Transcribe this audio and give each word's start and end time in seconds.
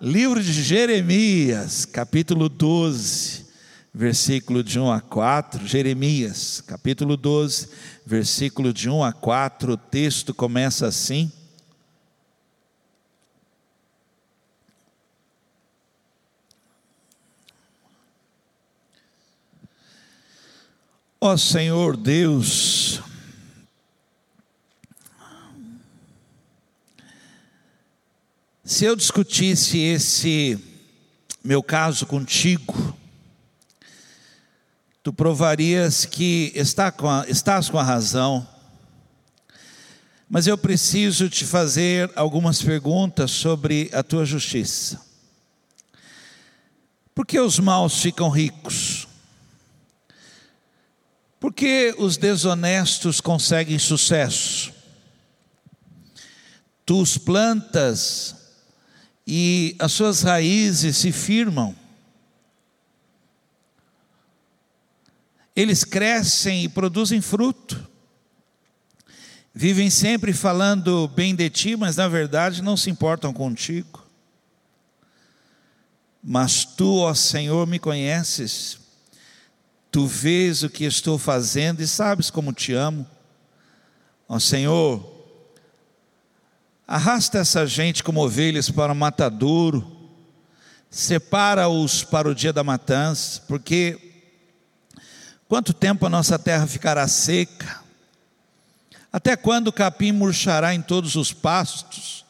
livro 0.00 0.42
de 0.42 0.50
Jeremias, 0.50 1.84
capítulo 1.84 2.48
12, 2.48 3.44
versículo 3.92 4.64
de 4.64 4.80
1 4.80 4.90
a 4.90 5.00
4. 5.00 5.66
Jeremias, 5.66 6.62
capítulo 6.66 7.18
12, 7.18 7.68
versículo 8.06 8.72
de 8.72 8.88
1 8.88 9.04
a 9.04 9.12
4. 9.12 9.74
O 9.74 9.76
texto 9.76 10.32
começa 10.32 10.86
assim. 10.86 11.30
Ó 21.20 21.36
Senhor 21.36 21.98
Deus, 21.98 23.02
se 28.70 28.84
eu 28.84 28.94
discutisse 28.94 29.78
esse 29.78 30.56
meu 31.42 31.60
caso 31.60 32.06
contigo, 32.06 32.96
tu 35.02 35.12
provarias 35.12 36.04
que 36.04 36.52
está 36.54 36.92
com 36.92 37.10
a, 37.10 37.28
estás 37.28 37.68
com 37.68 37.80
a 37.80 37.82
razão, 37.82 38.46
mas 40.28 40.46
eu 40.46 40.56
preciso 40.56 41.28
te 41.28 41.44
fazer 41.44 42.12
algumas 42.14 42.62
perguntas 42.62 43.32
sobre 43.32 43.90
a 43.92 44.04
tua 44.04 44.24
justiça. 44.24 45.00
Por 47.12 47.26
que 47.26 47.40
os 47.40 47.58
maus 47.58 48.00
ficam 48.00 48.28
ricos? 48.30 49.08
Por 51.40 51.52
que 51.52 51.92
os 51.98 52.16
desonestos 52.16 53.20
conseguem 53.20 53.80
sucesso? 53.80 54.72
Tu 56.86 57.02
plantas 57.24 58.39
e 59.30 59.76
as 59.78 59.92
suas 59.92 60.22
raízes 60.22 60.96
se 60.96 61.12
firmam. 61.12 61.72
Eles 65.54 65.84
crescem 65.84 66.64
e 66.64 66.68
produzem 66.68 67.20
fruto. 67.20 67.88
Vivem 69.54 69.88
sempre 69.88 70.32
falando 70.32 71.06
bem 71.06 71.34
de 71.34 71.48
ti, 71.48 71.76
mas 71.76 71.96
na 71.96 72.08
verdade 72.08 72.60
não 72.60 72.76
se 72.76 72.90
importam 72.90 73.32
contigo. 73.32 74.04
Mas 76.20 76.64
tu, 76.64 76.98
ó 76.98 77.14
Senhor, 77.14 77.66
me 77.68 77.78
conheces 77.78 78.80
Tu 79.90 80.06
vês 80.06 80.62
o 80.62 80.70
que 80.70 80.84
estou 80.84 81.18
fazendo 81.18 81.80
e 81.80 81.86
sabes 81.86 82.30
como 82.30 82.52
te 82.52 82.72
amo. 82.72 83.04
Ó 84.28 84.38
Senhor, 84.38 85.09
arrasta 86.90 87.38
essa 87.38 87.64
gente 87.68 88.02
como 88.02 88.20
ovelhas 88.20 88.68
para 88.68 88.92
o 88.92 88.96
matadouro, 88.96 89.96
separa-os 90.90 92.02
para 92.02 92.28
o 92.28 92.34
dia 92.34 92.52
da 92.52 92.64
matança, 92.64 93.42
porque 93.46 94.26
quanto 95.48 95.72
tempo 95.72 96.04
a 96.04 96.10
nossa 96.10 96.36
terra 96.36 96.66
ficará 96.66 97.06
seca? 97.06 97.80
Até 99.12 99.36
quando 99.36 99.68
o 99.68 99.72
capim 99.72 100.10
murchará 100.10 100.74
em 100.74 100.82
todos 100.82 101.14
os 101.14 101.32
pastos? 101.32 102.24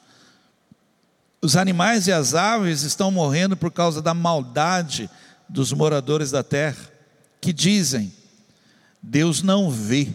Os 1.41 1.57
animais 1.57 2.07
e 2.07 2.13
as 2.13 2.35
aves 2.35 2.83
estão 2.83 3.11
morrendo 3.11 3.57
por 3.57 3.73
causa 3.73 4.03
da 4.03 4.13
maldade 4.13 5.09
dos 5.49 5.73
moradores 5.73 6.31
da 6.31 6.43
terra 6.43 6.87
que 7.41 7.51
dizem: 7.51 8.13
Deus 9.03 9.43
não 9.43 9.71
vê 9.71 10.13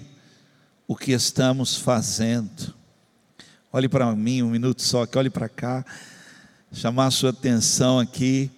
o 0.87 0.95
que 0.95 1.13
estamos 1.13 1.75
fazendo. 1.75 2.84
Olhe 3.75 3.89
para 3.89 4.09
mim 4.15 4.41
um 4.41 4.49
minuto 4.49 4.81
só, 4.81 5.05
que 5.05 5.17
olhe 5.17 5.29
para 5.29 5.49
cá, 5.49 5.85
chamar 6.71 7.07
a 7.07 7.11
sua 7.11 7.31
atenção 7.31 7.99
aqui, 7.99 8.49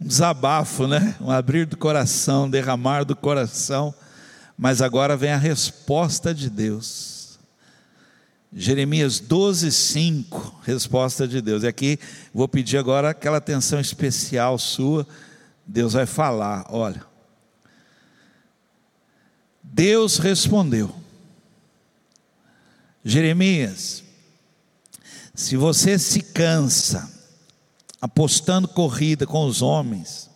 um 0.00 0.06
desabafo, 0.06 0.86
né? 0.86 1.16
Um 1.20 1.28
abrir 1.28 1.66
do 1.66 1.76
coração, 1.76 2.48
derramar 2.48 3.02
do 3.02 3.16
coração, 3.16 3.92
mas 4.56 4.80
agora 4.80 5.16
vem 5.16 5.32
a 5.32 5.36
resposta 5.36 6.32
de 6.32 6.48
Deus. 6.48 7.36
Jeremias 8.52 9.18
12, 9.18 9.72
5, 9.72 10.60
resposta 10.62 11.26
de 11.26 11.40
Deus. 11.40 11.64
E 11.64 11.66
aqui 11.66 11.98
vou 12.32 12.46
pedir 12.46 12.78
agora 12.78 13.10
aquela 13.10 13.38
atenção 13.38 13.80
especial 13.80 14.56
sua. 14.56 15.04
Deus 15.66 15.94
vai 15.94 16.06
falar, 16.06 16.64
olha, 16.70 17.04
Deus 19.64 20.18
respondeu: 20.18 20.94
Jeremias, 23.04 24.04
se 25.40 25.56
você 25.56 25.98
se 25.98 26.20
cansa 26.20 27.10
apostando 27.98 28.68
corrida 28.68 29.26
com 29.26 29.46
os 29.46 29.62
homens, 29.62 30.28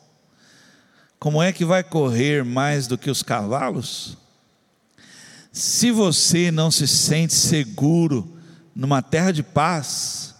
como 1.19 1.42
é 1.42 1.53
que 1.53 1.62
vai 1.62 1.84
correr 1.84 2.42
mais 2.42 2.87
do 2.87 2.97
que 2.97 3.10
os 3.10 3.22
cavalos? 3.22 4.16
Se 5.53 5.91
você 5.91 6.50
não 6.50 6.70
se 6.70 6.88
sente 6.88 7.34
seguro 7.34 8.38
numa 8.75 9.03
terra 9.03 9.31
de 9.31 9.43
paz, 9.43 10.34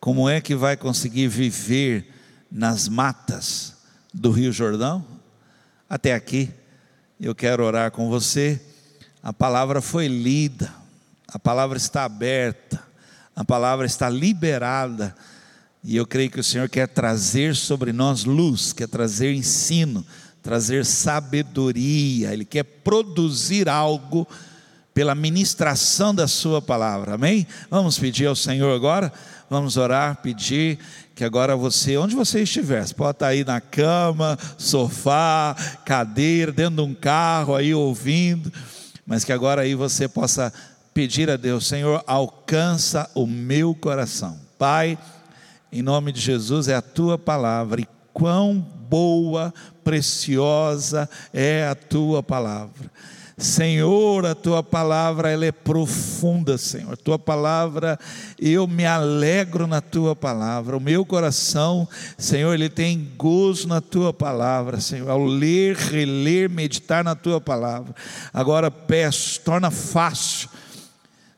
como 0.00 0.30
é 0.30 0.40
que 0.40 0.54
vai 0.54 0.78
conseguir 0.78 1.28
viver 1.28 2.10
nas 2.50 2.88
matas 2.88 3.74
do 4.14 4.30
Rio 4.30 4.50
Jordão? 4.50 5.04
Até 5.90 6.14
aqui 6.14 6.50
eu 7.20 7.34
quero 7.34 7.62
orar 7.62 7.90
com 7.90 8.08
você. 8.08 8.58
A 9.22 9.30
palavra 9.30 9.82
foi 9.82 10.08
lida, 10.08 10.72
a 11.28 11.38
palavra 11.38 11.76
está 11.76 12.04
aberta, 12.04 12.89
a 13.34 13.44
palavra 13.44 13.86
está 13.86 14.08
liberada, 14.08 15.14
e 15.82 15.96
eu 15.96 16.06
creio 16.06 16.30
que 16.30 16.40
o 16.40 16.44
Senhor 16.44 16.68
quer 16.68 16.88
trazer 16.88 17.56
sobre 17.56 17.92
nós 17.92 18.24
luz, 18.24 18.72
quer 18.72 18.88
trazer 18.88 19.32
ensino, 19.32 20.04
trazer 20.42 20.84
sabedoria, 20.84 22.32
Ele 22.32 22.44
quer 22.44 22.64
produzir 22.64 23.68
algo 23.68 24.26
pela 24.92 25.14
ministração 25.14 26.14
da 26.14 26.28
Sua 26.28 26.60
palavra, 26.60 27.14
amém? 27.14 27.46
Vamos 27.70 27.98
pedir 27.98 28.26
ao 28.26 28.36
Senhor 28.36 28.74
agora, 28.74 29.12
vamos 29.48 29.76
orar, 29.76 30.20
pedir 30.22 30.78
que 31.14 31.24
agora 31.24 31.56
você, 31.56 31.96
onde 31.96 32.14
você 32.14 32.42
estiver, 32.42 32.86
você 32.86 32.94
pode 32.94 33.16
estar 33.16 33.28
aí 33.28 33.44
na 33.44 33.60
cama, 33.60 34.38
sofá, 34.58 35.54
cadeira, 35.84 36.52
dentro 36.52 36.76
de 36.76 36.82
um 36.82 36.94
carro 36.94 37.54
aí 37.54 37.74
ouvindo, 37.74 38.52
mas 39.06 39.24
que 39.24 39.32
agora 39.32 39.62
aí 39.62 39.74
você 39.74 40.08
possa 40.08 40.52
pedir 40.92 41.30
a 41.30 41.36
Deus, 41.36 41.66
Senhor, 41.66 42.02
alcança 42.06 43.10
o 43.14 43.26
meu 43.26 43.74
coração. 43.74 44.38
Pai, 44.58 44.98
em 45.72 45.82
nome 45.82 46.12
de 46.12 46.20
Jesus 46.20 46.68
é 46.68 46.74
a 46.74 46.82
tua 46.82 47.16
palavra 47.16 47.80
e 47.80 47.88
quão 48.12 48.54
boa, 48.58 49.54
preciosa 49.84 51.08
é 51.32 51.66
a 51.66 51.74
tua 51.74 52.22
palavra. 52.22 52.90
Senhor, 53.40 54.26
a 54.26 54.34
tua 54.34 54.62
palavra 54.62 55.30
ela 55.30 55.46
é 55.46 55.52
profunda, 55.52 56.58
Senhor. 56.58 56.92
A 56.92 56.96
tua 56.96 57.18
palavra, 57.18 57.98
eu 58.38 58.66
me 58.66 58.84
alegro 58.84 59.66
na 59.66 59.80
tua 59.80 60.14
palavra. 60.14 60.76
O 60.76 60.80
meu 60.80 61.06
coração, 61.06 61.88
Senhor, 62.18 62.52
ele 62.52 62.68
tem 62.68 63.10
gozo 63.16 63.66
na 63.66 63.80
tua 63.80 64.12
palavra, 64.12 64.78
Senhor. 64.78 65.08
Ao 65.08 65.24
ler, 65.24 65.74
reler, 65.74 66.50
meditar 66.50 67.02
na 67.02 67.14
tua 67.14 67.40
palavra. 67.40 67.94
Agora 68.34 68.70
peço, 68.70 69.40
torna 69.40 69.70
fácil. 69.70 70.50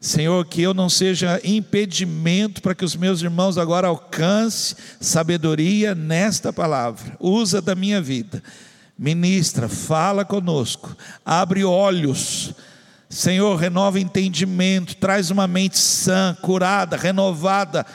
Senhor, 0.03 0.45
que 0.47 0.61
eu 0.61 0.75
não 0.75 0.89
seja 0.89 1.41
impedimento 1.45 2.61
para 2.61 2.75
que 2.75 2.85
os 2.85 2.97
meus 2.97 3.23
irmãos 3.23 3.57
agora 3.57 3.87
alcancem 3.87 4.77
sabedoria 5.01 5.95
nesta 5.95 6.53
palavra. 6.53 7.17
Usa 7.21 7.63
da 7.63 7.77
minha 7.77 8.03
vida. 8.03 8.43
Ministra, 8.99 9.69
fala 9.69 10.25
conosco, 10.25 10.97
abre 11.25 11.63
olhos. 11.63 12.53
Senhor, 13.09 13.55
renova 13.55 14.01
entendimento, 14.01 14.97
traz 14.97 15.31
uma 15.31 15.47
mente 15.47 15.79
sã, 15.79 16.37
curada, 16.43 16.97
renovada, 16.97 17.87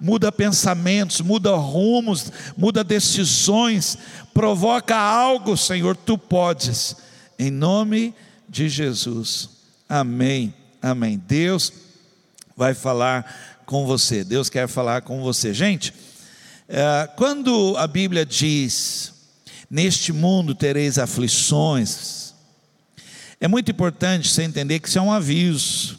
muda 0.00 0.32
pensamentos, 0.32 1.20
muda 1.20 1.54
rumos, 1.54 2.32
muda 2.56 2.82
decisões, 2.82 3.96
provoca 4.34 4.96
algo, 4.96 5.56
Senhor, 5.56 5.96
tu 5.96 6.18
podes, 6.18 6.96
em 7.38 7.52
nome 7.52 8.12
de 8.48 8.68
Jesus. 8.68 9.48
Amém, 9.88 10.52
amém. 10.82 11.22
Deus 11.26 11.72
vai 12.56 12.74
falar 12.74 13.62
com 13.64 13.86
você, 13.86 14.24
Deus 14.24 14.50
quer 14.50 14.68
falar 14.68 15.02
com 15.02 15.22
você. 15.22 15.54
Gente, 15.54 15.94
eh, 16.68 17.08
quando 17.16 17.74
a 17.78 17.86
Bíblia 17.86 18.26
diz 18.26 19.12
Neste 19.72 20.12
mundo 20.12 20.54
tereis 20.54 20.98
aflições. 20.98 22.34
É 23.40 23.48
muito 23.48 23.70
importante 23.70 24.28
você 24.28 24.42
entender 24.42 24.80
que 24.80 24.86
isso 24.86 24.98
é 24.98 25.00
um 25.00 25.10
aviso. 25.10 25.98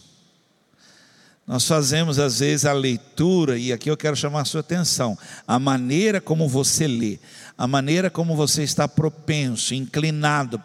Nós 1.47 1.67
fazemos 1.67 2.19
às 2.19 2.37
vezes 2.37 2.65
a 2.67 2.73
leitura, 2.73 3.57
e 3.57 3.73
aqui 3.73 3.89
eu 3.89 3.97
quero 3.97 4.15
chamar 4.15 4.41
a 4.41 4.45
sua 4.45 4.59
atenção, 4.59 5.17
a 5.47 5.57
maneira 5.57 6.21
como 6.21 6.47
você 6.47 6.85
lê, 6.85 7.17
a 7.57 7.65
maneira 7.65 8.11
como 8.11 8.35
você 8.35 8.61
está 8.61 8.87
propenso, 8.87 9.73
inclinado 9.73 10.61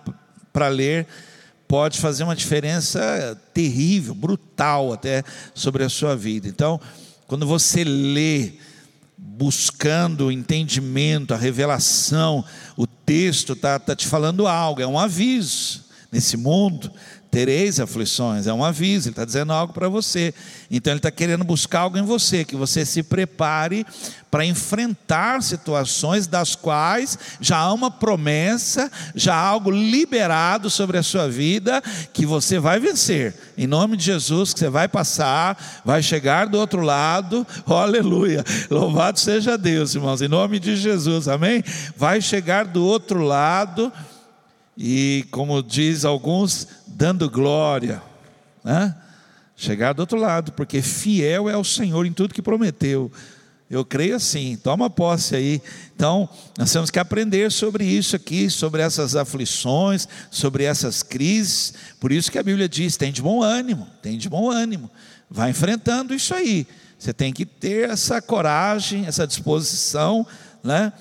para 0.52 0.68
ler, 0.68 1.06
pode 1.68 2.00
fazer 2.00 2.24
uma 2.24 2.34
diferença 2.34 3.38
terrível, 3.52 4.14
brutal 4.14 4.92
até 4.92 5.22
sobre 5.54 5.84
a 5.84 5.88
sua 5.90 6.16
vida. 6.16 6.48
Então, 6.48 6.80
quando 7.26 7.46
você 7.46 7.84
lê 7.84 8.54
buscando 9.16 10.26
o 10.26 10.32
entendimento, 10.32 11.34
a 11.34 11.36
revelação, 11.36 12.42
o 12.76 12.86
texto 12.86 13.52
está 13.52 13.78
tá 13.78 13.94
te 13.94 14.06
falando 14.06 14.46
algo, 14.46 14.80
é 14.80 14.86
um 14.86 14.98
aviso. 14.98 15.86
Nesse 16.10 16.38
mundo 16.38 16.90
tereis 17.38 17.78
aflições, 17.78 18.48
é 18.48 18.52
um 18.52 18.64
aviso, 18.64 19.06
ele 19.06 19.12
está 19.12 19.24
dizendo 19.24 19.52
algo 19.52 19.72
para 19.72 19.88
você. 19.88 20.34
Então 20.68 20.92
ele 20.92 20.98
está 20.98 21.08
querendo 21.08 21.44
buscar 21.44 21.82
algo 21.82 21.96
em 21.96 22.02
você, 22.02 22.44
que 22.44 22.56
você 22.56 22.84
se 22.84 23.00
prepare 23.00 23.86
para 24.28 24.44
enfrentar 24.44 25.40
situações 25.40 26.26
das 26.26 26.56
quais 26.56 27.16
já 27.40 27.58
há 27.58 27.72
uma 27.72 27.92
promessa, 27.92 28.90
já 29.14 29.36
há 29.36 29.46
algo 29.46 29.70
liberado 29.70 30.68
sobre 30.68 30.98
a 30.98 31.02
sua 31.02 31.28
vida, 31.28 31.80
que 32.12 32.26
você 32.26 32.58
vai 32.58 32.80
vencer. 32.80 33.32
Em 33.56 33.68
nome 33.68 33.96
de 33.96 34.06
Jesus, 34.06 34.52
que 34.52 34.58
você 34.58 34.68
vai 34.68 34.88
passar, 34.88 35.80
vai 35.84 36.02
chegar 36.02 36.48
do 36.48 36.58
outro 36.58 36.80
lado, 36.80 37.46
oh, 37.64 37.74
aleluia. 37.78 38.44
Louvado 38.68 39.20
seja 39.20 39.56
Deus, 39.56 39.94
irmãos, 39.94 40.20
em 40.20 40.28
nome 40.28 40.58
de 40.58 40.74
Jesus, 40.74 41.28
amém? 41.28 41.62
Vai 41.96 42.20
chegar 42.20 42.64
do 42.64 42.84
outro 42.84 43.22
lado 43.22 43.92
e, 44.80 45.26
como 45.32 45.60
diz 45.60 46.04
alguns, 46.04 46.68
dando 46.86 47.28
glória, 47.28 48.00
né? 48.62 48.94
chegar 49.56 49.92
do 49.92 49.98
outro 49.98 50.16
lado, 50.16 50.52
porque 50.52 50.80
fiel 50.80 51.50
é 51.50 51.56
o 51.56 51.64
Senhor 51.64 52.06
em 52.06 52.12
tudo 52.12 52.32
que 52.32 52.40
prometeu. 52.40 53.10
Eu 53.68 53.84
creio 53.84 54.14
assim, 54.14 54.56
toma 54.62 54.88
posse 54.88 55.34
aí. 55.34 55.60
Então, 55.96 56.28
nós 56.56 56.72
temos 56.72 56.92
que 56.92 56.98
aprender 57.00 57.50
sobre 57.50 57.84
isso 57.84 58.14
aqui, 58.14 58.48
sobre 58.48 58.80
essas 58.80 59.16
aflições, 59.16 60.06
sobre 60.30 60.62
essas 60.62 61.02
crises. 61.02 61.74
Por 61.98 62.12
isso 62.12 62.30
que 62.30 62.38
a 62.38 62.42
Bíblia 62.42 62.68
diz: 62.68 62.96
tem 62.96 63.12
de 63.12 63.20
bom 63.20 63.42
ânimo, 63.42 63.86
tem 64.00 64.16
de 64.16 64.28
bom 64.28 64.48
ânimo. 64.48 64.88
Vai 65.28 65.50
enfrentando 65.50 66.14
isso 66.14 66.32
aí. 66.32 66.66
Você 66.96 67.12
tem 67.12 67.32
que 67.32 67.44
ter 67.44 67.90
essa 67.90 68.22
coragem, 68.22 69.06
essa 69.06 69.26
disposição, 69.26 70.24
né? 70.62 70.92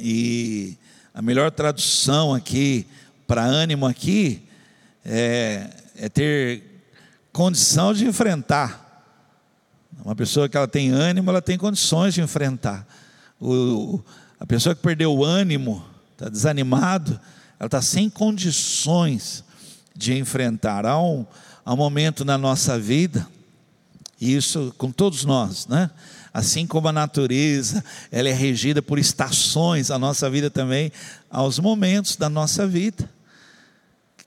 E 0.00 0.76
a 1.18 1.20
melhor 1.20 1.50
tradução 1.50 2.32
aqui 2.32 2.86
para 3.26 3.42
ânimo 3.42 3.84
aqui 3.84 4.40
é, 5.04 5.68
é 5.96 6.08
ter 6.08 6.62
condição 7.32 7.92
de 7.92 8.06
enfrentar. 8.06 9.10
Uma 10.04 10.14
pessoa 10.14 10.48
que 10.48 10.56
ela 10.56 10.68
tem 10.68 10.90
ânimo, 10.90 11.28
ela 11.28 11.42
tem 11.42 11.58
condições 11.58 12.14
de 12.14 12.20
enfrentar. 12.20 12.86
O, 13.40 14.00
a 14.38 14.46
pessoa 14.46 14.76
que 14.76 14.80
perdeu 14.80 15.12
o 15.12 15.24
ânimo, 15.24 15.84
está 16.12 16.28
desanimado, 16.28 17.18
ela 17.58 17.66
está 17.66 17.82
sem 17.82 18.08
condições 18.08 19.42
de 19.96 20.16
enfrentar. 20.16 20.86
Há 20.86 21.02
um, 21.02 21.26
há 21.64 21.74
um 21.74 21.76
momento 21.76 22.24
na 22.24 22.38
nossa 22.38 22.78
vida, 22.78 23.26
e 24.20 24.36
isso 24.36 24.72
com 24.78 24.92
todos 24.92 25.24
nós, 25.24 25.66
né? 25.66 25.90
Assim 26.32 26.66
como 26.66 26.88
a 26.88 26.92
natureza, 26.92 27.84
ela 28.12 28.28
é 28.28 28.32
regida 28.32 28.82
por 28.82 28.98
estações, 28.98 29.90
a 29.90 29.98
nossa 29.98 30.28
vida 30.28 30.50
também, 30.50 30.92
aos 31.30 31.58
momentos 31.58 32.16
da 32.16 32.28
nossa 32.28 32.66
vida. 32.66 33.08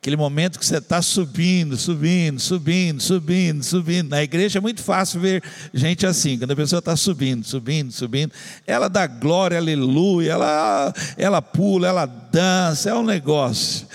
Aquele 0.01 0.15
momento 0.15 0.57
que 0.57 0.65
você 0.65 0.77
está 0.77 1.00
subindo, 1.00 1.77
subindo, 1.77 2.39
subindo, 2.39 3.00
subindo, 3.00 3.63
subindo. 3.63 4.09
Na 4.09 4.24
igreja 4.24 4.57
é 4.57 4.62
muito 4.62 4.81
fácil 4.81 5.19
ver 5.19 5.44
gente 5.71 6.07
assim, 6.07 6.39
quando 6.39 6.50
a 6.50 6.56
pessoa 6.56 6.80
está 6.80 6.95
subindo, 6.95 7.45
subindo, 7.45 7.92
subindo. 7.92 8.31
Ela 8.65 8.88
dá 8.88 9.06
glória, 9.06 9.59
aleluia, 9.59 10.31
ela, 10.31 10.92
ela 11.15 11.39
pula, 11.39 11.88
ela 11.88 12.07
dança, 12.07 12.89
é 12.89 12.95
um 12.95 13.04
negócio. 13.04 13.86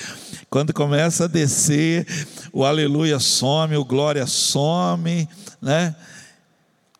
Quando 0.49 0.73
começa 0.73 1.25
a 1.25 1.26
descer, 1.26 2.06
o 2.52 2.64
aleluia 2.64 3.19
some, 3.19 3.76
o 3.76 3.85
glória 3.85 4.26
some, 4.29 5.29
né? 5.61 5.97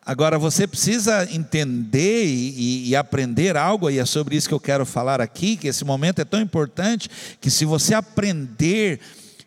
Agora 0.07 0.39
você 0.39 0.65
precisa 0.65 1.27
entender 1.33 2.25
e, 2.27 2.87
e, 2.87 2.95
aprender 2.95 3.57
algo, 3.57 3.89
e 3.89 3.99
é 3.99 4.05
sobre 4.05 4.37
isso 4.37 4.47
que 4.47 4.53
eu 4.53 4.59
quero 4.59 4.85
falar 4.85 5.19
aqui, 5.19 5.57
que 5.57 5.67
esse 5.67 5.83
momento 5.83 6.21
é 6.21 6.23
tão 6.23 6.39
importante 6.39 7.09
que 7.41 7.51
se 7.51 7.65
você 7.65 7.93
aprender, 7.93 9.01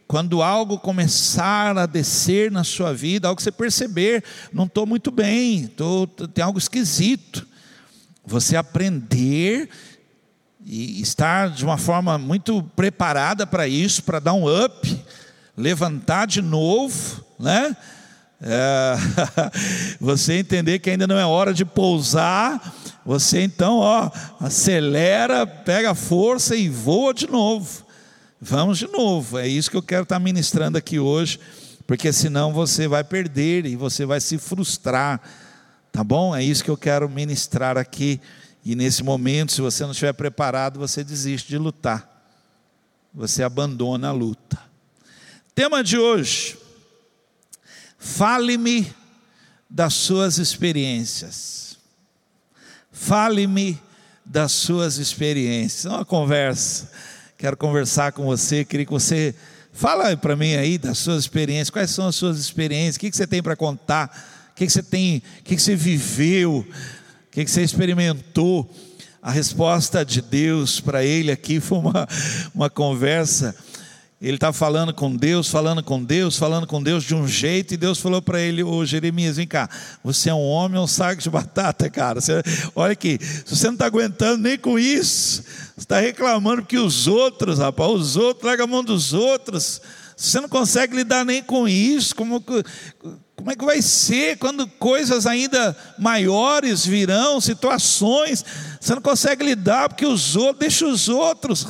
quando 0.06 0.42
algo 0.42 0.78
começar 0.78 1.78
a 1.78 1.86
descer 1.86 2.50
na 2.52 2.62
sua 2.62 2.92
vida, 2.92 3.26
algo 3.26 3.38
que 3.38 3.42
você 3.42 3.50
perceber, 3.50 4.22
não 4.52 4.64
estou 4.64 4.84
muito 4.84 5.10
bem, 5.10 5.66
tô, 5.66 6.06
tem 6.06 6.44
algo 6.44 6.58
esquisito. 6.58 7.48
Você 8.26 8.54
aprender 8.54 9.66
e 10.62 11.00
estar 11.00 11.48
de 11.48 11.64
uma 11.64 11.78
forma 11.78 12.18
muito 12.18 12.62
preparada 12.76 13.46
para 13.46 13.66
isso, 13.66 14.02
para 14.02 14.18
dar 14.20 14.34
um 14.34 14.44
up, 14.46 15.04
levantar 15.56 16.26
de 16.26 16.42
novo, 16.42 17.24
né? 17.38 17.74
É, 18.42 18.94
você 20.00 20.34
entender 20.34 20.78
que 20.78 20.90
ainda 20.90 21.06
não 21.06 21.18
é 21.18 21.26
hora 21.26 21.52
de 21.52 21.64
pousar, 21.64 22.74
você 23.04 23.42
então, 23.42 23.78
ó, 23.78 24.10
acelera, 24.40 25.46
pega 25.46 25.94
força 25.94 26.56
e 26.56 26.68
voa 26.68 27.12
de 27.12 27.26
novo. 27.26 27.84
Vamos 28.40 28.78
de 28.78 28.86
novo. 28.86 29.38
É 29.38 29.46
isso 29.46 29.70
que 29.70 29.76
eu 29.76 29.82
quero 29.82 30.04
estar 30.04 30.18
ministrando 30.18 30.78
aqui 30.78 30.98
hoje, 30.98 31.38
porque 31.86 32.12
senão 32.12 32.52
você 32.52 32.88
vai 32.88 33.04
perder 33.04 33.66
e 33.66 33.76
você 33.76 34.06
vai 34.06 34.20
se 34.20 34.38
frustrar. 34.38 35.20
Tá 35.92 36.02
bom? 36.02 36.34
É 36.34 36.42
isso 36.42 36.64
que 36.64 36.70
eu 36.70 36.76
quero 36.76 37.08
ministrar 37.08 37.76
aqui. 37.76 38.20
E 38.64 38.74
nesse 38.74 39.02
momento, 39.02 39.52
se 39.52 39.60
você 39.60 39.82
não 39.82 39.90
estiver 39.90 40.12
preparado, 40.12 40.78
você 40.78 41.02
desiste 41.04 41.48
de 41.48 41.58
lutar. 41.58 42.08
Você 43.12 43.42
abandona 43.42 44.08
a 44.08 44.12
luta. 44.12 44.58
Tema 45.54 45.82
de 45.82 45.98
hoje: 45.98 46.56
Fale-me 48.02 48.90
das 49.68 49.92
suas 49.92 50.38
experiências. 50.38 51.76
Fale-me 52.90 53.78
das 54.24 54.52
suas 54.52 54.96
experiências. 54.96 55.84
É 55.84 55.90
uma 55.90 56.04
conversa. 56.04 56.90
Quero 57.36 57.58
conversar 57.58 58.12
com 58.12 58.24
você. 58.24 58.64
Queria 58.64 58.86
que 58.86 58.92
você 58.92 59.34
fala 59.70 60.16
para 60.16 60.34
mim 60.34 60.54
aí 60.54 60.78
das 60.78 60.96
suas 60.96 61.24
experiências. 61.24 61.68
Quais 61.68 61.90
são 61.90 62.08
as 62.08 62.14
suas 62.14 62.38
experiências? 62.38 62.96
O 62.96 63.00
que, 63.00 63.12
você 63.12 63.26
tem 63.26 63.42
para 63.42 63.54
contar? 63.54 64.48
O 64.52 64.54
que, 64.54 64.68
você 64.68 64.82
tem? 64.82 65.22
O 65.40 65.42
que, 65.44 65.58
você 65.58 65.76
viveu? 65.76 66.60
O 66.60 67.30
que, 67.30 67.44
que 67.44 67.50
você 67.50 67.62
experimentou? 67.62 68.68
A 69.22 69.30
resposta 69.30 70.02
de 70.02 70.22
Deus 70.22 70.80
para 70.80 71.04
ele 71.04 71.30
aqui 71.30 71.60
foi 71.60 71.76
uma, 71.76 72.08
uma 72.54 72.70
conversa 72.70 73.54
ele 74.20 74.36
está 74.36 74.52
falando 74.52 74.92
com 74.92 75.16
Deus, 75.16 75.48
falando 75.48 75.82
com 75.82 76.04
Deus, 76.04 76.36
falando 76.36 76.66
com 76.66 76.82
Deus 76.82 77.04
de 77.04 77.14
um 77.14 77.26
jeito, 77.26 77.72
e 77.72 77.76
Deus 77.78 77.98
falou 77.98 78.20
para 78.20 78.38
ele, 78.38 78.62
ô 78.62 78.84
Jeremias, 78.84 79.38
vem 79.38 79.46
cá, 79.46 79.66
você 80.04 80.28
é 80.28 80.34
um 80.34 80.46
homem 80.46 80.76
ou 80.76 80.84
um 80.84 80.86
saco 80.86 81.22
de 81.22 81.30
batata, 81.30 81.88
cara. 81.88 82.20
Você, 82.20 82.42
olha 82.74 82.92
aqui, 82.92 83.18
você 83.46 83.66
não 83.68 83.74
está 83.74 83.86
aguentando 83.86 84.42
nem 84.42 84.58
com 84.58 84.78
isso, 84.78 85.42
você 85.74 85.78
está 85.78 86.00
reclamando 86.00 86.60
porque 86.60 86.76
os 86.76 87.06
outros, 87.06 87.60
rapaz, 87.60 87.90
os 87.92 88.16
outros, 88.16 88.44
larga 88.44 88.64
a 88.64 88.66
mão 88.66 88.84
dos 88.84 89.14
outros. 89.14 89.80
Você 90.14 90.38
não 90.38 90.50
consegue 90.50 90.94
lidar 90.94 91.24
nem 91.24 91.42
com 91.42 91.66
isso, 91.66 92.14
como, 92.14 92.42
como 92.42 93.50
é 93.50 93.56
que 93.56 93.64
vai 93.64 93.80
ser 93.80 94.36
quando 94.36 94.68
coisas 94.68 95.26
ainda 95.26 95.74
maiores 95.98 96.84
virão, 96.84 97.40
situações, 97.40 98.44
você 98.78 98.94
não 98.94 99.00
consegue 99.00 99.42
lidar 99.42 99.88
porque 99.88 100.04
os 100.04 100.36
outros, 100.36 100.58
deixa 100.58 100.86
os 100.86 101.08
outros. 101.08 101.66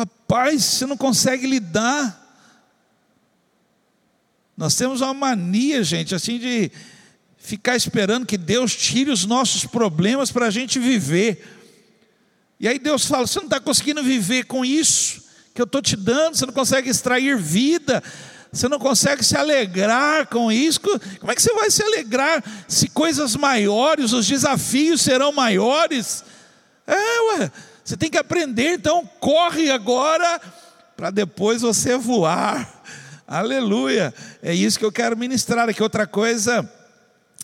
Rapaz, 0.00 0.64
você 0.64 0.86
não 0.86 0.96
consegue 0.96 1.46
lidar. 1.46 2.18
Nós 4.56 4.74
temos 4.74 5.02
uma 5.02 5.12
mania, 5.12 5.84
gente, 5.84 6.14
assim 6.14 6.38
de 6.38 6.72
ficar 7.36 7.76
esperando 7.76 8.24
que 8.24 8.38
Deus 8.38 8.74
tire 8.74 9.10
os 9.10 9.26
nossos 9.26 9.66
problemas 9.66 10.32
para 10.32 10.46
a 10.46 10.50
gente 10.50 10.78
viver. 10.78 11.46
E 12.58 12.66
aí 12.66 12.78
Deus 12.78 13.04
fala: 13.04 13.26
você 13.26 13.40
não 13.40 13.44
está 13.44 13.60
conseguindo 13.60 14.02
viver 14.02 14.44
com 14.44 14.64
isso 14.64 15.22
que 15.54 15.60
eu 15.60 15.66
estou 15.66 15.82
te 15.82 15.96
dando, 15.96 16.34
você 16.34 16.46
não 16.46 16.54
consegue 16.54 16.88
extrair 16.88 17.36
vida, 17.36 18.02
você 18.50 18.68
não 18.68 18.78
consegue 18.78 19.22
se 19.22 19.36
alegrar 19.36 20.28
com 20.28 20.50
isso. 20.50 20.80
Como 20.80 21.30
é 21.30 21.34
que 21.34 21.42
você 21.42 21.52
vai 21.52 21.70
se 21.70 21.82
alegrar 21.82 22.42
se 22.66 22.88
coisas 22.88 23.36
maiores, 23.36 24.14
os 24.14 24.26
desafios 24.26 25.02
serão 25.02 25.30
maiores? 25.30 26.24
É, 26.86 27.34
ué. 27.34 27.52
Você 27.90 27.96
tem 27.96 28.08
que 28.08 28.18
aprender, 28.18 28.74
então 28.74 29.04
corre 29.18 29.68
agora 29.68 30.40
para 30.96 31.10
depois 31.10 31.62
você 31.62 31.98
voar. 31.98 32.84
Aleluia. 33.26 34.14
É 34.40 34.54
isso 34.54 34.78
que 34.78 34.84
eu 34.84 34.92
quero 34.92 35.16
ministrar 35.16 35.68
aqui. 35.68 35.82
Outra 35.82 36.06
coisa 36.06 36.72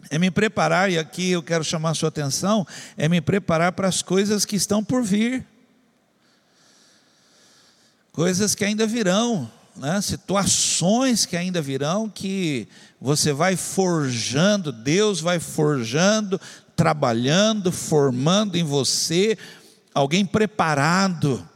é 0.09 0.21
me 0.21 0.31
preparar, 0.31 0.89
e 0.89 0.99
aqui 0.99 1.33
eu 1.33 1.43
quero 1.43 1.65
chamar 1.65 1.91
a 1.91 1.95
sua 1.95 2.11
atenção, 2.11 2.65
é 2.97 3.09
me 3.09 3.21
preparar 3.21 3.73
para 3.73 3.89
as 3.89 4.03
coisas 4.03 4.45
que 4.45 4.55
estão 4.55 4.85
por 4.85 5.03
vir. 5.03 5.45
Coisas 8.13 8.55
que 8.55 8.65
ainda 8.65 8.87
virão, 8.87 9.51
né? 9.75 10.01
situações 10.01 11.27
que 11.27 11.37
ainda 11.37 11.61
virão, 11.61 12.09
que 12.09 12.69
você 13.01 13.33
vai 13.33 13.57
forjando, 13.57 14.71
Deus 14.71 15.21
vai 15.21 15.41
forjando, 15.41 16.41
trabalhando, 16.77 17.73
formando 17.73 18.55
em 18.55 18.63
você 18.63 19.37
alguém 19.97 20.27
preparado, 20.27 21.49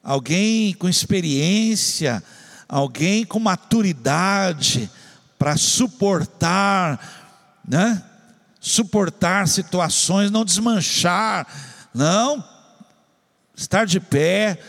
alguém 0.00 0.72
com 0.74 0.88
experiência, 0.88 2.22
alguém 2.68 3.24
com 3.24 3.40
maturidade 3.40 4.88
para 5.36 5.56
suportar, 5.56 7.58
né? 7.66 8.00
suportar 8.60 9.48
situações, 9.48 10.30
não 10.30 10.44
desmanchar, 10.44 11.48
não, 11.92 12.44
estar 13.56 13.84
de 13.84 13.98
pé, 13.98 14.60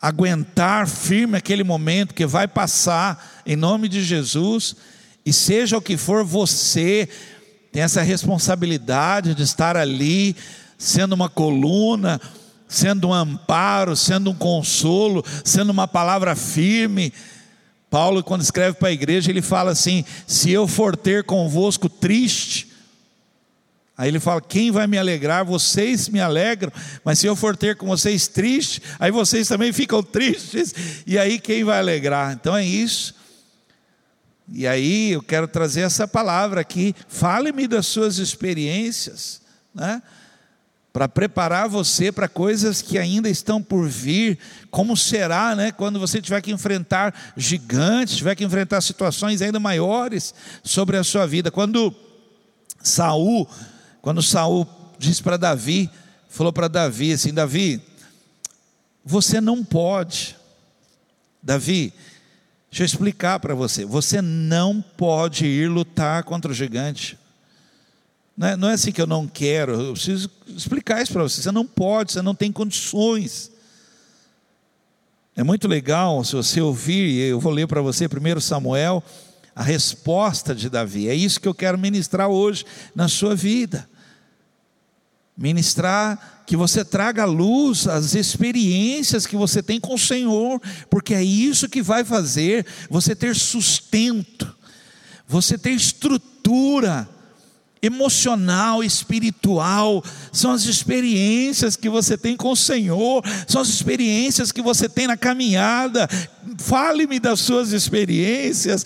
aguentar 0.00 0.86
firme 0.86 1.36
aquele 1.36 1.64
momento 1.64 2.14
que 2.14 2.26
vai 2.26 2.46
passar, 2.46 3.42
em 3.44 3.56
nome 3.56 3.88
de 3.88 4.04
Jesus, 4.04 4.76
e 5.26 5.32
seja 5.32 5.78
o 5.78 5.82
que 5.82 5.96
for, 5.96 6.24
você 6.24 7.08
tem 7.72 7.82
essa 7.82 8.02
responsabilidade 8.02 9.34
de 9.34 9.42
estar 9.42 9.76
ali, 9.76 10.36
sendo 10.82 11.12
uma 11.12 11.28
coluna, 11.28 12.20
sendo 12.66 13.08
um 13.08 13.14
amparo, 13.14 13.94
sendo 13.94 14.30
um 14.30 14.34
consolo, 14.34 15.24
sendo 15.44 15.70
uma 15.70 15.86
palavra 15.86 16.34
firme. 16.34 17.12
Paulo, 17.88 18.22
quando 18.24 18.42
escreve 18.42 18.76
para 18.76 18.88
a 18.88 18.92
igreja, 18.92 19.30
ele 19.30 19.42
fala 19.42 19.70
assim: 19.70 20.04
se 20.26 20.50
eu 20.50 20.66
for 20.66 20.96
ter 20.96 21.24
convosco 21.24 21.88
triste, 21.88 22.72
Aí 23.96 24.08
ele 24.08 24.18
fala: 24.18 24.40
Quem 24.40 24.70
vai 24.70 24.86
me 24.86 24.98
alegrar? 24.98 25.44
Vocês 25.44 26.08
me 26.08 26.18
alegram, 26.18 26.72
mas 27.04 27.18
se 27.18 27.26
eu 27.26 27.36
for 27.36 27.56
ter 27.56 27.76
com 27.76 27.86
vocês 27.86 28.26
triste, 28.26 28.82
aí 28.98 29.10
vocês 29.10 29.46
também 29.46 29.70
ficam 29.72 30.02
tristes, 30.02 30.74
e 31.06 31.18
aí 31.18 31.38
quem 31.38 31.62
vai 31.62 31.78
alegrar? 31.78 32.32
Então 32.32 32.56
é 32.56 32.64
isso. 32.64 33.14
E 34.50 34.66
aí 34.66 35.12
eu 35.12 35.22
quero 35.22 35.46
trazer 35.46 35.82
essa 35.82 36.08
palavra 36.08 36.62
aqui. 36.62 36.96
Fale-me 37.06 37.68
das 37.68 37.86
suas 37.86 38.16
experiências, 38.16 39.42
né? 39.74 40.02
Para 40.92 41.08
preparar 41.08 41.68
você 41.68 42.12
para 42.12 42.28
coisas 42.28 42.82
que 42.82 42.98
ainda 42.98 43.28
estão 43.28 43.62
por 43.62 43.88
vir. 43.88 44.38
Como 44.70 44.96
será, 44.96 45.54
né? 45.56 45.72
Quando 45.72 45.98
você 45.98 46.20
tiver 46.20 46.40
que 46.42 46.52
enfrentar 46.52 47.32
gigantes, 47.36 48.16
tiver 48.16 48.34
que 48.34 48.44
enfrentar 48.44 48.80
situações 48.80 49.40
ainda 49.40 49.58
maiores 49.58 50.34
sobre 50.62 50.96
a 50.96 51.04
sua 51.04 51.26
vida. 51.26 51.50
Quando 51.50 51.94
Saul 52.82 53.48
quando 54.02 54.20
Saul 54.20 54.66
disse 54.98 55.22
para 55.22 55.36
Davi, 55.36 55.88
falou 56.28 56.52
para 56.52 56.66
Davi 56.66 57.12
assim: 57.12 57.32
Davi, 57.32 57.80
você 59.04 59.40
não 59.40 59.64
pode, 59.64 60.36
Davi, 61.40 61.94
deixa 62.68 62.82
eu 62.82 62.86
explicar 62.86 63.38
para 63.38 63.54
você, 63.54 63.84
você 63.84 64.20
não 64.20 64.82
pode 64.82 65.46
ir 65.46 65.70
lutar 65.70 66.24
contra 66.24 66.50
o 66.50 66.54
gigante. 66.54 67.16
Não 68.42 68.48
é, 68.48 68.56
não 68.56 68.68
é 68.68 68.72
assim 68.72 68.90
que 68.90 69.00
eu 69.00 69.06
não 69.06 69.28
quero, 69.28 69.80
eu 69.80 69.92
preciso 69.92 70.28
explicar 70.48 71.00
isso 71.00 71.12
para 71.12 71.22
você. 71.22 71.40
Você 71.40 71.52
não 71.52 71.64
pode, 71.64 72.10
você 72.10 72.20
não 72.20 72.34
tem 72.34 72.50
condições. 72.50 73.52
É 75.36 75.44
muito 75.44 75.68
legal 75.68 76.24
se 76.24 76.34
você 76.34 76.60
ouvir, 76.60 77.20
eu 77.20 77.38
vou 77.38 77.52
ler 77.52 77.68
para 77.68 77.80
você 77.80 78.06
1 78.06 78.40
Samuel, 78.40 79.00
a 79.54 79.62
resposta 79.62 80.56
de 80.56 80.68
Davi. 80.68 81.08
É 81.08 81.14
isso 81.14 81.40
que 81.40 81.46
eu 81.46 81.54
quero 81.54 81.78
ministrar 81.78 82.28
hoje 82.28 82.64
na 82.96 83.06
sua 83.06 83.36
vida 83.36 83.88
ministrar 85.34 86.44
que 86.46 86.56
você 86.56 86.84
traga 86.84 87.22
à 87.22 87.26
luz 87.26 87.88
as 87.88 88.14
experiências 88.14 89.26
que 89.26 89.34
você 89.34 89.62
tem 89.62 89.80
com 89.80 89.94
o 89.94 89.98
Senhor, 89.98 90.60
porque 90.90 91.14
é 91.14 91.24
isso 91.24 91.70
que 91.70 91.80
vai 91.80 92.04
fazer 92.04 92.66
você 92.90 93.16
ter 93.16 93.34
sustento, 93.34 94.54
você 95.26 95.56
ter 95.56 95.70
estrutura 95.70 97.08
emocional, 97.82 98.84
espiritual, 98.84 100.02
são 100.30 100.52
as 100.52 100.64
experiências 100.64 101.74
que 101.74 101.88
você 101.88 102.16
tem 102.16 102.36
com 102.36 102.52
o 102.52 102.56
Senhor, 102.56 103.24
são 103.48 103.60
as 103.60 103.68
experiências 103.68 104.52
que 104.52 104.62
você 104.62 104.88
tem 104.88 105.08
na 105.08 105.16
caminhada. 105.16 106.08
Fale-me 106.58 107.18
das 107.18 107.40
suas 107.40 107.72
experiências. 107.72 108.84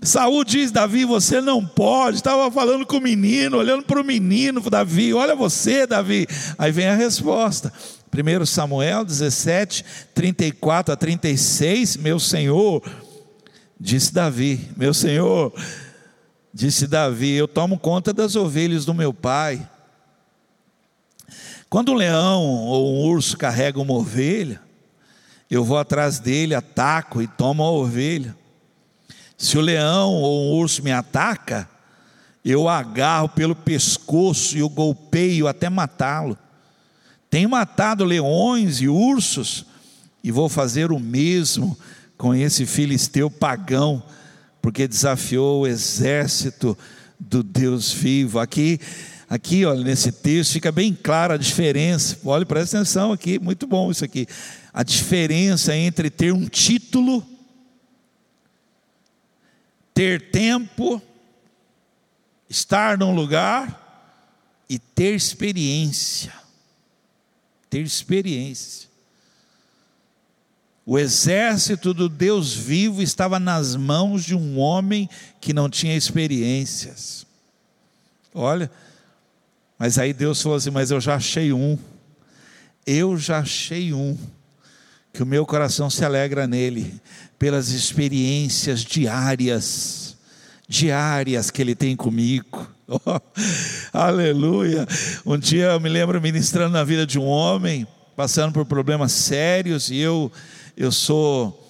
Saúl 0.00 0.44
diz: 0.44 0.70
Davi, 0.70 1.04
você 1.04 1.40
não 1.40 1.64
pode. 1.64 2.18
Estava 2.18 2.50
falando 2.50 2.86
com 2.86 2.98
o 2.98 3.00
menino, 3.00 3.56
olhando 3.56 3.82
para 3.82 4.00
o 4.00 4.04
menino, 4.04 4.60
Davi, 4.70 5.12
olha 5.12 5.34
você, 5.34 5.86
Davi. 5.86 6.26
Aí 6.56 6.70
vem 6.70 6.86
a 6.86 6.94
resposta. 6.94 7.72
1 8.12 8.46
Samuel 8.46 9.04
17, 9.04 9.84
34 10.14 10.92
a 10.92 10.96
36, 10.96 11.96
meu 11.96 12.20
Senhor, 12.20 12.80
disse 13.80 14.14
Davi, 14.14 14.70
meu 14.76 14.94
Senhor, 14.94 15.52
disse 16.54 16.86
Davi, 16.86 17.32
eu 17.32 17.48
tomo 17.48 17.76
conta 17.76 18.12
das 18.12 18.36
ovelhas 18.36 18.84
do 18.84 18.94
meu 18.94 19.12
pai. 19.12 19.68
Quando 21.68 21.90
um 21.90 21.96
leão 21.96 22.44
ou 22.44 22.94
um 22.94 23.08
urso 23.08 23.36
carrega 23.36 23.80
uma 23.80 23.94
ovelha, 23.94 24.62
eu 25.50 25.64
vou 25.64 25.76
atrás 25.76 26.20
dele, 26.20 26.54
ataco 26.54 27.20
e 27.20 27.26
tomo 27.26 27.64
a 27.64 27.70
ovelha. 27.70 28.36
Se 29.36 29.58
o 29.58 29.60
leão 29.60 30.12
ou 30.12 30.44
um 30.44 30.56
urso 30.56 30.80
me 30.84 30.92
ataca, 30.92 31.68
eu 32.44 32.68
agarro 32.68 33.28
pelo 33.30 33.56
pescoço 33.56 34.56
e 34.56 34.62
o 34.62 34.68
golpeio 34.68 35.48
até 35.48 35.68
matá-lo. 35.68 36.38
Tenho 37.28 37.48
matado 37.48 38.04
leões 38.04 38.80
e 38.80 38.86
ursos 38.86 39.66
e 40.22 40.30
vou 40.30 40.48
fazer 40.48 40.92
o 40.92 41.00
mesmo 41.00 41.76
com 42.16 42.32
esse 42.32 42.64
filisteu 42.64 43.28
pagão, 43.28 44.00
porque 44.64 44.88
desafiou 44.88 45.60
o 45.60 45.66
exército 45.66 46.74
do 47.20 47.42
Deus 47.42 47.92
vivo. 47.92 48.38
Aqui, 48.38 48.80
aqui, 49.28 49.62
olha, 49.66 49.84
nesse 49.84 50.10
texto 50.10 50.52
fica 50.52 50.72
bem 50.72 50.94
clara 50.94 51.34
a 51.34 51.36
diferença. 51.36 52.18
Olha, 52.24 52.46
presta 52.46 52.78
atenção 52.78 53.12
aqui, 53.12 53.38
muito 53.38 53.66
bom 53.66 53.90
isso 53.90 54.02
aqui. 54.06 54.26
A 54.72 54.82
diferença 54.82 55.76
entre 55.76 56.08
ter 56.08 56.32
um 56.32 56.46
título 56.46 57.22
ter 59.92 60.30
tempo, 60.30 61.00
estar 62.48 62.96
num 62.96 63.14
lugar 63.14 64.16
e 64.66 64.78
ter 64.78 65.14
experiência. 65.14 66.32
Ter 67.68 67.82
experiência. 67.82 68.88
O 70.86 70.98
exército 70.98 71.94
do 71.94 72.08
Deus 72.08 72.54
vivo 72.54 73.00
estava 73.00 73.38
nas 73.38 73.74
mãos 73.74 74.24
de 74.24 74.34
um 74.34 74.58
homem 74.58 75.08
que 75.40 75.54
não 75.54 75.70
tinha 75.70 75.96
experiências. 75.96 77.26
Olha, 78.34 78.70
mas 79.78 79.98
aí 79.98 80.12
Deus 80.12 80.42
falou 80.42 80.58
assim: 80.58 80.70
Mas 80.70 80.90
eu 80.90 81.00
já 81.00 81.14
achei 81.14 81.52
um, 81.52 81.78
eu 82.86 83.16
já 83.16 83.38
achei 83.38 83.94
um, 83.94 84.16
que 85.12 85.22
o 85.22 85.26
meu 85.26 85.46
coração 85.46 85.88
se 85.88 86.04
alegra 86.04 86.46
nele, 86.46 87.00
pelas 87.38 87.68
experiências 87.70 88.84
diárias, 88.84 90.16
diárias 90.68 91.50
que 91.50 91.62
Ele 91.62 91.74
tem 91.74 91.96
comigo. 91.96 92.68
Oh, 92.86 93.18
aleluia! 93.94 94.86
Um 95.24 95.38
dia 95.38 95.68
eu 95.68 95.80
me 95.80 95.88
lembro 95.88 96.20
ministrando 96.20 96.74
na 96.74 96.84
vida 96.84 97.06
de 97.06 97.18
um 97.18 97.24
homem, 97.24 97.86
passando 98.14 98.52
por 98.52 98.66
problemas 98.66 99.10
sérios, 99.10 99.88
e 99.88 99.96
eu, 99.96 100.30
eu 100.76 100.92
sou. 100.92 101.60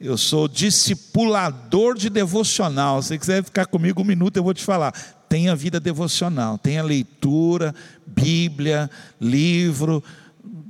Eu 0.00 0.18
sou 0.18 0.48
discipulador 0.48 1.96
de 1.96 2.10
devocional. 2.10 3.00
Se 3.00 3.08
você 3.08 3.18
quiser 3.18 3.44
ficar 3.44 3.66
comigo 3.66 4.02
um 4.02 4.04
minuto, 4.04 4.36
eu 4.36 4.42
vou 4.42 4.52
te 4.52 4.64
falar. 4.64 4.92
Tenha 5.28 5.54
vida 5.54 5.78
devocional, 5.78 6.58
tenha 6.58 6.82
leitura, 6.82 7.72
Bíblia, 8.04 8.90
livro. 9.20 10.02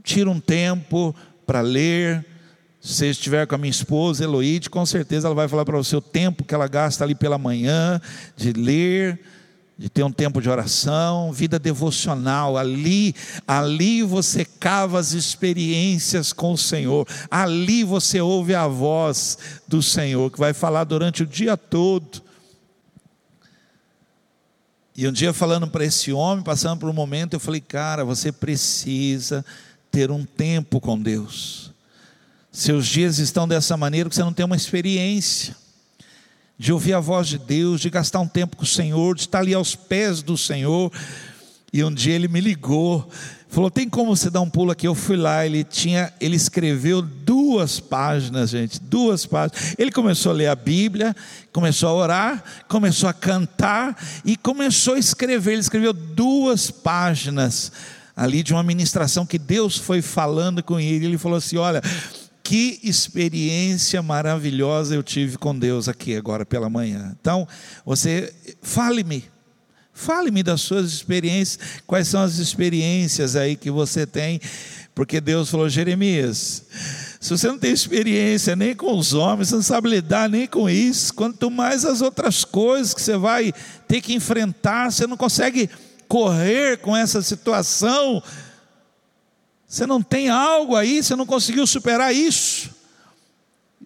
Tira 0.05 0.29
um 0.29 0.39
tempo 0.39 1.17
para 1.47 1.63
ler, 1.63 2.27
se 2.83 3.07
estiver 3.09 3.47
com 3.47 3.55
a 3.55 3.59
minha 3.59 3.71
esposa, 3.71 4.25
Eloíde, 4.25 4.69
com 4.69 4.85
certeza 4.85 5.29
ela 5.29 5.35
vai 5.35 5.47
falar 5.47 5.65
para 5.65 5.79
você 5.79 5.95
o 5.95 6.01
tempo 6.01 6.45
que 6.45 6.55
ela 6.55 6.67
gasta 6.67 7.05
ali 7.05 7.15
pela 7.15 7.39
manhã, 7.39 8.01
de 8.37 8.53
ler, 8.53 9.21
de 9.79 9.89
ter 9.89 10.03
um 10.03 10.13
tempo 10.13 10.41
de 10.41 10.49
oração, 10.49 11.33
vida 11.33 11.59
devocional. 11.59 12.57
Ali, 12.57 13.15
ali 13.47 14.03
você 14.03 14.45
cava 14.45 14.99
as 14.99 15.13
experiências 15.13 16.33
com 16.33 16.53
o 16.53 16.59
Senhor. 16.59 17.07
Ali 17.31 17.83
você 17.83 18.21
ouve 18.21 18.55
a 18.55 18.67
voz 18.69 19.39
do 19.67 19.83
Senhor, 19.83 20.31
que 20.31 20.39
vai 20.39 20.53
falar 20.53 20.85
durante 20.85 21.23
o 21.23 21.27
dia 21.27 21.57
todo. 21.57 22.23
E 24.95 25.09
um 25.09 25.13
dia 25.13 25.33
falando 25.33 25.67
para 25.67 25.85
esse 25.85 26.13
homem, 26.13 26.45
passando 26.45 26.79
por 26.79 26.89
um 26.89 26.93
momento, 26.93 27.33
eu 27.33 27.41
falei, 27.41 27.61
cara, 27.61 28.05
você 28.05 28.31
precisa 28.31 29.45
ter 29.91 30.11
um 30.11 30.25
tempo 30.25 30.81
com 30.81 31.01
Deus. 31.01 31.73
Seus 32.53 32.87
dias 32.87 33.19
estão 33.19 33.49
dessa 33.49 33.77
maneira 33.77 34.11
que 34.11 34.15
você 34.15 34.23
não 34.23 34.35
tem 34.35 34.45
uma 34.45 34.57
experiência 34.57 35.57
de 36.63 36.73
ouvir 36.73 36.93
a 36.93 37.01
voz 37.01 37.27
de 37.27 37.39
Deus, 37.39 37.81
de 37.81 37.91
gastar 37.91 38.21
um 38.21 38.29
tempo 38.29 38.57
com 38.57 38.63
o 38.63 38.67
Senhor, 38.67 39.17
de 39.17 39.23
estar 39.23 39.41
ali 39.41 39.53
aos 39.53 39.75
pés 39.75 40.23
do 40.23 40.39
Senhor. 40.39 40.93
E 41.73 41.83
um 41.83 41.93
dia 41.93 42.15
ele 42.15 42.29
me 42.29 42.41
ligou, 42.41 43.11
falou: 43.49 43.69
"Tem 43.69 43.89
como 43.89 44.15
você 44.15 44.31
dar 44.31 44.43
um 44.43 44.49
pulo 44.49 44.71
aqui?" 44.71 44.87
Eu 44.87 44.95
fui 44.95 45.17
lá, 45.17 45.45
ele 45.45 45.65
tinha, 45.65 46.13
ele 46.21 46.37
escreveu 46.37 47.03
duas 47.03 47.81
páginas, 47.81 48.51
gente, 48.51 48.81
duas 48.81 49.27
páginas. 49.27 49.75
Ele 49.77 49.91
começou 49.91 50.31
a 50.31 50.35
ler 50.37 50.47
a 50.47 50.55
Bíblia, 50.55 51.17
começou 51.53 51.89
a 51.89 51.95
orar, 51.95 52.45
começou 52.69 53.09
a 53.09 53.13
cantar 53.13 54.01
e 54.25 54.37
começou 54.37 54.95
a 54.95 55.01
escrever. 55.01 55.55
Ele 55.55 55.63
escreveu 55.63 55.93
duas 55.93 56.71
páginas 56.71 57.73
ali 58.15 58.41
de 58.45 58.53
uma 58.53 58.63
ministração 58.63 59.27
que 59.27 59.37
Deus 59.37 59.77
foi 59.77 60.01
falando 60.01 60.63
com 60.63 60.79
ele. 60.79 61.07
Ele 61.07 61.19
falou 61.19 61.39
assim: 61.39 61.57
"Olha, 61.57 61.83
que 62.53 62.79
experiência 62.83 64.03
maravilhosa 64.03 64.95
eu 64.95 65.03
tive 65.03 65.39
com 65.39 65.59
Deus 65.59 65.89
aqui 65.89 66.15
agora 66.15 66.45
pela 66.45 66.69
manhã. 66.69 67.17
Então, 67.19 67.49
você 67.83 68.31
fale-me, 68.61 69.25
Fale-me 69.95 70.43
das 70.43 70.61
suas 70.61 70.93
experiências, 70.93 71.59
quais 71.87 72.09
são 72.09 72.23
as 72.23 72.37
experiências 72.37 73.37
aí 73.37 73.57
que 73.57 73.71
você 73.71 74.07
tem, 74.07 74.39
porque 74.95 75.21
Deus 75.21 75.51
falou, 75.51 75.69
Jeremias, 75.69 76.65
se 77.21 77.31
você 77.31 77.49
não 77.49 77.59
tem 77.59 77.73
experiência 77.73 78.55
nem 78.55 78.75
com 78.75 78.99
os 78.99 79.15
homens, 79.15 79.49
você 79.49 79.55
não 79.55 79.63
sabe 79.63 79.89
lidar 79.89 80.29
nem 80.29 80.47
com 80.47 80.69
isso, 80.69 81.15
quanto 81.15 81.51
mais 81.51 81.87
as 81.87 82.03
outras 82.03 82.45
coisas 82.45 82.93
que 82.93 83.01
você 83.01 83.17
vai 83.17 83.53
ter 83.89 84.03
que 84.03 84.15
enfrentar, 84.15 84.91
você 84.91 85.07
não 85.07 85.17
consegue 85.17 85.71
correr 86.07 86.79
com 86.79 86.95
essa 86.95 87.23
situação, 87.23 88.23
você 89.73 89.87
não 89.87 90.03
tem 90.03 90.29
algo 90.29 90.77
aí, 90.77 91.03
você 91.03 91.17
não 91.17 91.25
conseguiu 91.25 91.67
superar 91.67 92.15
isso. 92.15 92.69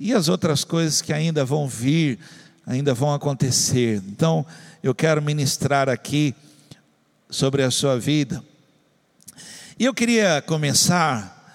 E 0.00 0.12
as 0.12 0.28
outras 0.28 0.64
coisas 0.64 1.00
que 1.00 1.12
ainda 1.12 1.44
vão 1.44 1.68
vir, 1.68 2.18
ainda 2.66 2.92
vão 2.92 3.14
acontecer. 3.14 4.02
Então, 4.08 4.44
eu 4.82 4.92
quero 4.92 5.22
ministrar 5.22 5.88
aqui 5.88 6.34
sobre 7.30 7.62
a 7.62 7.70
sua 7.70 7.96
vida. 8.00 8.42
E 9.78 9.84
eu 9.84 9.94
queria 9.94 10.42
começar, 10.42 11.54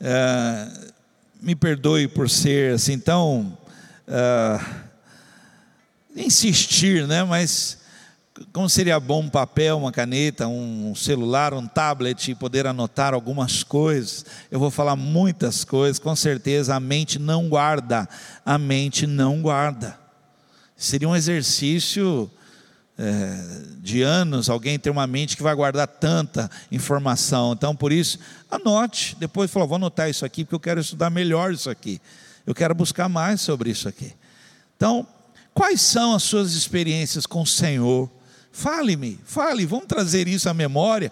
uh, 0.00 0.92
me 1.40 1.56
perdoe 1.56 2.06
por 2.06 2.30
ser 2.30 2.76
assim 2.76 3.00
tão 3.00 3.58
uh, 4.06 4.64
insistir, 6.14 7.08
né? 7.08 7.24
Mas 7.24 7.78
como 8.52 8.68
seria 8.68 8.98
bom 8.98 9.20
um 9.20 9.28
papel, 9.28 9.78
uma 9.78 9.92
caneta, 9.92 10.48
um 10.48 10.94
celular, 10.94 11.52
um 11.52 11.66
tablet 11.66 12.30
e 12.30 12.34
poder 12.34 12.66
anotar 12.66 13.14
algumas 13.14 13.62
coisas. 13.62 14.24
Eu 14.50 14.58
vou 14.58 14.70
falar 14.70 14.96
muitas 14.96 15.64
coisas, 15.64 15.98
com 15.98 16.16
certeza 16.16 16.74
a 16.74 16.80
mente 16.80 17.18
não 17.18 17.48
guarda, 17.48 18.08
a 18.44 18.56
mente 18.56 19.06
não 19.06 19.42
guarda. 19.42 19.98
Seria 20.76 21.08
um 21.08 21.14
exercício 21.14 22.30
é, 22.98 23.62
de 23.78 24.02
anos 24.02 24.48
alguém 24.48 24.78
ter 24.78 24.90
uma 24.90 25.06
mente 25.06 25.36
que 25.36 25.42
vai 25.42 25.54
guardar 25.54 25.86
tanta 25.86 26.50
informação. 26.70 27.52
Então, 27.52 27.74
por 27.74 27.92
isso, 27.92 28.18
anote. 28.50 29.16
Depois 29.18 29.50
falou, 29.50 29.68
vou 29.68 29.76
anotar 29.76 30.08
isso 30.08 30.24
aqui 30.24 30.44
porque 30.44 30.54
eu 30.54 30.60
quero 30.60 30.80
estudar 30.80 31.10
melhor 31.10 31.52
isso 31.52 31.70
aqui. 31.70 32.00
Eu 32.46 32.54
quero 32.54 32.74
buscar 32.74 33.08
mais 33.08 33.40
sobre 33.40 33.70
isso 33.70 33.88
aqui. 33.88 34.12
Então, 34.76 35.06
quais 35.54 35.80
são 35.80 36.14
as 36.14 36.22
suas 36.22 36.54
experiências 36.54 37.26
com 37.26 37.42
o 37.42 37.46
Senhor? 37.46 38.10
Fale-me, 38.52 39.18
fale, 39.24 39.64
vamos 39.64 39.86
trazer 39.86 40.28
isso 40.28 40.48
à 40.48 40.54
memória. 40.54 41.10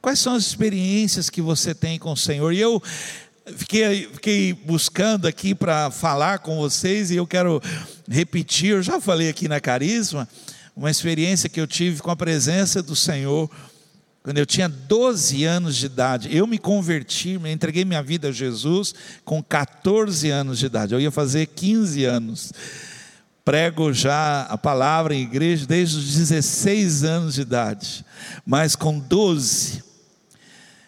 Quais 0.00 0.20
são 0.20 0.34
as 0.34 0.44
experiências 0.44 1.28
que 1.28 1.42
você 1.42 1.74
tem 1.74 1.98
com 1.98 2.12
o 2.12 2.16
Senhor? 2.16 2.52
E 2.52 2.60
eu 2.60 2.80
fiquei, 3.56 4.08
fiquei 4.12 4.52
buscando 4.52 5.26
aqui 5.26 5.52
para 5.52 5.90
falar 5.90 6.38
com 6.38 6.56
vocês 6.56 7.10
e 7.10 7.16
eu 7.16 7.26
quero 7.26 7.60
repetir, 8.08 8.70
eu 8.70 8.82
já 8.82 9.00
falei 9.00 9.28
aqui 9.28 9.48
na 9.48 9.60
Carisma, 9.60 10.28
uma 10.76 10.90
experiência 10.90 11.48
que 11.48 11.60
eu 11.60 11.66
tive 11.66 12.00
com 12.00 12.10
a 12.10 12.16
presença 12.16 12.80
do 12.80 12.94
Senhor 12.94 13.50
quando 14.22 14.38
eu 14.38 14.46
tinha 14.46 14.68
12 14.68 15.44
anos 15.44 15.76
de 15.76 15.86
idade. 15.86 16.36
Eu 16.36 16.46
me 16.46 16.58
converti, 16.58 17.38
me 17.38 17.52
entreguei 17.52 17.84
minha 17.84 18.02
vida 18.02 18.28
a 18.28 18.32
Jesus 18.32 18.94
com 19.24 19.42
14 19.42 20.30
anos 20.30 20.58
de 20.58 20.66
idade. 20.66 20.94
Eu 20.94 21.00
ia 21.00 21.10
fazer 21.10 21.46
15 21.46 22.04
anos 22.04 22.52
prego 23.46 23.92
já 23.92 24.42
a 24.42 24.58
palavra 24.58 25.14
em 25.14 25.22
igreja 25.22 25.64
desde 25.64 25.98
os 25.98 26.16
16 26.16 27.04
anos 27.04 27.34
de 27.36 27.42
idade, 27.42 28.04
mas 28.44 28.74
com 28.74 28.98
12, 28.98 29.84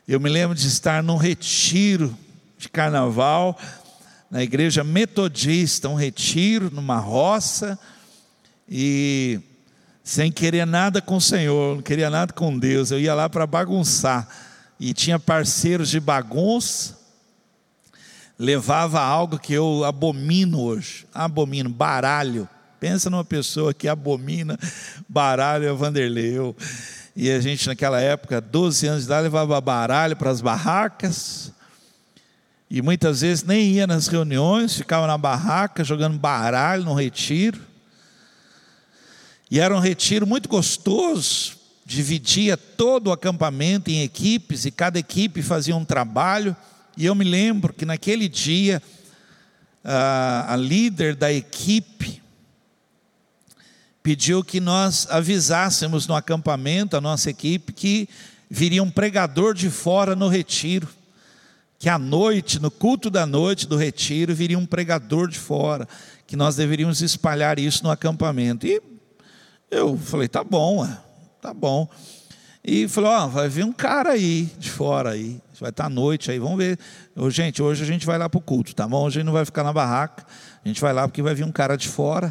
eu 0.09 0.19
me 0.19 0.29
lembro 0.29 0.57
de 0.57 0.67
estar 0.67 1.01
num 1.01 1.17
retiro 1.17 2.19
de 2.59 2.69
carnaval, 2.69 3.57
na 4.29 4.43
igreja 4.43 4.83
metodista, 4.83 5.89
um 5.89 5.95
retiro 5.95 6.69
numa 6.69 6.99
roça, 6.99 7.79
e 8.69 9.39
sem 10.03 10.33
querer 10.33 10.67
nada 10.67 11.01
com 11.01 11.19
o 11.19 11.21
Senhor, 11.21 11.77
não 11.77 11.83
queria 11.83 12.11
nada 12.11 12.33
com 12.33 12.59
Deus, 12.59 12.91
eu 12.91 12.99
ia 12.99 13.15
lá 13.15 13.29
para 13.29 13.47
bagunçar, 13.47 14.29
e 14.81 14.93
tinha 14.93 15.17
parceiros 15.17 15.89
de 15.89 16.01
bagunça, 16.01 16.98
levava 18.39 19.01
algo 19.01 19.39
que 19.39 19.53
eu 19.53 19.85
abomino 19.85 20.61
hoje, 20.61 21.07
abomino, 21.13 21.69
baralho. 21.69 22.49
Pensa 22.79 23.11
numa 23.11 23.25
pessoa 23.25 23.75
que 23.75 23.89
abomina 23.89 24.57
baralho 25.09 25.67
é 25.67 25.73
Vanderlei. 25.73 26.39
Eu, 26.39 26.57
e 27.17 27.31
a 27.31 27.41
gente 27.41 27.67
naquela 27.67 28.01
época, 28.01 28.41
12 28.41 28.87
anos 28.87 29.01
de 29.01 29.07
idade, 29.07 29.25
levava 29.25 29.61
baralho 29.61 30.15
para 30.15 30.31
as 30.31 30.41
barracas. 30.41 31.53
E 32.71 32.81
muitas 32.81 33.23
vezes 33.23 33.43
nem 33.43 33.73
ia 33.73 33.87
nas 33.87 34.07
reuniões, 34.07 34.77
ficava 34.77 35.07
na 35.07 35.19
barraca 35.19 35.83
jogando 35.83 36.19
baralho 36.19 36.85
no 36.85 36.95
retiro. 36.95 37.61
E 39.51 39.59
era 39.59 39.75
um 39.75 39.81
retiro 39.81 40.27
muito 40.27 40.49
gostoso, 40.49 41.57
dividia 41.85 42.57
todo 42.57 43.09
o 43.09 43.13
acampamento 43.13 43.91
em 43.91 44.03
equipes 44.03 44.67
e 44.67 44.71
cada 44.71 44.99
equipe 44.99 45.43
fazia 45.43 45.75
um 45.75 45.85
trabalho. 45.85 46.55
E 46.99 47.07
eu 47.07 47.15
me 47.15 47.25
lembro 47.25 47.73
que 47.73 47.87
naquele 47.87 48.29
dia, 48.29 48.83
a, 49.85 50.53
a 50.53 50.57
líder 50.57 51.15
da 51.15 51.33
equipe 51.33 52.21
pediu 54.03 54.43
que 54.43 54.59
nós 54.59 55.07
avisássemos 55.09 56.09
no 56.09 56.17
acampamento, 56.17 56.97
a 56.97 57.01
nossa 57.01 57.31
equipe, 57.31 57.73
que 57.73 58.09
viria 58.51 58.83
um 58.83 58.91
pregador 58.91 59.55
de 59.55 59.71
fora 59.71 60.17
no 60.17 60.27
retiro. 60.27 60.89
Que 61.79 61.89
à 61.89 61.97
noite, 61.97 62.59
no 62.59 62.69
culto 62.69 63.09
da 63.09 63.25
noite 63.25 63.69
do 63.69 63.77
retiro, 63.77 64.35
viria 64.35 64.59
um 64.59 64.67
pregador 64.67 65.29
de 65.29 65.39
fora. 65.39 65.87
Que 66.27 66.35
nós 66.35 66.57
deveríamos 66.57 67.01
espalhar 67.01 67.61
isso 67.61 67.85
no 67.85 67.93
acampamento. 67.93 68.67
E 68.67 68.83
eu 69.71 69.97
falei, 69.97 70.27
tá 70.27 70.43
bom, 70.43 70.85
tá 71.41 71.55
bom. 71.55 71.89
E 72.71 72.87
falou: 72.87 73.11
Ó, 73.11 73.25
oh, 73.25 73.29
vai 73.31 73.49
vir 73.49 73.65
um 73.65 73.73
cara 73.73 74.11
aí 74.11 74.45
de 74.59 74.71
fora 74.71 75.13
aí. 75.13 75.41
Vai 75.59 75.71
estar 75.71 75.87
à 75.87 75.89
noite 75.89 76.31
aí, 76.31 76.39
vamos 76.39 76.59
ver. 76.59 76.79
Oh, 77.17 77.31
gente, 77.31 77.63
hoje 77.63 77.83
a 77.83 77.87
gente 77.87 78.05
vai 78.05 78.19
lá 78.19 78.29
para 78.29 78.37
o 78.37 78.43
culto, 78.43 78.75
tá 78.75 78.87
bom? 78.87 79.07
Hoje 79.07 79.17
a 79.17 79.21
gente 79.21 79.27
não 79.27 79.33
vai 79.33 79.47
ficar 79.47 79.65
na 79.65 79.73
barraca. 79.73 80.27
A 80.63 80.69
gente 80.69 80.79
vai 80.79 80.93
lá 80.93 81.09
porque 81.09 81.23
vai 81.23 81.35
vir 81.35 81.45
um 81.45 81.51
cara 81.51 81.77
de 81.77 81.89
fora. 81.89 82.31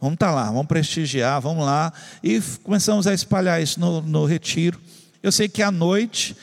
Vamos 0.00 0.14
estar 0.14 0.28
tá 0.28 0.34
lá, 0.34 0.46
vamos 0.46 0.64
prestigiar, 0.64 1.38
vamos 1.38 1.66
lá. 1.66 1.92
E 2.22 2.40
começamos 2.62 3.06
a 3.06 3.12
espalhar 3.12 3.62
isso 3.62 3.78
no, 3.78 4.00
no 4.00 4.24
retiro. 4.24 4.80
Eu 5.22 5.30
sei 5.30 5.50
que 5.50 5.62
à 5.62 5.70
noite, 5.70 6.34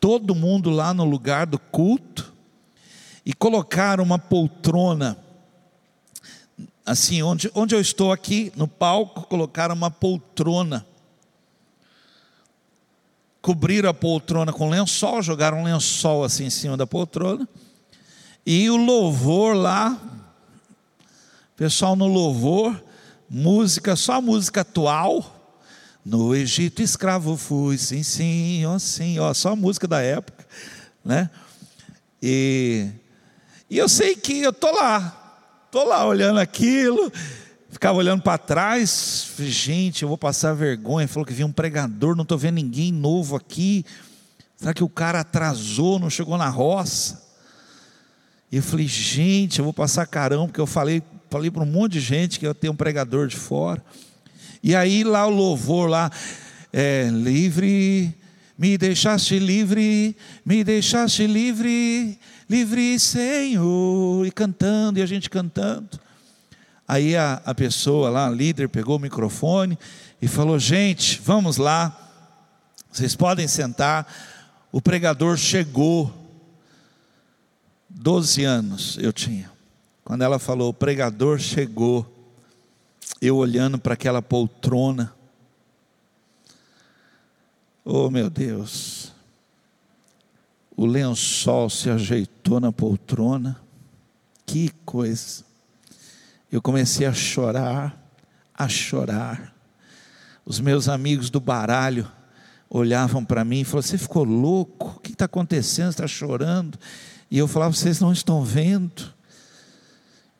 todo 0.00 0.34
mundo 0.34 0.68
lá 0.68 0.92
no 0.92 1.04
lugar 1.04 1.46
do 1.46 1.58
culto, 1.58 2.34
e 3.24 3.32
colocaram 3.32 4.02
uma 4.02 4.18
poltrona, 4.18 5.16
assim, 6.84 7.22
onde, 7.22 7.48
onde 7.54 7.76
eu 7.76 7.80
estou 7.80 8.10
aqui, 8.10 8.52
no 8.56 8.66
palco, 8.66 9.22
colocaram 9.28 9.76
uma 9.76 9.90
poltrona 9.90 10.84
cobriram 13.48 13.88
a 13.88 13.94
poltrona 13.94 14.52
com 14.52 14.68
lençol, 14.68 15.22
jogaram 15.22 15.60
um 15.60 15.64
lençol 15.64 16.22
assim 16.22 16.44
em 16.44 16.50
cima 16.50 16.76
da 16.76 16.86
poltrona, 16.86 17.48
e 18.44 18.68
o 18.68 18.76
louvor 18.76 19.56
lá, 19.56 19.98
pessoal 21.56 21.96
no 21.96 22.06
louvor, 22.06 22.78
música, 23.26 23.96
só 23.96 24.20
música 24.20 24.60
atual. 24.60 25.56
No 26.04 26.36
Egito 26.36 26.82
escravo 26.82 27.38
fui, 27.38 27.78
sim, 27.78 28.02
sim, 28.02 28.66
ó, 28.66 28.78
sim, 28.78 29.18
ó, 29.18 29.32
só 29.32 29.56
música 29.56 29.88
da 29.88 30.02
época, 30.02 30.46
né? 31.02 31.30
E, 32.22 32.86
e 33.70 33.78
eu 33.78 33.88
sei 33.88 34.14
que 34.14 34.42
eu 34.42 34.52
tô 34.52 34.70
lá, 34.70 35.40
tô 35.70 35.84
lá 35.84 36.06
olhando 36.06 36.38
aquilo, 36.38 37.10
Ficava 37.70 37.98
olhando 37.98 38.22
para 38.22 38.38
trás, 38.38 39.30
gente, 39.38 40.02
eu 40.02 40.08
vou 40.08 40.16
passar 40.16 40.54
vergonha. 40.54 41.06
Falou 41.06 41.26
que 41.26 41.34
vinha 41.34 41.46
um 41.46 41.52
pregador, 41.52 42.16
não 42.16 42.22
estou 42.22 42.38
vendo 42.38 42.54
ninguém 42.54 42.90
novo 42.90 43.36
aqui. 43.36 43.84
Será 44.56 44.72
que 44.72 44.82
o 44.82 44.88
cara 44.88 45.20
atrasou, 45.20 45.98
não 45.98 46.08
chegou 46.08 46.38
na 46.38 46.48
roça? 46.48 47.22
E 48.50 48.56
eu 48.56 48.62
falei, 48.62 48.88
gente, 48.88 49.58
eu 49.58 49.64
vou 49.64 49.74
passar 49.74 50.06
carão, 50.06 50.46
porque 50.46 50.60
eu 50.60 50.66
falei, 50.66 51.02
falei 51.28 51.50
para 51.50 51.62
um 51.62 51.66
monte 51.66 51.92
de 51.92 52.00
gente 52.00 52.38
que 52.40 52.46
eu 52.46 52.54
tenho 52.54 52.72
um 52.72 52.76
pregador 52.76 53.26
de 53.26 53.36
fora. 53.36 53.84
E 54.62 54.74
aí 54.74 55.04
lá 55.04 55.26
o 55.26 55.30
louvor 55.30 55.90
lá, 55.90 56.10
é, 56.72 57.10
livre, 57.12 58.14
me 58.56 58.78
deixaste 58.78 59.38
livre, 59.38 60.16
me 60.44 60.64
deixaste 60.64 61.26
livre, 61.26 62.18
livre 62.48 62.98
Senhor, 62.98 64.26
e 64.26 64.30
cantando, 64.30 64.98
e 64.98 65.02
a 65.02 65.06
gente 65.06 65.28
cantando. 65.28 66.07
Aí 66.88 67.14
a, 67.14 67.42
a 67.44 67.54
pessoa 67.54 68.08
lá, 68.08 68.26
a 68.26 68.30
líder, 68.30 68.70
pegou 68.70 68.96
o 68.96 68.98
microfone 68.98 69.78
e 70.22 70.26
falou: 70.26 70.58
Gente, 70.58 71.20
vamos 71.22 71.58
lá, 71.58 71.94
vocês 72.90 73.14
podem 73.14 73.46
sentar. 73.46 74.10
O 74.72 74.80
pregador 74.80 75.36
chegou, 75.36 76.10
12 77.90 78.42
anos 78.42 78.96
eu 78.98 79.12
tinha. 79.12 79.52
Quando 80.02 80.22
ela 80.22 80.38
falou, 80.38 80.70
o 80.70 80.74
pregador 80.74 81.38
chegou, 81.38 82.10
eu 83.20 83.36
olhando 83.36 83.78
para 83.78 83.92
aquela 83.92 84.22
poltrona, 84.22 85.14
oh 87.84 88.10
meu 88.10 88.30
Deus, 88.30 89.12
o 90.74 90.86
lençol 90.86 91.68
se 91.68 91.90
ajeitou 91.90 92.60
na 92.60 92.72
poltrona, 92.72 93.60
que 94.46 94.70
coisa 94.86 95.47
eu 96.50 96.62
comecei 96.62 97.06
a 97.06 97.12
chorar, 97.12 97.96
a 98.54 98.68
chorar. 98.68 99.54
Os 100.44 100.60
meus 100.60 100.88
amigos 100.88 101.28
do 101.28 101.40
baralho 101.40 102.10
olhavam 102.70 103.24
para 103.24 103.44
mim 103.44 103.60
e 103.60 103.64
falavam: 103.64 103.88
Você 103.88 103.98
ficou 103.98 104.24
louco? 104.24 104.94
O 104.96 105.00
que 105.00 105.12
está 105.12 105.26
acontecendo? 105.26 105.86
Você 105.86 106.02
está 106.02 106.06
chorando? 106.06 106.78
E 107.30 107.36
eu 107.36 107.46
falava: 107.46 107.74
Vocês 107.74 108.00
não 108.00 108.12
estão 108.12 108.42
vendo? 108.42 109.14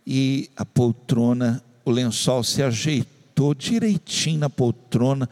E 0.07 0.51
a 0.57 0.64
poltrona, 0.64 1.62
o 1.85 1.90
lençol 1.90 2.42
se 2.42 2.62
ajeitou 2.62 3.55
direitinho 3.55 4.40
na 4.40 4.49
poltrona. 4.49 5.29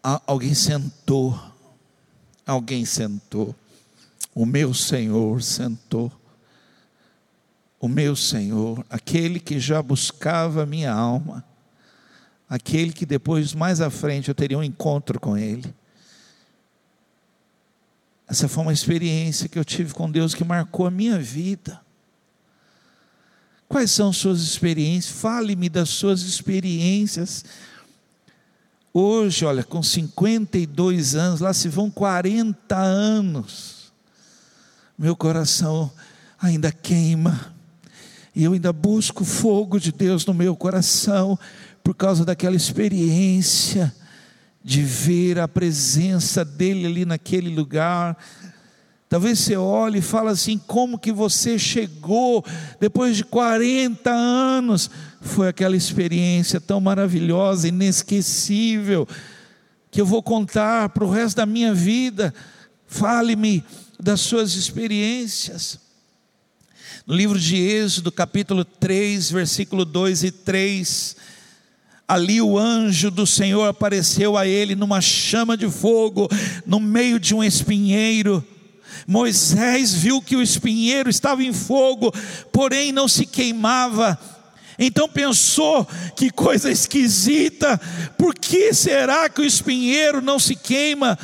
Alguém 0.00 0.54
sentou. 0.54 1.36
Alguém 2.46 2.84
sentou. 2.84 3.54
O 4.32 4.46
meu 4.46 4.72
Senhor 4.72 5.42
sentou. 5.42 6.12
O 7.84 7.88
meu 7.88 8.16
Senhor, 8.16 8.84
aquele 8.88 9.38
que 9.38 9.60
já 9.60 9.82
buscava 9.82 10.64
minha 10.64 10.92
alma 10.92 11.44
aquele 12.48 12.92
que 12.92 13.04
depois, 13.04 13.52
mais 13.52 13.80
à 13.80 13.90
frente, 13.90 14.28
eu 14.28 14.34
teria 14.34 14.56
um 14.56 14.62
encontro 14.62 15.18
com 15.18 15.36
Ele. 15.36 15.74
Essa 18.28 18.48
foi 18.48 18.62
uma 18.62 18.72
experiência 18.72 19.48
que 19.48 19.58
eu 19.58 19.64
tive 19.64 19.92
com 19.92 20.10
Deus 20.10 20.34
que 20.34 20.44
marcou 20.44 20.86
a 20.86 20.90
minha 20.90 21.18
vida. 21.18 21.80
Quais 23.68 23.90
são 23.90 24.12
suas 24.12 24.40
experiências? 24.40 25.20
Fale-me 25.20 25.68
das 25.68 25.88
suas 25.88 26.22
experiências. 26.22 27.44
Hoje, 28.92 29.44
olha, 29.44 29.64
com 29.64 29.82
52 29.82 31.16
anos, 31.16 31.40
lá 31.40 31.52
se 31.52 31.68
vão 31.68 31.90
40 31.90 32.76
anos, 32.76 33.92
meu 34.96 35.16
coração 35.16 35.90
ainda 36.40 36.70
queima, 36.70 37.53
e 38.34 38.44
eu 38.44 38.52
ainda 38.52 38.72
busco 38.72 39.22
o 39.22 39.26
fogo 39.26 39.78
de 39.78 39.92
Deus 39.92 40.26
no 40.26 40.34
meu 40.34 40.56
coração, 40.56 41.38
por 41.82 41.94
causa 41.94 42.24
daquela 42.24 42.56
experiência 42.56 43.94
de 44.62 44.82
ver 44.82 45.38
a 45.38 45.46
presença 45.46 46.44
dele 46.44 46.86
ali 46.86 47.04
naquele 47.04 47.54
lugar. 47.54 48.16
Talvez 49.08 49.38
você 49.38 49.56
olhe 49.56 49.98
e 49.98 50.02
fale 50.02 50.30
assim: 50.30 50.58
como 50.58 50.98
que 50.98 51.12
você 51.12 51.58
chegou 51.58 52.44
depois 52.80 53.16
de 53.16 53.24
40 53.24 54.10
anos? 54.10 54.90
Foi 55.20 55.48
aquela 55.48 55.76
experiência 55.76 56.60
tão 56.60 56.80
maravilhosa, 56.80 57.68
inesquecível, 57.68 59.06
que 59.90 60.00
eu 60.00 60.06
vou 60.06 60.22
contar 60.22 60.88
para 60.88 61.04
o 61.04 61.10
resto 61.10 61.36
da 61.36 61.46
minha 61.46 61.72
vida. 61.72 62.34
Fale-me 62.86 63.62
das 64.00 64.20
suas 64.20 64.54
experiências. 64.54 65.83
No 67.06 67.14
livro 67.14 67.38
de 67.38 67.56
Êxodo, 67.56 68.10
capítulo 68.10 68.64
3, 68.64 69.30
versículo 69.30 69.84
2 69.84 70.24
e 70.24 70.30
3, 70.30 71.16
Ali 72.06 72.40
o 72.40 72.58
anjo 72.58 73.10
do 73.10 73.26
Senhor 73.26 73.68
apareceu 73.68 74.36
a 74.36 74.46
ele 74.46 74.74
numa 74.74 75.00
chama 75.00 75.56
de 75.56 75.70
fogo, 75.70 76.28
no 76.66 76.80
meio 76.80 77.18
de 77.18 77.34
um 77.34 77.42
espinheiro. 77.42 78.44
Moisés 79.06 79.92
viu 79.94 80.22
que 80.22 80.36
o 80.36 80.42
espinheiro 80.42 81.10
estava 81.10 81.42
em 81.42 81.52
fogo, 81.52 82.12
porém 82.52 82.92
não 82.92 83.08
se 83.08 83.26
queimava. 83.26 84.18
Então 84.78 85.08
pensou: 85.08 85.86
que 86.16 86.30
coisa 86.30 86.70
esquisita, 86.70 87.78
por 88.16 88.34
que 88.34 88.72
será 88.72 89.28
que 89.28 89.40
o 89.40 89.44
espinheiro 89.44 90.20
não 90.22 90.38
se 90.38 90.54
queima? 90.56 91.18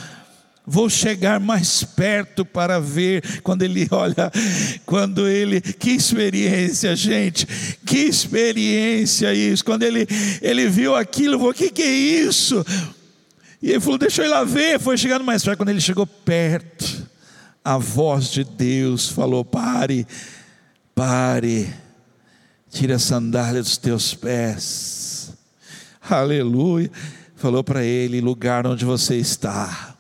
Vou 0.72 0.88
chegar 0.88 1.40
mais 1.40 1.82
perto 1.82 2.44
para 2.44 2.78
ver. 2.78 3.40
Quando 3.42 3.62
ele 3.62 3.88
olha, 3.90 4.30
quando 4.86 5.26
ele, 5.26 5.60
que 5.60 5.90
experiência, 5.90 6.94
gente, 6.94 7.44
que 7.84 7.98
experiência 7.98 9.34
isso. 9.34 9.64
Quando 9.64 9.82
ele, 9.82 10.06
ele 10.40 10.68
viu 10.68 10.94
aquilo, 10.94 11.44
o 11.44 11.52
que, 11.52 11.70
que 11.70 11.82
é 11.82 11.92
isso? 11.92 12.64
E 13.60 13.70
ele 13.70 13.80
falou: 13.80 13.98
deixa 13.98 14.22
eu 14.22 14.26
ir 14.26 14.28
lá 14.28 14.44
ver. 14.44 14.78
Foi 14.78 14.96
chegando 14.96 15.24
mais 15.24 15.42
perto. 15.42 15.56
Quando 15.56 15.70
ele 15.70 15.80
chegou 15.80 16.06
perto, 16.06 17.04
a 17.64 17.76
voz 17.76 18.30
de 18.30 18.44
Deus 18.44 19.08
falou: 19.08 19.44
pare, 19.44 20.06
pare, 20.94 21.68
tire 22.70 22.92
a 22.92 22.98
sandália 23.00 23.60
dos 23.60 23.76
teus 23.76 24.14
pés. 24.14 25.32
Aleluia. 26.00 26.88
Falou 27.34 27.64
para 27.64 27.82
ele: 27.82 28.20
lugar 28.20 28.68
onde 28.68 28.84
você 28.84 29.16
está 29.16 29.96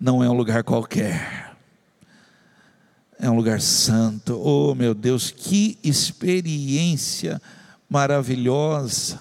não 0.00 0.22
é 0.22 0.28
um 0.28 0.34
lugar 0.34 0.62
qualquer. 0.62 1.56
É 3.18 3.30
um 3.30 3.34
lugar 3.34 3.60
santo. 3.60 4.38
Oh, 4.38 4.74
meu 4.74 4.94
Deus, 4.94 5.30
que 5.30 5.78
experiência 5.82 7.40
maravilhosa. 7.88 9.18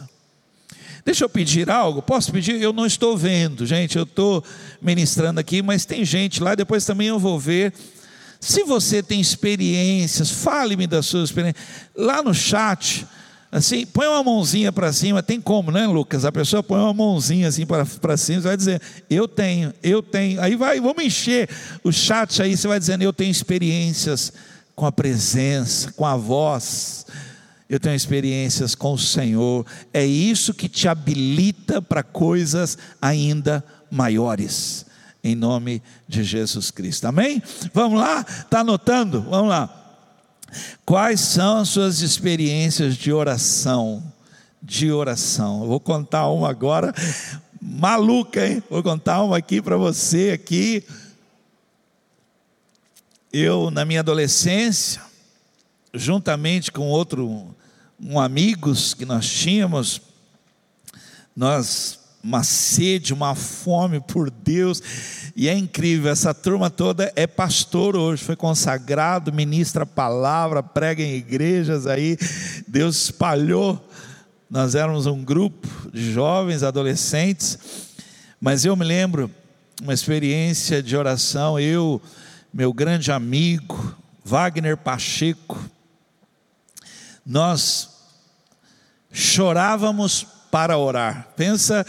Deixa 1.06 1.24
eu 1.24 1.30
pedir 1.30 1.70
algo? 1.70 2.02
Posso 2.02 2.32
pedir? 2.32 2.60
Eu 2.62 2.74
não 2.74 2.86
estou 2.86 3.16
vendo, 3.16 3.66
gente. 3.66 3.96
Eu 3.98 4.04
estou 4.04 4.44
ministrando 4.82 5.40
aqui, 5.40 5.62
mas 5.62 5.86
tem 5.86 6.04
gente 6.04 6.42
lá. 6.42 6.56
Depois 6.56 6.84
também 6.84 7.08
eu 7.08 7.20
vou 7.20 7.40
ver. 7.40 7.74
Se 8.40 8.64
você 8.64 9.02
tem 9.02 9.22
experiências, 9.22 10.30
fale-me 10.30 10.88
das 10.88 11.06
suas 11.06 11.30
experiências. 11.30 11.64
Lá 11.96 12.22
no 12.22 12.34
chat, 12.34 13.08
Assim, 13.52 13.86
põe 13.86 14.08
uma 14.08 14.24
mãozinha 14.24 14.72
para 14.72 14.92
cima, 14.92 15.24
tem 15.24 15.40
como, 15.40 15.72
né, 15.72 15.88
Lucas? 15.88 16.26
A 16.26 16.32
pessoa 16.32 16.62
põe 16.62 16.80
uma 16.80 16.94
mãozinha 16.94 17.48
assim 17.48 17.66
para 17.66 18.18
cima, 18.18 18.42
você 18.42 18.48
vai 18.48 18.58
dizer, 18.58 18.82
eu 19.10 19.28
tenho, 19.28 19.74
eu 19.82 20.04
tenho. 20.04 20.42
Aí 20.42 20.56
vai, 20.56 20.82
vamos 20.82 21.04
encher 21.04 21.50
o 21.84 21.92
chat 21.92 22.42
aí, 22.42 22.58
você 22.58 22.68
vai 22.68 22.80
dizendo, 22.80 23.04
eu 23.04 23.14
tenho 23.14 23.32
experiências 23.32 24.34
com 24.76 24.86
a 24.86 24.92
presença, 24.92 25.92
com 25.94 26.06
a 26.06 26.18
voz, 26.18 27.06
eu 27.70 27.80
tenho 27.80 27.96
experiências 27.96 28.76
com 28.76 28.94
o 28.94 29.00
Senhor. 29.00 29.66
É 29.94 30.06
isso 30.06 30.54
que 30.54 30.68
te 30.68 30.88
habilita 30.88 31.82
para 31.82 32.04
coisas 32.04 32.78
ainda 33.02 33.64
maiores. 33.90 34.86
Em 35.24 35.34
nome 35.34 35.82
de 36.08 36.24
Jesus 36.24 36.70
Cristo. 36.70 37.06
Amém? 37.06 37.42
Vamos 37.74 38.00
lá? 38.00 38.24
Está 38.28 38.60
anotando? 38.60 39.22
Vamos 39.22 39.50
lá. 39.50 39.85
Quais 40.86 41.20
são 41.20 41.58
as 41.58 41.70
suas 41.70 42.02
experiências 42.02 42.96
de 42.96 43.12
oração? 43.12 44.04
De 44.62 44.92
oração. 44.92 45.62
Eu 45.62 45.68
vou 45.68 45.80
contar 45.80 46.28
uma 46.28 46.50
agora, 46.50 46.94
maluca, 47.62 48.48
hein? 48.48 48.64
Vou 48.70 48.84
contar 48.84 49.24
uma 49.24 49.38
aqui 49.38 49.62
para 49.62 49.78
você 49.78 50.32
aqui. 50.32 50.84
Eu, 53.32 53.70
na 53.70 53.84
minha 53.84 54.00
adolescência, 54.00 55.02
juntamente 55.94 56.72
com 56.72 56.88
outro 56.90 57.56
um 58.00 58.20
amigos 58.20 58.94
que 58.94 59.06
nós 59.06 59.28
tínhamos, 59.28 60.02
nós 61.36 62.00
uma 62.26 62.42
sede, 62.42 63.14
uma 63.14 63.36
fome 63.36 64.00
por 64.00 64.32
Deus, 64.32 64.82
e 65.36 65.48
é 65.48 65.56
incrível, 65.56 66.12
essa 66.12 66.34
turma 66.34 66.72
toda 66.72 67.14
é 67.16 67.28
pastor 67.28 67.96
hoje, 67.96 68.24
foi 68.24 68.36
consagrado, 68.36 69.32
ministra 69.32 69.84
a 69.84 69.86
palavra, 69.86 70.64
prega 70.64 71.04
em 71.04 71.14
igrejas 71.14 71.86
aí, 71.86 72.18
Deus 72.68 72.96
espalhou. 73.04 73.88
Nós 74.50 74.74
éramos 74.74 75.06
um 75.06 75.24
grupo 75.24 75.68
de 75.94 76.12
jovens, 76.12 76.64
adolescentes, 76.64 77.60
mas 78.42 78.66
eu 78.66 78.76
me 78.76 78.84
lembro 78.84 79.30
uma 79.84 79.94
experiência 79.94 80.82
de 80.82 80.98
oração, 80.98 81.60
eu, 81.60 82.02
meu 82.52 82.74
grande 82.74 83.12
amigo, 83.12 83.96
Wagner 84.24 84.78
Pacheco, 84.78 85.60
nós 87.24 87.90
chorávamos 89.12 90.35
para 90.56 90.78
orar. 90.78 91.28
Pensa 91.36 91.86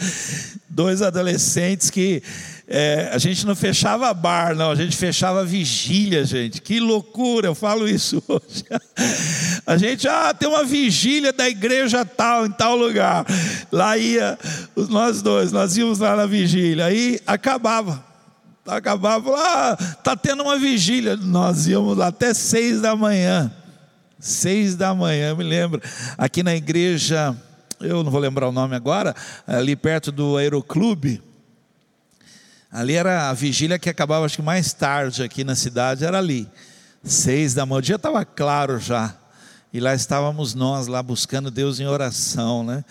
dois 0.69 1.01
adolescentes 1.01 1.89
que 1.89 2.21
é, 2.67 3.09
a 3.13 3.17
gente 3.17 3.47
não 3.47 3.55
fechava 3.55 4.13
bar, 4.13 4.57
não, 4.57 4.71
a 4.71 4.75
gente 4.75 4.97
fechava 4.97 5.45
vigília, 5.45 6.25
gente. 6.25 6.61
Que 6.61 6.81
loucura, 6.81 7.47
eu 7.47 7.55
falo 7.55 7.87
isso 7.87 8.21
hoje. 8.27 8.65
A 9.65 9.77
gente, 9.77 10.05
ah, 10.05 10.33
tem 10.33 10.49
uma 10.49 10.65
vigília 10.65 11.31
da 11.31 11.47
igreja 11.47 12.03
tal, 12.03 12.45
em 12.45 12.51
tal 12.51 12.75
lugar. 12.75 13.25
Lá 13.71 13.97
ia 13.97 14.37
nós 14.89 15.21
dois, 15.21 15.53
nós 15.53 15.77
íamos 15.77 15.99
lá 15.99 16.17
na 16.17 16.25
vigília. 16.25 16.87
Aí 16.87 17.21
acabava. 17.25 18.03
Acabava, 18.67 19.33
ah, 19.33 19.77
tá 20.03 20.13
tendo 20.13 20.43
uma 20.43 20.59
vigília. 20.59 21.15
Nós 21.15 21.67
íamos 21.67 21.95
lá 21.95 22.07
até 22.07 22.33
seis 22.33 22.81
da 22.81 22.97
manhã. 22.97 23.49
Seis 24.19 24.75
da 24.75 24.93
manhã, 24.93 25.33
me 25.35 25.43
lembro. 25.45 25.81
Aqui 26.17 26.43
na 26.43 26.53
igreja 26.53 27.33
eu 27.79 28.03
não 28.03 28.11
vou 28.11 28.19
lembrar 28.19 28.47
o 28.47 28.51
nome 28.51 28.75
agora, 28.75 29.15
ali 29.45 29.75
perto 29.75 30.11
do 30.11 30.37
Aeroclube. 30.37 31.21
Ali 32.71 32.93
era 32.93 33.29
a 33.29 33.33
vigília 33.33 33.79
que 33.79 33.89
acabava, 33.89 34.25
acho 34.25 34.35
que 34.35 34.41
mais 34.41 34.73
tarde 34.73 35.23
aqui 35.23 35.43
na 35.43 35.55
cidade, 35.55 36.03
era 36.03 36.17
ali. 36.17 36.49
Seis 37.03 37.53
da 37.53 37.65
manhã, 37.65 37.79
o 37.79 37.81
dia 37.81 37.95
estava 37.95 38.25
claro 38.25 38.79
já. 38.79 39.15
E 39.71 39.79
lá 39.79 39.93
estávamos 39.93 40.53
nós, 40.53 40.87
lá 40.87 41.01
buscando 41.01 41.51
Deus 41.51 41.79
em 41.79 41.85
oração, 41.85 42.63
né? 42.63 42.83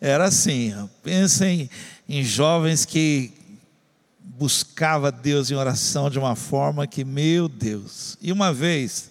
Era 0.00 0.26
assim, 0.26 0.74
pensem 1.02 1.68
em 2.08 2.22
jovens 2.22 2.84
que 2.84 3.32
buscava 4.20 5.10
Deus 5.10 5.50
em 5.50 5.54
oração 5.54 6.08
de 6.08 6.18
uma 6.18 6.36
forma 6.36 6.86
que, 6.86 7.04
meu 7.04 7.48
Deus. 7.48 8.16
E 8.22 8.30
uma 8.30 8.52
vez, 8.52 9.10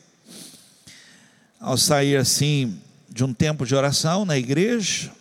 ao 1.59 1.77
sair 1.77 2.15
assim 2.15 2.79
de 3.09 3.23
um 3.23 3.33
tempo 3.33 3.65
de 3.65 3.75
oração 3.75 4.23
na 4.23 4.37
igreja, 4.37 5.11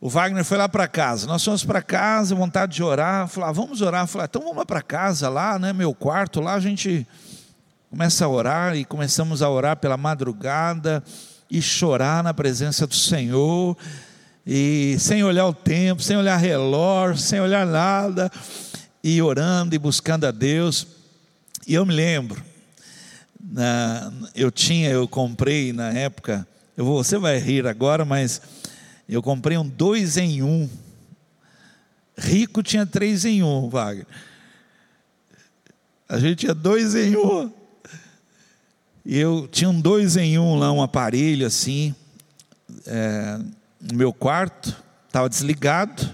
o 0.00 0.08
Wagner 0.08 0.44
foi 0.44 0.56
lá 0.56 0.66
para 0.66 0.88
casa. 0.88 1.26
Nós 1.26 1.44
fomos 1.44 1.62
para 1.62 1.82
casa, 1.82 2.34
vontade 2.34 2.74
de 2.74 2.82
orar. 2.82 3.28
Falar, 3.28 3.48
ah, 3.48 3.52
vamos 3.52 3.82
orar. 3.82 4.06
Falar, 4.06 4.24
então 4.24 4.40
vamos 4.40 4.56
lá 4.56 4.64
para 4.64 4.80
casa, 4.80 5.28
lá, 5.28 5.58
né? 5.58 5.74
Meu 5.74 5.92
quarto, 5.92 6.40
lá 6.40 6.54
a 6.54 6.60
gente 6.60 7.06
começa 7.90 8.24
a 8.24 8.28
orar 8.28 8.74
e 8.74 8.84
começamos 8.84 9.42
a 9.42 9.50
orar 9.50 9.76
pela 9.76 9.98
madrugada 9.98 11.04
e 11.50 11.60
chorar 11.60 12.24
na 12.24 12.32
presença 12.32 12.86
do 12.86 12.94
Senhor. 12.94 13.76
E 14.46 14.96
sem 14.98 15.22
olhar 15.22 15.46
o 15.46 15.52
tempo, 15.52 16.02
sem 16.02 16.16
olhar 16.16 16.38
relógio, 16.38 17.18
sem 17.18 17.38
olhar 17.38 17.66
nada, 17.66 18.32
e 19.04 19.20
orando 19.20 19.74
e 19.74 19.78
buscando 19.78 20.24
a 20.24 20.30
Deus. 20.30 20.86
E 21.66 21.74
eu 21.74 21.84
me 21.84 21.92
lembro, 21.92 22.42
na, 23.38 24.10
eu 24.34 24.50
tinha, 24.50 24.88
eu 24.88 25.06
comprei 25.06 25.74
na 25.74 25.92
época, 25.92 26.48
eu 26.74 26.86
você 26.86 27.18
vai 27.18 27.38
rir 27.38 27.66
agora, 27.66 28.02
mas 28.06 28.40
eu 29.14 29.22
comprei 29.22 29.56
um 29.56 29.68
dois 29.68 30.16
em 30.16 30.42
um. 30.42 30.68
Rico 32.16 32.62
tinha 32.62 32.86
três 32.86 33.24
em 33.24 33.42
um, 33.42 33.68
Wagner. 33.68 34.06
A 36.08 36.18
gente 36.18 36.40
tinha 36.40 36.54
dois 36.54 36.94
em 36.94 37.16
um. 37.16 37.52
E 39.04 39.18
eu 39.18 39.48
tinha 39.50 39.70
um 39.70 39.80
dois 39.80 40.16
em 40.16 40.38
um 40.38 40.56
lá, 40.56 40.70
um 40.70 40.82
aparelho 40.82 41.46
assim, 41.46 41.94
é, 42.86 43.38
no 43.80 43.96
meu 43.96 44.12
quarto, 44.12 44.76
estava 45.06 45.28
desligado, 45.28 46.08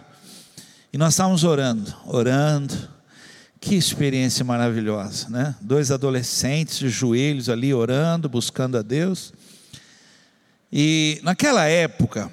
e 0.93 0.99
nós 0.99 1.15
estávamos 1.15 1.45
orando, 1.45 1.95
orando. 2.07 2.97
Que 3.59 3.75
experiência 3.75 4.45
maravilhosa, 4.45 5.29
né? 5.29 5.57
Dois 5.61 5.91
adolescentes 5.91 6.79
de 6.79 6.89
joelhos 6.89 7.49
ali 7.49 7.75
orando, 7.75 8.29
buscando 8.29 8.79
a 8.79 8.83
Deus. 8.83 9.33
E 10.73 11.21
naquela 11.25 11.65
época, 11.65 12.31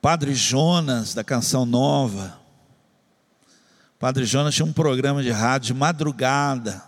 Padre 0.00 0.34
Jonas, 0.34 1.12
da 1.12 1.22
Canção 1.22 1.66
Nova. 1.66 2.38
O 3.96 3.98
Padre 3.98 4.24
Jonas 4.24 4.54
tinha 4.54 4.64
um 4.64 4.72
programa 4.72 5.22
de 5.22 5.30
rádio 5.30 5.74
de 5.74 5.74
madrugada. 5.74 6.82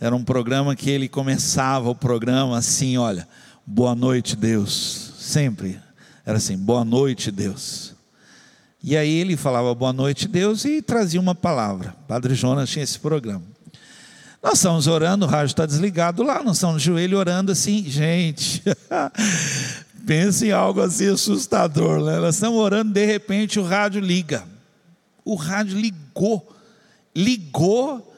Era 0.00 0.14
um 0.14 0.24
programa 0.24 0.74
que 0.74 0.90
ele 0.90 1.08
começava 1.08 1.88
o 1.88 1.94
programa 1.94 2.58
assim: 2.58 2.96
olha, 2.96 3.28
boa 3.64 3.94
noite, 3.94 4.34
Deus. 4.34 5.12
Sempre 5.18 5.80
era 6.26 6.38
assim: 6.38 6.58
boa 6.58 6.84
noite, 6.84 7.30
Deus. 7.30 7.94
E 8.82 8.96
aí 8.96 9.14
ele 9.14 9.36
falava 9.36 9.72
boa 9.72 9.92
noite, 9.92 10.26
Deus, 10.26 10.64
e 10.64 10.82
trazia 10.82 11.20
uma 11.20 11.34
palavra. 11.34 11.94
Padre 12.08 12.34
Jonas 12.34 12.68
tinha 12.68 12.82
esse 12.82 12.98
programa. 12.98 13.44
Nós 14.42 14.54
estamos 14.54 14.88
orando, 14.88 15.24
o 15.24 15.28
rádio 15.28 15.52
está 15.52 15.64
desligado 15.64 16.22
lá, 16.22 16.42
nós 16.42 16.56
estamos 16.56 16.82
de 16.82 16.86
joelho 16.86 17.16
orando 17.16 17.52
assim, 17.52 17.84
gente. 17.88 18.62
Pense 20.06 20.46
em 20.46 20.52
algo 20.52 20.80
assim 20.80 21.08
assustador, 21.08 22.04
né? 22.04 22.18
Nós 22.18 22.34
estamos 22.34 22.58
orando, 22.58 22.92
de 22.92 23.04
repente 23.04 23.58
o 23.58 23.64
rádio 23.64 24.00
liga. 24.00 24.44
O 25.24 25.34
rádio 25.34 25.78
ligou, 25.78 26.54
ligou 27.16 28.14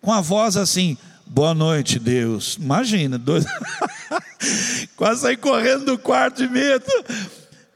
com 0.00 0.12
a 0.12 0.20
voz 0.20 0.56
assim: 0.56 0.96
Boa 1.26 1.54
noite, 1.54 1.98
Deus. 1.98 2.56
Imagina, 2.60 3.18
dois. 3.18 3.44
Quase 4.96 5.22
saí 5.22 5.36
correndo 5.36 5.86
do 5.86 5.98
quarto 5.98 6.46
de 6.46 6.48
medo. 6.48 6.84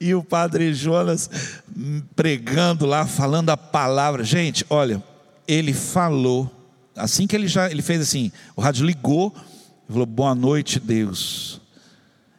E 0.00 0.14
o 0.14 0.22
padre 0.22 0.72
Jonas 0.74 1.28
pregando 2.14 2.86
lá, 2.86 3.06
falando 3.06 3.50
a 3.50 3.56
palavra. 3.56 4.22
Gente, 4.22 4.64
olha, 4.70 5.02
ele 5.46 5.72
falou, 5.72 6.50
assim 6.94 7.26
que 7.26 7.34
ele 7.34 7.48
já, 7.48 7.70
ele 7.70 7.82
fez 7.82 8.00
assim, 8.00 8.30
o 8.54 8.60
rádio 8.60 8.86
ligou, 8.86 9.34
falou: 9.88 10.06
Boa 10.06 10.34
noite, 10.34 10.78
Deus 10.78 11.61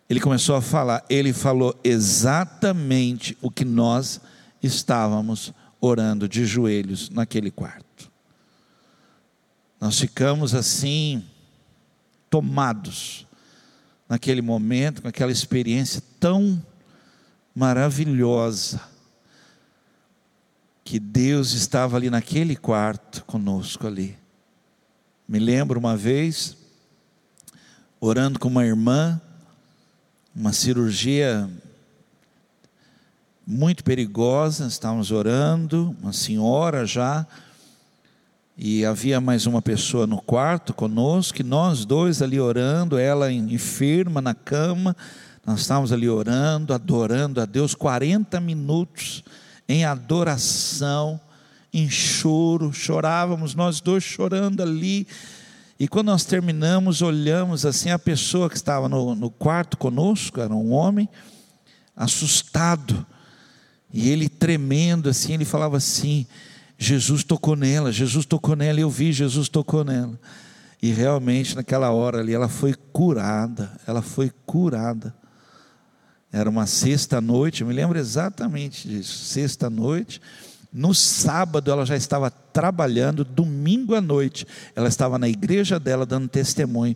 ele 0.10 0.20
começou 0.20 0.56
a 0.56 0.62
falar, 0.62 1.04
ele 1.10 1.34
falou 1.34 1.80
exatamente 1.84 3.38
o 3.42 3.50
que 3.50 3.66
nós 3.66 4.20
estávamos 4.62 5.54
orando 5.80 6.28
de 6.28 6.46
joelhos 6.46 7.10
naquele 7.10 7.52
quarto. 7.52 8.12
Nós 9.80 10.00
ficamos 10.00 10.54
assim, 10.56 11.24
tomados, 12.30 13.28
naquele 14.08 14.42
momento, 14.42 15.02
com 15.02 15.08
aquela 15.08 15.32
experiência 15.32 16.02
tão 16.20 16.64
maravilhosa, 17.54 18.82
que 20.84 21.00
Deus 21.00 21.54
estava 21.54 21.96
ali 21.98 22.10
naquele 22.10 22.56
quarto 22.56 23.24
conosco 23.26 23.88
ali. 23.88 24.18
Me 25.28 25.40
lembro 25.40 25.80
uma 25.80 25.96
vez, 25.96 26.58
orando 28.00 28.38
com 28.38 28.50
uma 28.50 28.66
irmã, 28.66 29.22
uma 30.36 30.52
cirurgia 30.52 31.48
muito 33.46 33.84
perigosa, 33.84 34.66
estávamos 34.66 35.12
orando, 35.12 35.96
uma 36.02 36.12
senhora 36.12 36.88
já, 36.88 37.28
e 38.58 38.84
havia 38.84 39.22
mais 39.22 39.46
uma 39.46 39.62
pessoa 39.62 40.08
no 40.08 40.20
quarto 40.20 40.74
conosco, 40.74 41.42
e 41.42 41.44
nós 41.44 41.86
dois 41.86 42.22
ali 42.22 42.40
orando, 42.40 42.98
ela 42.98 43.32
enferma 43.32 44.22
na 44.22 44.34
cama, 44.34 44.96
nós 45.46 45.62
estávamos 45.62 45.92
ali 45.92 46.10
orando, 46.10 46.74
adorando 46.74 47.40
a 47.40 47.46
Deus, 47.46 47.76
40 47.76 48.40
minutos 48.40 49.24
em 49.70 49.86
adoração, 49.86 51.22
em 51.72 51.90
choro, 51.90 52.74
chorávamos, 52.74 53.54
nós 53.54 53.82
dois 53.82 54.04
chorando 54.04 54.62
ali, 54.64 55.06
e 55.84 55.88
quando 55.90 56.08
nós 56.08 56.24
terminamos, 56.24 57.02
olhamos 57.02 57.66
assim, 57.66 57.90
a 57.90 58.00
pessoa 58.00 58.50
que 58.50 58.56
estava 58.56 58.88
no, 58.88 59.14
no 59.14 59.30
quarto 59.30 59.76
conosco, 59.76 60.40
era 60.40 60.54
um 60.54 60.72
homem, 60.72 61.10
assustado, 61.94 63.06
e 63.92 64.10
ele 64.10 64.30
tremendo 64.30 65.10
assim, 65.10 65.34
ele 65.34 65.44
falava 65.44 65.76
assim: 65.76 66.26
Jesus 66.78 67.26
tocou 67.26 67.58
nela, 67.58 67.92
Jesus 67.92 68.26
tocou 68.26 68.56
nela, 68.56 68.80
eu 68.80 68.90
vi, 68.90 69.12
Jesus 69.12 69.50
tocou 69.50 69.84
nela. 69.84 70.18
E 70.82 70.94
realmente 70.94 71.54
naquela 71.54 71.92
hora 71.92 72.22
ali 72.22 72.34
ela 72.34 72.48
foi 72.48 72.74
curada, 72.94 73.78
ela 73.86 74.02
foi 74.02 74.32
curada. 74.46 75.14
Era 76.32 76.50
uma 76.50 76.66
sexta 76.66 77.20
noite, 77.20 77.60
eu 77.60 77.68
me 77.68 77.74
lembro 77.74 78.00
exatamente 78.00 78.88
disso, 78.88 79.26
sexta 79.26 79.70
noite. 79.70 80.22
No 80.74 80.94
sábado 80.94 81.70
ela 81.70 81.86
já 81.86 81.96
estava 81.96 82.32
trabalhando, 82.32 83.24
domingo 83.24 83.94
à 83.94 84.02
noite 84.02 84.48
ela 84.76 84.88
estava 84.88 85.20
na 85.20 85.30
igreja 85.30 85.80
dela 85.80 86.06
dando 86.06 86.28
testemunho 86.28 86.96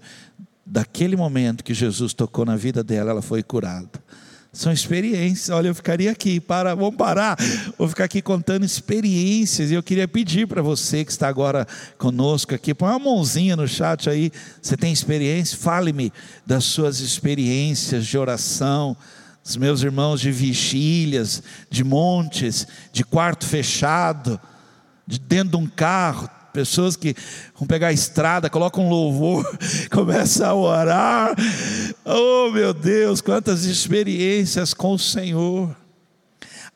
daquele 0.65 1.15
momento 1.15 1.63
que 1.63 1.73
Jesus 1.73 2.13
tocou 2.13 2.43
na 2.43 2.55
vida 2.55 2.83
dela, 2.83 3.11
ela 3.11 3.21
foi 3.21 3.43
curada. 3.43 4.03
São 4.51 4.71
experiências. 4.71 5.49
Olha, 5.49 5.67
eu 5.67 5.75
ficaria 5.75 6.09
aqui, 6.09 6.39
para, 6.39 6.73
vamos 6.73 6.95
parar. 6.95 7.37
Vou 7.77 7.87
ficar 7.87 8.05
aqui 8.05 8.23
contando 8.23 8.65
experiências. 8.65 9.69
E 9.69 9.75
eu 9.75 9.83
queria 9.83 10.07
pedir 10.07 10.47
para 10.47 10.63
você 10.63 11.05
que 11.05 11.11
está 11.11 11.27
agora 11.27 11.67
conosco 11.97 12.55
aqui, 12.55 12.73
põe 12.73 12.89
uma 12.89 12.97
mãozinha 12.97 13.55
no 13.55 13.67
chat 13.67 14.09
aí. 14.09 14.31
Você 14.59 14.75
tem 14.75 14.91
experiência? 14.91 15.57
Fale-me 15.57 16.11
das 16.43 16.63
suas 16.63 17.01
experiências 17.01 18.07
de 18.07 18.17
oração 18.17 18.97
os 19.47 19.55
meus 19.55 19.81
irmãos 19.81 20.19
de 20.19 20.29
vigílias, 20.29 21.41
de 21.69 21.81
montes, 21.81 22.67
de 22.91 23.03
quarto 23.05 23.45
fechado, 23.45 24.39
de 25.05 25.17
dentro 25.17 25.57
de 25.57 25.63
um 25.63 25.67
carro, 25.67 26.29
pessoas 26.51 26.97
que 26.97 27.15
vão 27.57 27.65
pegar 27.65 27.87
a 27.87 27.93
estrada, 27.93 28.49
colocam 28.49 28.85
um 28.85 28.89
louvor, 28.89 29.49
começam 29.89 30.49
a 30.49 30.53
orar. 30.53 31.35
Oh 32.03 32.51
meu 32.51 32.73
Deus, 32.73 33.21
quantas 33.21 33.63
experiências 33.63 34.73
com 34.73 34.93
o 34.93 34.99
Senhor. 34.99 35.73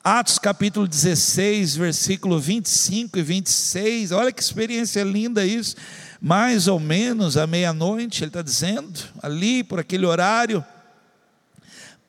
Atos 0.02 0.40
capítulo 0.40 0.88
16, 0.88 1.76
versículo 1.76 2.40
25 2.40 3.20
e 3.20 3.22
26, 3.22 4.12
olha 4.14 4.32
que 4.32 4.42
experiência 4.42 5.04
linda 5.04 5.46
isso. 5.46 5.76
Mais 6.22 6.68
ou 6.68 6.80
menos 6.80 7.36
à 7.36 7.46
meia-noite, 7.46 8.24
ele 8.24 8.30
está 8.30 8.42
dizendo, 8.42 9.00
ali 9.22 9.62
por 9.64 9.80
aquele 9.80 10.06
horário, 10.06 10.64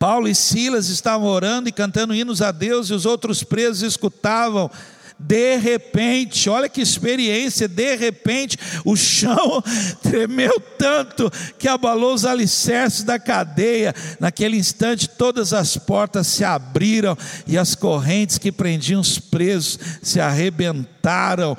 Paulo 0.02 0.26
e 0.26 0.34
Silas 0.34 0.88
estavam 0.88 1.28
orando 1.28 1.68
e 1.68 1.72
cantando 1.72 2.12
hinos 2.12 2.42
a 2.42 2.50
Deus 2.50 2.90
e 2.90 2.92
os 2.92 3.06
outros 3.06 3.44
presos 3.44 3.82
escutavam. 3.82 4.68
De 5.16 5.56
repente, 5.58 6.50
olha 6.50 6.68
que 6.68 6.80
experiência, 6.80 7.68
de 7.68 7.94
repente 7.94 8.58
o 8.84 8.96
chão 8.96 9.62
tremeu 10.02 10.58
tanto 10.76 11.30
que 11.56 11.68
abalou 11.68 12.14
os 12.14 12.24
alicerces 12.24 13.04
da 13.04 13.16
cadeia. 13.16 13.94
Naquele 14.18 14.56
instante, 14.56 15.08
todas 15.08 15.52
as 15.52 15.76
portas 15.76 16.26
se 16.26 16.42
abriram 16.42 17.16
e 17.46 17.56
as 17.56 17.76
correntes 17.76 18.38
que 18.38 18.50
prendiam 18.50 19.00
os 19.00 19.20
presos 19.20 19.78
se 20.02 20.18
arrebentaram. 20.18 21.56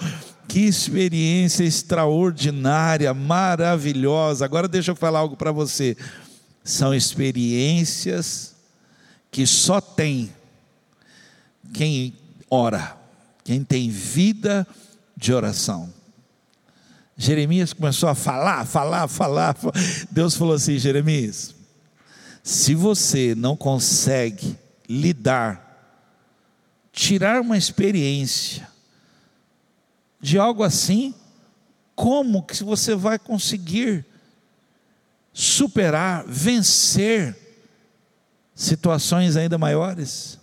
Que 0.50 0.60
experiência 0.60 1.64
extraordinária, 1.64 3.14
maravilhosa. 3.14 4.44
Agora 4.44 4.68
deixa 4.68 4.92
eu 4.92 4.96
falar 4.98 5.20
algo 5.20 5.38
para 5.38 5.54
você 5.54 5.96
são 6.64 6.94
experiências 6.94 8.56
que 9.30 9.46
só 9.46 9.82
tem 9.82 10.34
quem 11.74 12.14
ora, 12.50 12.96
quem 13.44 13.64
tem 13.64 13.90
vida 13.90 14.66
de 15.18 15.34
oração. 15.34 15.92
Jeremias 17.18 17.74
começou 17.74 18.10
a 18.10 18.16
falar, 18.16 18.66
falar, 18.66 19.08
falar. 19.08 19.56
Deus 20.10 20.36
falou 20.36 20.56
assim: 20.56 20.78
Jeremias, 20.78 21.56
se 22.44 22.76
você 22.76 23.36
não 23.36 23.56
consegue 23.56 24.58
lidar, 24.88 26.00
tirar 26.92 27.42
uma 27.42 27.58
experiência 27.58 28.68
de 30.20 30.38
algo 30.38 30.64
assim, 30.64 31.14
como 31.96 32.44
que 32.44 32.64
você 32.64 32.96
vai 32.96 33.20
conseguir 33.20 34.06
superar, 35.34 36.24
vencer 36.28 37.36
situações 38.54 39.36
ainda 39.36 39.58
maiores? 39.58 40.40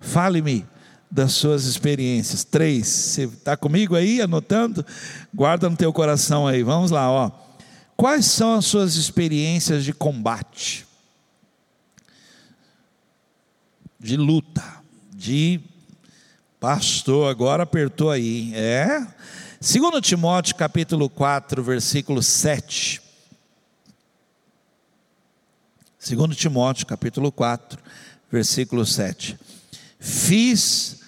Fale-me 0.00 0.66
das 1.10 1.32
suas 1.32 1.64
experiências. 1.64 2.44
Três. 2.44 2.86
Você 2.86 3.24
está 3.24 3.56
comigo 3.56 3.94
aí, 3.94 4.20
anotando? 4.20 4.84
Guarda 5.34 5.68
no 5.68 5.76
teu 5.76 5.92
coração 5.92 6.46
aí. 6.46 6.62
Vamos 6.62 6.90
lá, 6.90 7.10
ó. 7.10 7.30
Quais 7.96 8.24
são 8.24 8.54
as 8.54 8.64
suas 8.64 8.94
experiências 8.94 9.84
de 9.84 9.92
combate? 9.92 10.86
De 13.98 14.16
luta, 14.16 14.64
de 15.14 15.60
pastor, 16.58 17.30
agora 17.30 17.64
apertou 17.64 18.10
aí. 18.10 18.52
É? 18.54 19.06
Segundo 19.60 20.00
Timóteo 20.00 20.56
capítulo 20.56 21.10
4, 21.10 21.62
versículo 21.62 22.22
7. 22.22 23.09
Segundo 26.10 26.34
Timóteo 26.34 26.88
capítulo 26.88 27.30
4, 27.30 27.80
versículo 28.32 28.84
7. 28.84 29.38
Fiz 30.00 31.02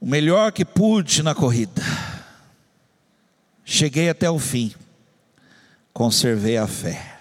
o 0.00 0.06
melhor 0.06 0.52
que 0.52 0.64
pude 0.64 1.24
na 1.24 1.34
corrida. 1.34 1.82
Cheguei 3.64 4.08
até 4.08 4.30
o 4.30 4.38
fim. 4.38 4.72
Conservei 5.92 6.56
a 6.56 6.68
fé. 6.68 7.18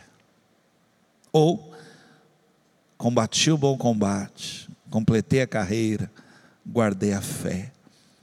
Ou 1.33 1.75
combati 2.99 3.49
o 3.49 3.57
bom 3.57 3.75
combate, 3.75 4.69
completei 4.91 5.41
a 5.41 5.47
carreira, 5.47 6.07
guardei 6.63 7.13
a 7.13 7.21
fé. 7.21 7.71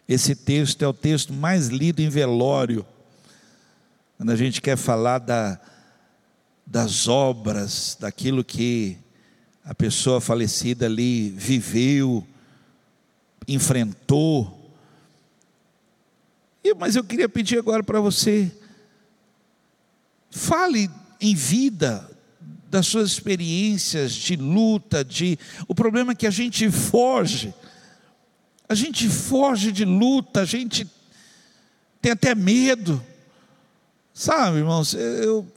Esse 0.08 0.36
texto 0.36 0.84
é 0.84 0.86
o 0.86 0.94
texto 0.94 1.32
mais 1.32 1.66
lido 1.66 2.00
em 2.00 2.08
velório. 2.08 2.86
Quando 4.16 4.30
a 4.30 4.36
gente 4.36 4.62
quer 4.62 4.76
falar 4.76 5.18
da, 5.18 5.60
das 6.70 7.08
obras, 7.08 7.96
daquilo 7.98 8.44
que 8.44 8.98
a 9.64 9.74
pessoa 9.74 10.20
falecida 10.20 10.84
ali 10.84 11.30
viveu, 11.30 12.26
enfrentou. 13.46 14.54
Mas 16.78 16.94
eu 16.94 17.02
queria 17.02 17.28
pedir 17.28 17.58
agora 17.58 17.82
para 17.82 17.98
você, 17.98 18.52
fale 20.30 20.90
em 21.18 21.34
vida 21.34 22.06
das 22.70 22.86
suas 22.86 23.12
experiências 23.12 24.12
de 24.12 24.36
luta, 24.36 25.02
de 25.02 25.38
o 25.66 25.74
problema 25.74 26.12
é 26.12 26.14
que 26.14 26.26
a 26.26 26.30
gente 26.30 26.70
foge. 26.70 27.54
A 28.68 28.74
gente 28.74 29.08
foge 29.08 29.72
de 29.72 29.86
luta, 29.86 30.42
a 30.42 30.44
gente 30.44 30.86
tem 32.02 32.12
até 32.12 32.34
medo. 32.34 33.02
Sabe, 34.12 34.58
irmãos, 34.58 34.92
eu, 34.92 35.50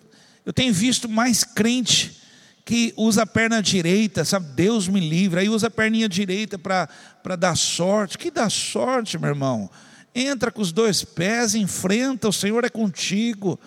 eu 0.45 0.51
tenho 0.51 0.73
visto 0.73 1.07
mais 1.07 1.43
crente 1.43 2.19
que 2.63 2.93
usa 2.95 3.23
a 3.23 3.27
perna 3.27 3.61
direita, 3.61 4.23
sabe? 4.23 4.53
Deus 4.53 4.87
me 4.87 4.99
livre. 4.99 5.39
Aí 5.39 5.49
usa 5.49 5.67
a 5.67 5.71
perninha 5.71 6.07
direita 6.07 6.57
para 6.57 7.35
dar 7.37 7.55
sorte. 7.55 8.17
Que 8.17 8.31
dá 8.31 8.49
sorte, 8.49 9.17
meu 9.17 9.29
irmão? 9.29 9.69
Entra 10.13 10.51
com 10.51 10.61
os 10.61 10.71
dois 10.71 11.03
pés, 11.03 11.55
enfrenta, 11.55 12.27
o 12.27 12.33
Senhor 12.33 12.63
é 12.63 12.69
contigo. 12.69 13.59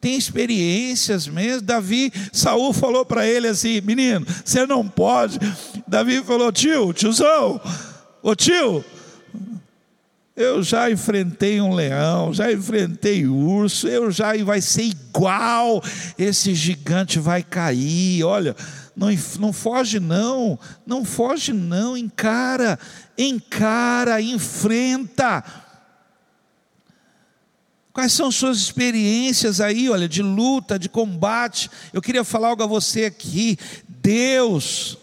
Tem 0.00 0.16
experiências 0.16 1.26
mesmo. 1.26 1.62
Davi, 1.62 2.12
Saul 2.32 2.72
falou 2.72 3.04
para 3.04 3.26
ele 3.26 3.48
assim: 3.48 3.80
menino, 3.80 4.26
você 4.44 4.66
não 4.66 4.86
pode. 4.86 5.38
Davi 5.86 6.22
falou: 6.22 6.52
tio, 6.52 6.92
tiozão, 6.92 7.60
ô 8.22 8.34
tio, 8.34 8.84
eu 10.38 10.62
já 10.62 10.88
enfrentei 10.88 11.60
um 11.60 11.74
leão, 11.74 12.32
já 12.32 12.52
enfrentei 12.52 13.26
urso, 13.26 13.88
eu 13.88 14.08
já 14.08 14.36
e 14.36 14.44
vai 14.44 14.60
ser 14.60 14.84
igual. 14.84 15.82
Esse 16.16 16.54
gigante 16.54 17.18
vai 17.18 17.42
cair. 17.42 18.22
Olha, 18.22 18.54
não, 18.96 19.08
não 19.40 19.52
foge 19.52 19.98
não, 19.98 20.56
não 20.86 21.04
foge 21.04 21.52
não, 21.52 21.96
encara, 21.96 22.78
encara, 23.18 24.22
enfrenta. 24.22 25.42
Quais 27.92 28.12
são 28.12 28.30
suas 28.30 28.58
experiências 28.58 29.60
aí, 29.60 29.90
olha, 29.90 30.08
de 30.08 30.22
luta, 30.22 30.78
de 30.78 30.88
combate? 30.88 31.68
Eu 31.92 32.00
queria 32.00 32.22
falar 32.22 32.50
algo 32.50 32.62
a 32.62 32.66
você 32.66 33.06
aqui. 33.06 33.58
Deus 33.88 34.96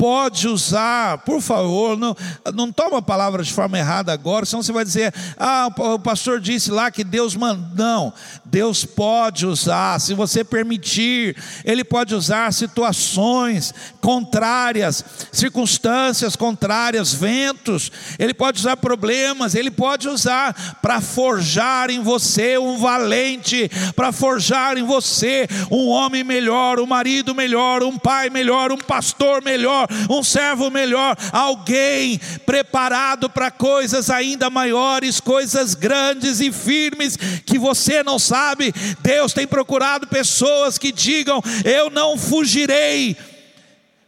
pode 0.00 0.48
usar, 0.48 1.18
por 1.18 1.42
favor, 1.42 1.94
não, 1.94 2.16
não 2.54 2.72
toma 2.72 3.00
a 3.00 3.02
palavra 3.02 3.42
de 3.42 3.52
forma 3.52 3.78
errada 3.78 4.10
agora, 4.14 4.46
senão 4.46 4.62
você 4.62 4.72
vai 4.72 4.82
dizer, 4.82 5.12
ah, 5.36 5.68
o 5.76 5.98
pastor 5.98 6.40
disse 6.40 6.70
lá 6.70 6.90
que 6.90 7.04
Deus 7.04 7.36
manda. 7.36 7.60
Não, 7.74 8.10
Deus 8.46 8.82
pode 8.82 9.44
usar, 9.44 10.00
se 10.00 10.14
você 10.14 10.42
permitir, 10.42 11.36
Ele 11.66 11.84
pode 11.84 12.14
usar 12.14 12.50
situações 12.54 13.74
contrárias, 14.00 15.04
circunstâncias 15.30 16.34
contrárias, 16.34 17.12
ventos, 17.12 17.92
Ele 18.18 18.32
pode 18.32 18.58
usar 18.58 18.78
problemas, 18.78 19.54
Ele 19.54 19.70
pode 19.70 20.08
usar 20.08 20.78
para 20.80 21.02
forjar 21.02 21.90
em 21.90 22.00
você 22.02 22.56
um 22.56 22.78
valente, 22.78 23.70
para 23.94 24.12
forjar 24.12 24.78
em 24.78 24.82
você 24.82 25.46
um 25.70 25.88
homem 25.88 26.24
melhor, 26.24 26.80
um 26.80 26.86
marido 26.86 27.34
melhor, 27.34 27.82
um 27.82 27.98
pai 27.98 28.30
melhor, 28.30 28.72
um 28.72 28.78
pastor 28.78 29.44
melhor, 29.44 29.89
um 30.08 30.22
servo 30.22 30.70
melhor, 30.70 31.16
alguém 31.32 32.20
preparado 32.44 33.28
para 33.28 33.50
coisas 33.50 34.10
ainda 34.10 34.50
maiores, 34.50 35.20
coisas 35.20 35.74
grandes 35.74 36.40
e 36.40 36.52
firmes 36.52 37.16
que 37.44 37.58
você 37.58 38.02
não 38.02 38.18
sabe. 38.18 38.72
Deus 39.00 39.32
tem 39.32 39.46
procurado 39.46 40.06
pessoas 40.06 40.78
que 40.78 40.92
digam: 40.92 41.42
Eu 41.64 41.90
não 41.90 42.16
fugirei, 42.16 43.16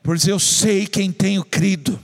pois 0.02 0.26
eu 0.26 0.38
sei 0.38 0.86
quem 0.86 1.10
tenho 1.10 1.44
crido 1.44 1.98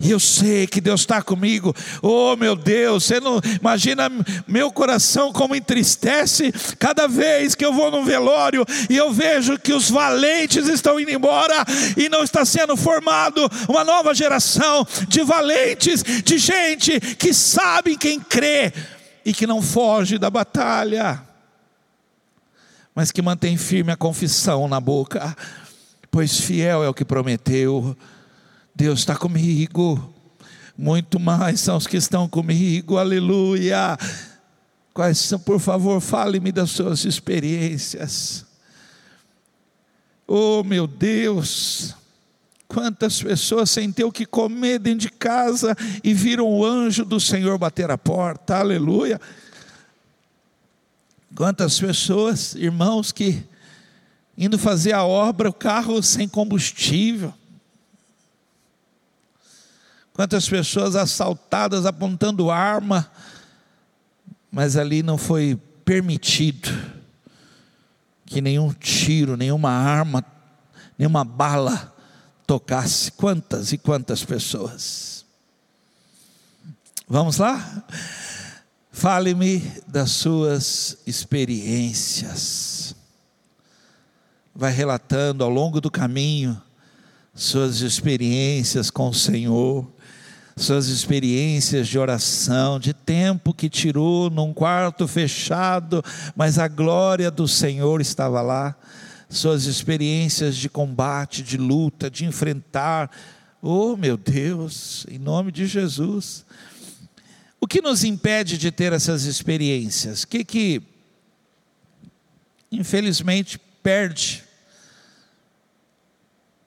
e 0.00 0.12
eu 0.12 0.20
sei 0.20 0.66
que 0.66 0.80
Deus 0.80 1.00
está 1.00 1.20
comigo. 1.20 1.74
Oh 2.00 2.36
meu 2.36 2.54
Deus, 2.54 3.04
você 3.04 3.18
não 3.18 3.40
imagina 3.60 4.08
meu 4.46 4.70
coração 4.70 5.32
como 5.32 5.56
entristece 5.56 6.52
cada 6.78 7.08
vez 7.08 7.56
que 7.56 7.64
eu 7.64 7.72
vou 7.72 7.90
num 7.90 8.04
velório 8.04 8.64
e 8.88 8.96
eu 8.96 9.12
vejo 9.12 9.58
que 9.58 9.72
os 9.72 9.90
valentes 9.90 10.68
estão 10.68 11.00
indo 11.00 11.10
embora 11.10 11.64
e 11.96 12.08
não 12.08 12.22
está 12.22 12.44
sendo 12.44 12.76
formado 12.76 13.48
uma 13.68 13.82
nova 13.82 14.14
geração 14.14 14.86
de 15.08 15.22
valentes, 15.22 16.04
de 16.22 16.38
gente 16.38 17.00
que 17.16 17.34
sabe 17.34 17.96
quem 17.96 18.20
crê 18.20 18.72
e 19.24 19.34
que 19.34 19.48
não 19.48 19.60
foge 19.60 20.16
da 20.16 20.30
batalha, 20.30 21.20
mas 22.94 23.10
que 23.10 23.20
mantém 23.20 23.56
firme 23.56 23.90
a 23.90 23.96
confissão 23.96 24.68
na 24.68 24.80
boca, 24.80 25.36
pois 26.08 26.40
fiel 26.40 26.84
é 26.84 26.88
o 26.88 26.94
que 26.94 27.04
prometeu. 27.04 27.96
Deus 28.78 29.00
está 29.00 29.16
comigo, 29.16 30.14
muito 30.76 31.18
mais 31.18 31.58
são 31.58 31.76
os 31.76 31.88
que 31.88 31.96
estão 31.96 32.28
comigo, 32.28 32.96
aleluia. 32.96 33.98
Quais 34.94 35.18
são, 35.18 35.36
por 35.36 35.58
favor, 35.58 36.00
fale-me 36.00 36.52
das 36.52 36.70
suas 36.70 37.04
experiências. 37.04 38.46
Oh, 40.28 40.62
meu 40.62 40.86
Deus, 40.86 41.92
quantas 42.68 43.20
pessoas 43.20 43.68
sem 43.68 43.90
ter 43.90 44.04
o 44.04 44.12
que 44.12 44.24
comer 44.24 44.78
dentro 44.78 45.00
de 45.00 45.10
casa 45.10 45.76
e 46.04 46.14
viram 46.14 46.46
o 46.46 46.64
anjo 46.64 47.04
do 47.04 47.18
Senhor 47.18 47.58
bater 47.58 47.90
a 47.90 47.98
porta, 47.98 48.58
aleluia. 48.58 49.20
Quantas 51.34 51.80
pessoas, 51.80 52.54
irmãos, 52.54 53.10
que 53.10 53.42
indo 54.36 54.56
fazer 54.56 54.92
a 54.92 55.02
obra, 55.02 55.50
o 55.50 55.52
carro 55.52 56.00
sem 56.00 56.28
combustível, 56.28 57.34
Quantas 60.18 60.48
pessoas 60.48 60.96
assaltadas 60.96 61.86
apontando 61.86 62.50
arma, 62.50 63.08
mas 64.50 64.76
ali 64.76 65.00
não 65.00 65.16
foi 65.16 65.56
permitido 65.84 66.70
que 68.26 68.40
nenhum 68.40 68.72
tiro, 68.72 69.36
nenhuma 69.36 69.70
arma, 69.70 70.24
nenhuma 70.98 71.24
bala 71.24 71.94
tocasse. 72.44 73.12
Quantas 73.12 73.72
e 73.72 73.78
quantas 73.78 74.24
pessoas. 74.24 75.24
Vamos 77.06 77.36
lá? 77.36 77.84
Fale-me 78.90 79.60
das 79.86 80.10
suas 80.10 80.98
experiências. 81.06 82.92
Vai 84.52 84.72
relatando 84.72 85.44
ao 85.44 85.50
longo 85.50 85.80
do 85.80 85.92
caminho 85.92 86.60
suas 87.36 87.82
experiências 87.82 88.90
com 88.90 89.10
o 89.10 89.14
Senhor 89.14 89.96
suas 90.58 90.88
experiências 90.88 91.88
de 91.88 91.98
oração, 91.98 92.78
de 92.78 92.92
tempo 92.92 93.54
que 93.54 93.68
tirou 93.68 94.28
num 94.30 94.52
quarto 94.52 95.06
fechado, 95.06 96.04
mas 96.34 96.58
a 96.58 96.68
glória 96.68 97.30
do 97.30 97.46
Senhor 97.46 98.00
estava 98.00 98.40
lá. 98.42 98.76
suas 99.30 99.64
experiências 99.64 100.56
de 100.56 100.70
combate, 100.70 101.42
de 101.42 101.58
luta, 101.58 102.10
de 102.10 102.24
enfrentar. 102.24 103.10
Oh, 103.60 103.96
meu 103.96 104.16
Deus, 104.16 105.04
em 105.10 105.18
nome 105.18 105.52
de 105.52 105.66
Jesus. 105.66 106.46
O 107.60 107.66
que 107.66 107.82
nos 107.82 108.04
impede 108.04 108.56
de 108.56 108.70
ter 108.70 108.92
essas 108.92 109.24
experiências? 109.24 110.22
O 110.22 110.28
que 110.28 110.44
que, 110.44 110.82
infelizmente, 112.70 113.60
perde? 113.82 114.44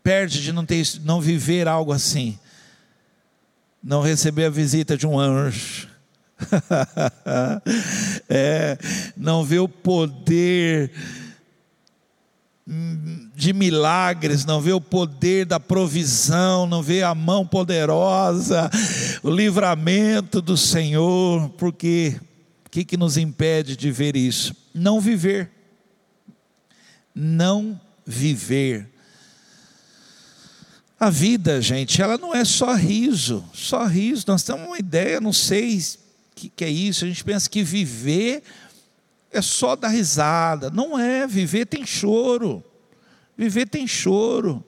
Perde 0.04 0.42
de 0.42 0.52
não, 0.52 0.66
ter, 0.66 0.86
não 1.04 1.22
viver 1.22 1.68
algo 1.68 1.92
assim. 1.92 2.38
Não 3.84 4.02
receber 4.02 4.46
a 4.46 4.50
visita 4.50 4.96
de 4.98 5.08
um 5.08 5.20
anjo. 5.20 5.88
é, 8.30 8.78
não 9.16 9.44
ver 9.44 9.60
o 9.60 9.68
poder 9.68 10.92
de 13.36 13.54
milagres, 13.54 14.46
não 14.46 14.62
vê 14.62 14.72
o 14.72 14.80
poder 14.80 15.46
da 15.46 15.60
provisão, 15.60 16.66
não 16.68 16.82
vê 16.82 17.04
a 17.04 17.14
mão 17.14 17.46
poderosa, 17.46 18.70
o 19.24 19.30
livramento 19.30 20.42
do 20.42 20.56
Senhor, 20.56 21.50
porque 21.58 22.16
o 22.66 22.70
que, 22.70 22.86
que 22.86 22.96
nos 22.96 23.18
impede 23.18 23.76
de 23.76 23.92
ver 23.92 24.16
isso? 24.16 24.56
Não 24.74 25.02
viver. 25.02 25.50
Não 27.14 27.80
viver. 28.06 28.90
A 31.02 31.10
vida, 31.10 31.60
gente, 31.60 31.99
ela 31.99 32.16
não 32.16 32.32
é 32.32 32.45
só 32.45 32.76
riso, 32.76 33.43
só 33.56 33.86
riso. 33.86 34.24
Nós 34.28 34.43
temos 34.43 34.68
uma 34.68 34.78
ideia, 34.78 35.20
não 35.20 35.34
sei 35.34 35.80
o 35.80 36.36
que, 36.36 36.47
que 36.47 36.64
é 36.64 36.70
isso. 36.70 37.04
A 37.04 37.08
gente 37.08 37.24
pensa 37.24 37.49
que 37.49 37.64
viver 37.64 38.43
é 39.32 39.41
só 39.41 39.76
dar 39.76 39.88
risada. 39.88 40.70
Não 40.70 40.99
é, 40.99 41.26
viver 41.26 41.66
tem 41.66 41.84
choro. 41.88 42.64
Viver 43.36 43.66
tem 43.66 43.88
choro. 43.88 44.64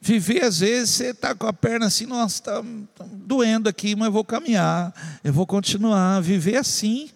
Viver, 0.00 0.42
às 0.42 0.58
vezes, 0.58 0.90
você 0.90 1.10
está 1.10 1.36
com 1.36 1.46
a 1.46 1.52
perna 1.52 1.86
assim, 1.86 2.04
nossa, 2.04 2.40
está 2.40 2.62
tá 2.96 3.06
doendo 3.08 3.68
aqui, 3.68 3.94
mas 3.94 4.06
eu 4.06 4.12
vou 4.12 4.24
caminhar, 4.24 4.92
eu 5.22 5.32
vou 5.32 5.46
continuar. 5.46 6.20
Viver 6.20 6.56
assim. 6.56 7.08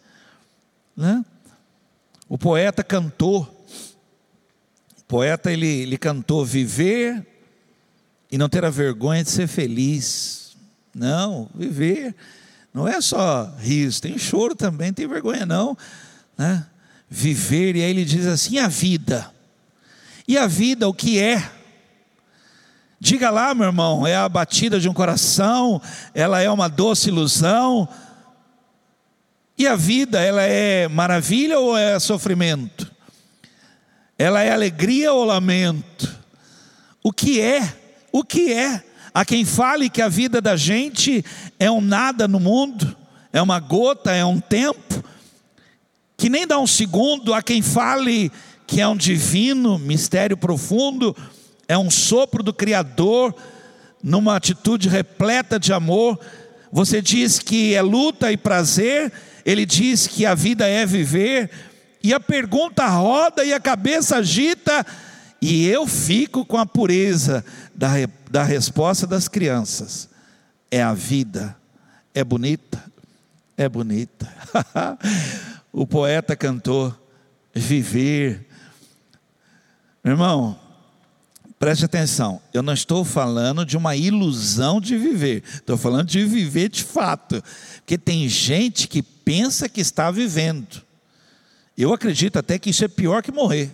Né? 0.97 1.25
O 2.29 2.39
poeta 2.39 2.85
cantou, 2.85 3.67
o 4.97 5.05
poeta 5.09 5.51
ele, 5.51 5.67
ele 5.67 5.99
cantou 5.99 6.45
viver 6.45 7.33
e 8.31 8.39
não 8.39 8.49
ter 8.49 8.65
a 8.65 8.71
vergonha 8.71 9.23
de 9.23 9.31
ser 9.31 9.47
feliz. 9.47 10.57
Não, 10.95 11.49
viver 11.55 12.15
não 12.73 12.87
é 12.87 13.01
só 13.01 13.51
riso, 13.59 14.03
tem 14.03 14.19
choro 14.19 14.55
também, 14.55 14.93
tem 14.93 15.07
vergonha 15.07 15.47
não 15.47 15.77
né? 16.37 16.67
viver, 17.09 17.77
e 17.77 17.83
aí 17.83 17.91
ele 17.91 18.05
diz 18.05 18.27
assim: 18.27 18.59
a 18.59 18.69
vida. 18.69 19.31
E 20.29 20.37
a 20.37 20.47
vida, 20.47 20.89
o 20.89 20.95
que 20.95 21.19
é? 21.21 21.51
Diga 22.99 23.31
lá, 23.31 23.55
meu 23.55 23.67
irmão, 23.67 24.07
é 24.07 24.17
a 24.17 24.29
batida 24.29 24.81
de 24.81 24.89
um 24.89 24.93
coração, 24.93 25.81
ela 26.13 26.41
é 26.41 26.51
uma 26.51 26.69
doce 26.69 27.09
ilusão. 27.09 27.89
E 29.59 29.67
a 29.67 29.77
vida, 29.77 30.21
ela 30.21 30.43
é 30.43 30.87
maravilha 30.89 31.59
ou 31.59 31.77
é 31.77 31.99
sofrimento? 31.99 32.93
Ela 34.19 34.43
é 34.43 34.53
alegria 34.53 35.13
ou 35.13 35.25
lamento? 35.25 36.15
O 37.03 37.13
que 37.13 37.41
é? 37.41 37.75
O 38.17 38.25
que 38.25 38.51
é? 38.51 38.83
Há 39.13 39.27
quem 39.27 39.45
fale 39.45 39.91
que 39.91 40.01
a 40.01 40.09
vida 40.09 40.41
da 40.41 40.57
gente 40.57 41.23
é 41.61 41.71
um 41.71 41.83
nada 41.83 42.27
no 42.27 42.41
mundo, 42.41 42.97
é 43.31 43.43
uma 43.43 43.61
gota, 43.61 44.11
é 44.11 44.25
um 44.25 44.41
tempo, 44.41 45.05
que 46.17 46.31
nem 46.31 46.47
dá 46.47 46.59
um 46.59 46.67
segundo 46.67 47.35
a 47.35 47.43
quem 47.43 47.61
fale 47.61 48.33
que 48.67 48.81
é 48.81 48.89
um 48.89 48.97
divino 48.97 49.79
mistério 49.79 50.35
profundo, 50.35 51.15
é 51.69 51.77
um 51.77 51.91
sopro 51.91 52.43
do 52.43 52.55
Criador, 52.55 53.35
numa 54.03 54.35
atitude 54.35 54.89
repleta 54.89 55.61
de 55.61 55.75
amor. 55.75 56.19
Você 56.73 57.03
diz 57.03 57.39
que 57.39 57.75
é 57.75 57.83
luta 57.83 58.33
e 58.33 58.37
prazer, 58.39 59.13
ele 59.45 59.67
diz 59.67 60.07
que 60.07 60.25
a 60.25 60.35
vida 60.35 60.67
é 60.67 60.87
viver, 60.87 61.51
e 62.03 62.15
a 62.15 62.21
pergunta 62.21 62.87
roda 62.87 63.45
e 63.45 63.53
a 63.53 63.61
cabeça 63.61 64.17
agita, 64.17 64.87
e 65.41 65.67
eu 65.67 65.87
fico 65.87 66.45
com 66.45 66.57
a 66.57 66.67
pureza 66.67 67.45
da, 67.75 67.91
da 68.31 68.43
resposta 68.43 69.07
das 69.07 69.29
crianças: 69.29 70.09
é 70.71 70.83
a 70.83 70.95
vida, 70.95 71.57
é 72.15 72.25
bonita, 72.25 72.83
é 73.57 73.69
bonita. 73.69 74.33
o 75.73 75.87
poeta 75.87 76.35
cantou: 76.35 76.95
viver. 77.55 78.47
Irmão, 80.05 80.59
preste 81.59 81.85
atenção, 81.85 82.41
eu 82.55 82.63
não 82.63 82.73
estou 82.73 83.05
falando 83.05 83.67
de 83.67 83.77
uma 83.77 83.97
ilusão 83.97 84.81
de 84.81 84.97
viver, 84.97 85.43
estou 85.53 85.77
falando 85.77 86.07
de 86.07 86.25
viver 86.25 86.69
de 86.69 86.85
fato, 86.85 87.43
porque 87.79 87.99
tem 87.99 88.29
gente 88.29 88.87
que 88.87 89.03
pensa 89.03 89.69
que 89.69 89.81
está 89.81 90.11
vivendo. 90.11 90.83
Eu 91.77 91.93
acredito 91.93 92.39
até 92.39 92.59
que 92.59 92.71
isso 92.71 92.85
é 92.85 92.89
pior 92.89 93.23
que 93.23 93.31
morrer. 93.31 93.71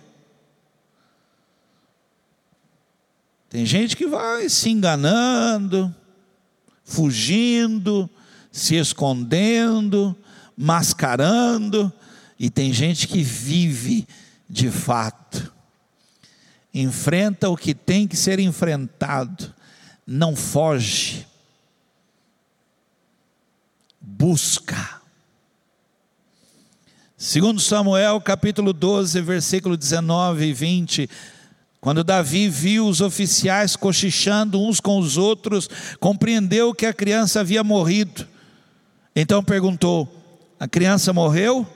Tem 3.53 3.67
gente 3.67 3.99
que 3.99 4.07
vai 4.07 4.49
se 4.49 4.71
enganando, 4.71 5.95
fugindo, 6.83 8.09
se 8.51 8.77
escondendo, 8.77 10.17
mascarando, 10.57 11.93
e 12.39 12.49
tem 12.49 12.73
gente 12.73 13.07
que 13.07 13.23
vive 13.23 14.09
de 14.49 14.71
fato, 14.71 15.53
enfrenta 16.73 17.51
o 17.51 17.57
que 17.57 17.75
tem 17.75 18.09
que 18.09 18.17
ser 18.17 18.41
enfrentado, 18.41 19.55
não 20.07 20.35
foge, 20.35 21.27
busca. 24.01 25.03
Segundo 27.19 27.61
Samuel, 27.61 28.19
capítulo 28.23 28.73
12, 28.73 29.21
versículo 29.21 29.77
19 29.77 30.47
e 30.47 30.53
20, 30.55 31.11
quando 31.83 32.05
Davi 32.05 32.49
viu 32.49 32.87
os 32.87 33.01
oficiais 33.01 33.75
cochichando 33.75 34.63
uns 34.63 34.79
com 34.79 35.01
os 35.01 35.17
outros, 35.17 35.69
compreendeu 35.99 36.73
que 36.73 36.87
a 36.87 36.93
criança 36.93 37.41
havia 37.41 37.65
morrido. 37.65 38.25
Então 39.17 39.43
perguntou: 39.43 40.09
a 40.61 40.69
criança 40.69 41.13
morreu? 41.13 41.67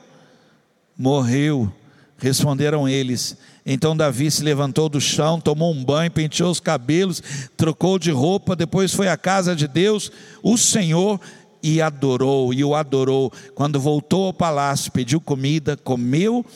Morreu. 0.97 1.73
Responderam 2.19 2.89
eles. 2.89 3.37
Então 3.67 3.97
Davi 3.97 4.31
se 4.31 4.45
levantou 4.45 4.89
do 4.89 5.01
chão, 5.01 5.41
tomou 5.41 5.75
um 5.75 5.85
banho, 5.85 6.09
penteou 6.09 6.53
os 6.53 6.61
cabelos, 6.61 7.21
trocou 7.57 7.99
de 7.99 8.13
roupa, 8.13 8.55
depois 8.55 8.95
foi 8.95 9.09
à 9.09 9.17
casa 9.17 9.57
de 9.57 9.67
Deus, 9.67 10.13
o 10.41 10.57
Senhor, 10.57 11.21
e 11.61 11.83
adorou, 11.83 12.55
e 12.55 12.63
o 12.63 12.77
adorou. 12.77 13.33
Quando 13.57 13.81
voltou 13.81 14.27
ao 14.27 14.33
palácio, 14.33 14.93
pediu 14.93 15.21
comida, 15.21 15.77
comeu 15.77 16.47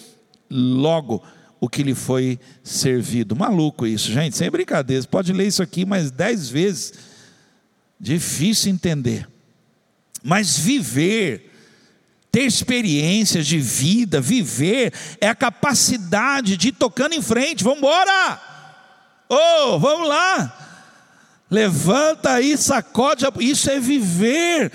logo 0.48 1.20
o 1.60 1.68
que 1.68 1.82
lhe 1.82 1.94
foi 1.94 2.40
servido. 2.64 3.36
Maluco 3.36 3.86
isso, 3.86 4.10
gente, 4.10 4.36
sem 4.36 4.50
brincadeira. 4.50 5.02
Você 5.02 5.08
pode 5.08 5.32
ler 5.32 5.46
isso 5.46 5.62
aqui 5.62 5.84
mais 5.84 6.10
dez 6.10 6.48
vezes. 6.48 6.94
Difícil 8.00 8.72
entender. 8.72 9.28
Mas 10.22 10.58
viver 10.58 11.50
ter 12.32 12.42
experiências 12.42 13.46
de 13.46 13.58
vida, 13.58 14.20
viver, 14.20 14.92
é 15.20 15.28
a 15.28 15.34
capacidade 15.34 16.56
de 16.56 16.68
ir 16.68 16.72
tocando 16.72 17.14
em 17.14 17.22
frente. 17.22 17.64
Vamos 17.64 17.80
embora! 17.80 18.40
Oh, 19.28 19.78
vamos 19.78 20.08
lá! 20.08 20.56
Levanta 21.50 22.34
aí, 22.34 22.56
sacode. 22.56 23.24
Isso 23.40 23.68
é 23.68 23.80
viver. 23.80 24.70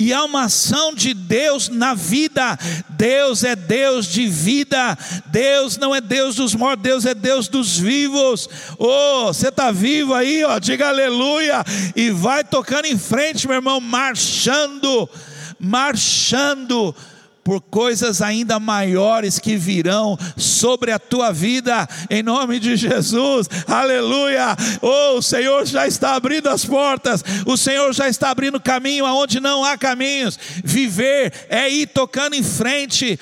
E 0.00 0.14
há 0.14 0.24
uma 0.24 0.44
ação 0.44 0.94
de 0.94 1.12
Deus 1.12 1.68
na 1.68 1.92
vida. 1.92 2.58
Deus 2.88 3.44
é 3.44 3.54
Deus 3.54 4.06
de 4.06 4.26
vida. 4.26 4.96
Deus 5.26 5.76
não 5.76 5.94
é 5.94 6.00
Deus 6.00 6.36
dos 6.36 6.54
mortos, 6.54 6.82
Deus 6.82 7.04
é 7.04 7.14
Deus 7.14 7.48
dos 7.48 7.78
vivos. 7.78 8.48
Oh, 8.78 9.26
você 9.26 9.48
está 9.48 9.70
vivo 9.70 10.14
aí, 10.14 10.42
ó, 10.42 10.58
diga 10.58 10.88
aleluia. 10.88 11.62
E 11.94 12.08
vai 12.08 12.42
tocando 12.42 12.86
em 12.86 12.96
frente, 12.96 13.46
meu 13.46 13.56
irmão, 13.56 13.78
marchando 13.78 15.06
marchando 15.60 16.96
por 17.42 17.60
coisas 17.60 18.20
ainda 18.22 18.60
maiores 18.60 19.38
que 19.38 19.56
virão 19.56 20.16
sobre 20.36 20.92
a 20.92 20.98
tua 20.98 21.32
vida, 21.32 21.88
em 22.08 22.22
nome 22.22 22.58
de 22.58 22.76
Jesus, 22.76 23.48
aleluia. 23.66 24.56
Oh, 24.80 25.18
o 25.18 25.22
Senhor 25.22 25.66
já 25.66 25.86
está 25.86 26.14
abrindo 26.14 26.48
as 26.48 26.64
portas, 26.64 27.24
o 27.46 27.56
Senhor 27.56 27.92
já 27.92 28.08
está 28.08 28.30
abrindo 28.30 28.60
caminho 28.60 29.06
aonde 29.06 29.40
não 29.40 29.64
há 29.64 29.76
caminhos. 29.76 30.38
Viver 30.62 31.32
é 31.48 31.68
ir 31.68 31.88
tocando 31.88 32.34
em 32.34 32.42
frente. 32.42 33.18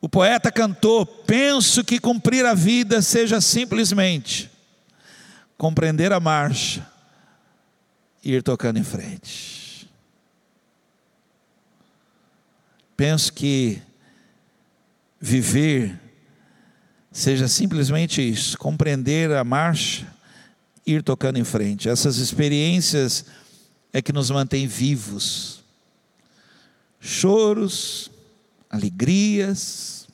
O 0.00 0.08
poeta 0.08 0.50
cantou: 0.50 1.06
Penso 1.06 1.84
que 1.84 1.98
cumprir 1.98 2.44
a 2.44 2.54
vida 2.54 3.00
seja 3.02 3.40
simplesmente 3.40 4.50
compreender 5.56 6.12
a 6.12 6.20
marcha 6.20 6.86
e 8.22 8.32
ir 8.32 8.42
tocando 8.42 8.78
em 8.78 8.84
frente. 8.84 9.63
Penso 12.96 13.32
que 13.32 13.80
viver 15.20 15.98
seja 17.10 17.48
simplesmente 17.48 18.20
isso: 18.20 18.58
compreender 18.58 19.32
a 19.32 19.44
marcha, 19.44 20.06
ir 20.86 21.02
tocando 21.02 21.38
em 21.38 21.44
frente. 21.44 21.88
Essas 21.88 22.16
experiências 22.18 23.24
é 23.92 24.02
que 24.02 24.12
nos 24.12 24.30
mantém 24.30 24.66
vivos. 24.66 25.62
Choros, 27.00 28.10
alegrias. 28.68 30.06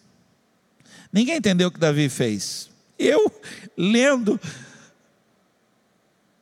Ninguém 1.12 1.36
entendeu 1.36 1.68
o 1.68 1.70
que 1.72 1.78
Davi 1.78 2.08
fez. 2.08 2.70
Eu, 2.98 3.32
lendo, 3.76 4.38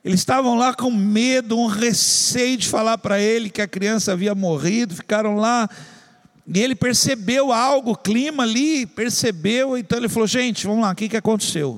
eles 0.05 0.20
estavam 0.20 0.57
lá 0.57 0.74
com 0.74 0.91
medo, 0.91 1.59
um 1.59 1.66
receio 1.66 2.57
de 2.57 2.68
falar 2.68 2.99
para 2.99 3.20
ele 3.20 3.51
que 3.51 3.62
a 3.62 3.68
criança 3.68 4.12
havia 4.12 4.34
morrido, 4.34 4.95
ficaram 4.95 5.36
lá. 5.36 5.68
E 6.51 6.61
ele 6.61 6.75
percebeu 6.75 7.53
algo, 7.53 7.91
o 7.91 7.97
clima 7.97 8.43
ali, 8.43 8.87
percebeu, 8.87 9.77
então 9.77 9.99
ele 9.99 10.09
falou: 10.09 10.27
Gente, 10.27 10.67
vamos 10.67 10.83
lá, 10.83 10.93
o 10.93 10.95
que, 10.95 11.09
que 11.09 11.17
aconteceu? 11.17 11.73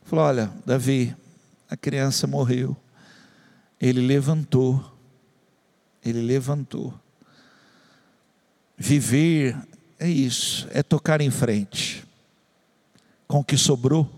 Ele 0.00 0.08
falou: 0.08 0.24
Olha, 0.24 0.52
Davi, 0.64 1.14
a 1.68 1.76
criança 1.76 2.28
morreu. 2.28 2.76
Ele 3.80 4.00
levantou, 4.00 4.96
ele 6.04 6.22
levantou. 6.22 6.94
Viver 8.78 9.56
é 9.98 10.08
isso, 10.08 10.68
é 10.70 10.82
tocar 10.82 11.20
em 11.20 11.30
frente, 11.30 12.04
com 13.26 13.40
o 13.40 13.44
que 13.44 13.56
sobrou. 13.56 14.08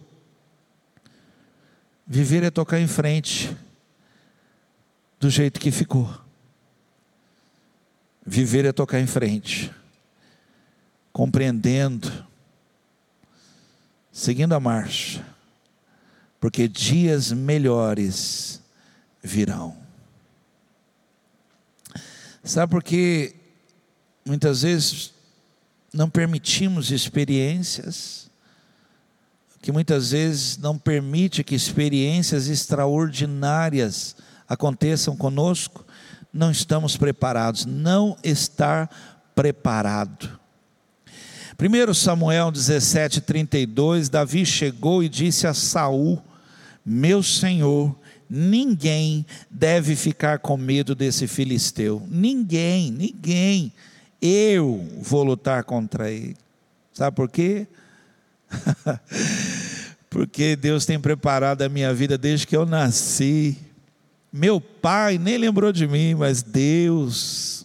Viver 2.07 2.43
é 2.43 2.51
tocar 2.51 2.79
em 2.79 2.87
frente, 2.87 3.57
do 5.19 5.31
jeito 5.31 5.59
que 5.59 5.71
ficou. 5.71 6.24
Viver 8.27 8.65
é 8.65 8.73
tocar 8.73 9.01
em 9.01 9.07
frente, 9.07 9.71
compreendendo, 11.13 12.11
seguindo 14.11 14.55
a 14.55 14.61
marcha, 14.61 15.25
porque 16.41 16.67
dias 16.67 17.33
melhores 17.33 18.63
virão. 19.23 19.77
Sabe 22.43 22.71
por 22.71 22.83
que 22.83 23.35
muitas 24.25 24.63
vezes 24.63 25.13
não 25.93 26.11
permitimos 26.11 26.91
experiências, 26.91 28.31
que 29.63 29.71
muitas 29.73 30.11
vezes 30.11 30.57
não 30.59 30.79
permite 30.79 31.45
que 31.45 31.55
experiências 31.55 32.49
extraordinárias 32.49 34.17
aconteçam 34.49 35.17
conosco, 35.17 35.84
não 36.35 36.51
estamos 36.51 36.97
preparados. 36.97 37.65
Não 37.65 38.17
estar 38.25 38.91
preparado. 39.35 40.41
1 41.57 41.95
Samuel 41.95 42.51
17, 42.51 43.21
32, 43.21 44.09
Davi 44.09 44.45
chegou 44.45 45.05
e 45.05 45.09
disse 45.09 45.47
a 45.47 45.55
Saul: 45.55 46.21
Meu 46.85 47.23
senhor, 47.23 47.97
ninguém 48.29 49.25
deve 49.49 49.95
ficar 49.95 50.41
com 50.41 50.57
medo 50.57 50.95
desse 50.97 51.29
filisteu. 51.29 52.03
Ninguém, 52.11 52.91
ninguém. 52.91 53.73
Eu 54.21 54.85
vou 55.01 55.23
lutar 55.23 55.63
contra 55.63 56.11
ele. 56.11 56.37
Sabe 56.93 57.15
por 57.15 57.31
quê? 57.31 57.69
Porque 60.11 60.57
Deus 60.57 60.87
tem 60.87 60.99
preparado 60.99 61.63
a 61.63 61.69
minha 61.69 61.93
vida 61.95 62.19
desde 62.19 62.47
que 62.47 62.57
eu 62.57 62.67
nasci. 62.67 63.59
Meu 64.37 64.61
pai 64.61 65.17
nem 65.17 65.39
lembrou 65.39 65.71
de 65.71 65.87
mim, 65.87 66.17
mas 66.17 66.43
Deus, 66.43 67.65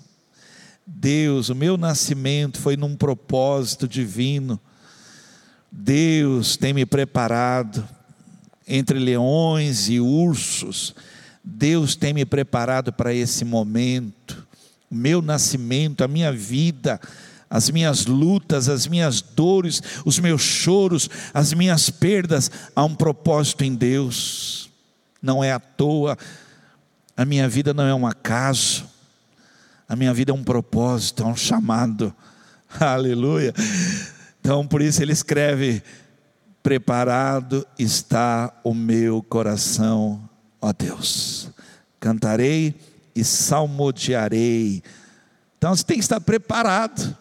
Deus, 0.86 1.49
o 1.49 1.55
meu 1.55 1.78
nascimento 1.78 2.59
foi 2.59 2.78
num 2.78 2.95
propósito 2.95 3.88
divino. 3.88 4.59
Deus 5.72 6.55
tem 6.57 6.72
me 6.72 6.86
preparado 6.86 7.89
entre 8.67 8.99
leões 8.99 9.89
e 9.89 9.99
ursos. 9.99 10.93
Deus 11.43 11.95
tem 11.95 12.13
me 12.13 12.24
preparado 12.24 12.93
para 12.93 13.15
esse 13.15 13.43
momento. 13.43 14.45
O 14.91 14.95
meu 14.95 15.24
nascimento, 15.24 16.03
a 16.03 16.07
minha 16.07 16.32
vida, 16.32 17.01
as 17.49 17.72
minhas 17.72 18.05
lutas, 18.05 18.70
as 18.70 18.86
minhas 18.86 19.24
dores, 19.24 19.82
os 20.05 20.20
meus 20.20 20.43
choros, 20.43 21.09
as 21.34 21.51
minhas 21.51 21.89
perdas, 21.89 22.51
há 22.76 22.86
um 22.86 22.93
propósito 22.93 23.63
em 23.63 23.74
Deus. 23.74 24.70
Não 25.20 25.43
é 25.43 25.51
à 25.51 25.59
toa 25.59 26.15
a 27.20 27.26
minha 27.26 27.49
vida 27.49 27.74
não 27.74 27.84
é 27.84 27.93
um 27.93 28.07
acaso, 28.07 28.86
a 29.89 29.93
minha 29.93 30.13
vida 30.13 30.32
é 30.32 30.34
um 30.34 30.41
propósito, 30.41 31.22
é 31.22 31.26
um 31.26 31.36
chamado. 31.36 32.15
Aleluia. 32.80 33.53
Então, 34.39 34.65
por 34.65 34.82
isso 34.82 35.01
ele 35.01 35.11
escreve: 35.11 35.84
Preparado 36.63 37.67
está 37.78 38.57
o 38.63 38.74
meu 38.74 39.22
coração, 39.22 40.30
ó 40.61 40.72
Deus. 40.72 41.49
Cantarei 41.99 42.74
e 43.13 43.22
salmodiarei. 43.26 44.82
Então 45.57 45.76
você 45.76 45.84
tem 45.84 45.97
que 45.97 46.03
estar 46.03 46.22
preparado. 46.22 47.17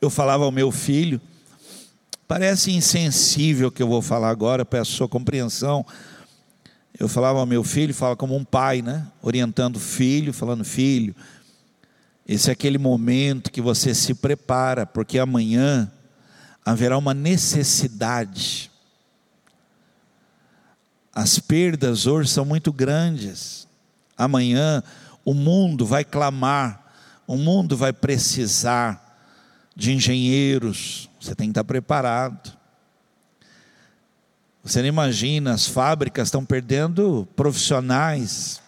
Eu 0.00 0.10
falava 0.10 0.42
ao 0.42 0.50
meu 0.50 0.72
filho, 0.72 1.20
parece 2.26 2.72
insensível 2.72 3.68
o 3.68 3.70
que 3.70 3.84
eu 3.84 3.88
vou 3.88 4.02
falar 4.02 4.30
agora, 4.30 4.64
peço 4.64 4.90
sua 4.90 5.08
compreensão 5.08 5.86
eu 6.98 7.08
falava 7.08 7.38
ao 7.38 7.46
meu 7.46 7.62
filho, 7.62 7.92
fala 7.92 8.16
como 8.16 8.34
um 8.34 8.44
pai, 8.44 8.80
né? 8.80 9.06
Orientando 9.20 9.76
o 9.76 9.80
filho, 9.80 10.32
falando, 10.32 10.64
filho, 10.64 11.14
esse 12.26 12.48
é 12.48 12.52
aquele 12.52 12.78
momento 12.78 13.52
que 13.52 13.60
você 13.60 13.94
se 13.94 14.14
prepara, 14.14 14.86
porque 14.86 15.18
amanhã 15.18 15.90
haverá 16.64 16.98
uma 16.98 17.14
necessidade. 17.14 18.70
As 21.14 21.38
perdas 21.38 22.06
hoje 22.06 22.30
são 22.30 22.44
muito 22.44 22.72
grandes. 22.72 23.68
Amanhã 24.16 24.82
o 25.24 25.34
mundo 25.34 25.86
vai 25.86 26.04
clamar, 26.04 26.92
o 27.26 27.36
mundo 27.36 27.76
vai 27.76 27.92
precisar 27.92 29.20
de 29.74 29.92
engenheiros. 29.92 31.08
Você 31.20 31.34
tem 31.34 31.48
que 31.48 31.52
estar 31.52 31.64
preparado. 31.64 32.56
Você 34.66 34.80
não 34.80 34.88
imagina, 34.88 35.54
as 35.54 35.68
fábricas 35.68 36.26
estão 36.26 36.44
perdendo 36.44 37.26
profissionais. 37.36 38.60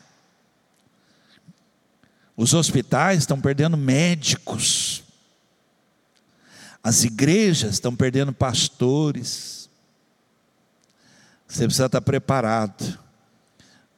Os 2.37 2.55
hospitais 2.55 3.19
estão 3.19 3.41
perdendo 3.41 3.77
médicos. 3.77 5.03
As 6.85 7.03
igrejas 7.03 7.73
estão 7.73 7.97
perdendo 7.97 8.33
pastores. 8.33 9.69
Você 11.49 11.65
precisa 11.65 11.87
estar 11.87 12.01
preparado 12.01 12.97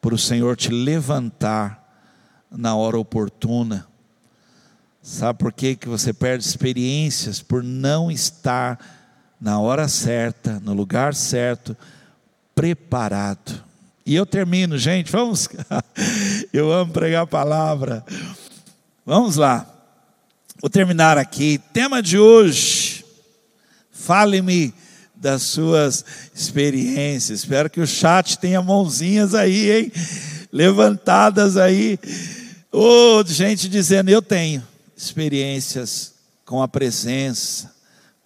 para 0.01 0.14
o 0.14 0.18
Senhor 0.18 0.57
te 0.57 0.70
levantar 0.70 1.86
na 2.51 2.74
hora 2.74 2.98
oportuna. 2.98 3.86
Sabe 5.03 5.38
por 5.38 5.53
que, 5.53 5.76
que 5.76 5.86
você 5.86 6.14
perde 6.14 6.46
experiências? 6.46 7.42
Por 7.42 7.62
não 7.62 8.11
estar 8.11 8.99
na 9.41 9.59
hora 9.59 9.88
certa, 9.88 10.61
no 10.61 10.74
lugar 10.74 11.14
certo, 11.14 11.76
preparado. 12.55 13.64
E 14.05 14.14
eu 14.14 14.26
termino, 14.26 14.76
gente, 14.76 15.11
vamos. 15.11 15.49
eu 16.53 16.70
amo 16.70 16.93
pregar 16.93 17.22
a 17.22 17.26
palavra. 17.26 18.05
Vamos 19.07 19.36
lá. 19.36 19.66
Vou 20.61 20.68
terminar 20.68 21.16
aqui. 21.16 21.59
Tema 21.72 22.03
de 22.03 22.18
hoje. 22.18 23.05
Fale-me 23.91 24.74
das 25.14 25.43
suas 25.43 26.05
experiências. 26.34 27.41
Espero 27.41 27.70
que 27.70 27.80
o 27.80 27.86
chat 27.86 28.38
tenha 28.38 28.61
mãozinhas 28.61 29.34
aí, 29.34 29.70
hein? 29.70 29.93
Levantadas 30.53 31.57
aí. 31.57 31.99
Ô, 32.72 33.18
oh, 33.18 33.24
gente 33.24 33.68
dizendo, 33.68 34.11
eu 34.11 34.20
tenho 34.20 34.62
experiências 34.97 36.14
com 36.45 36.62
a 36.62 36.68
presença 36.68 37.80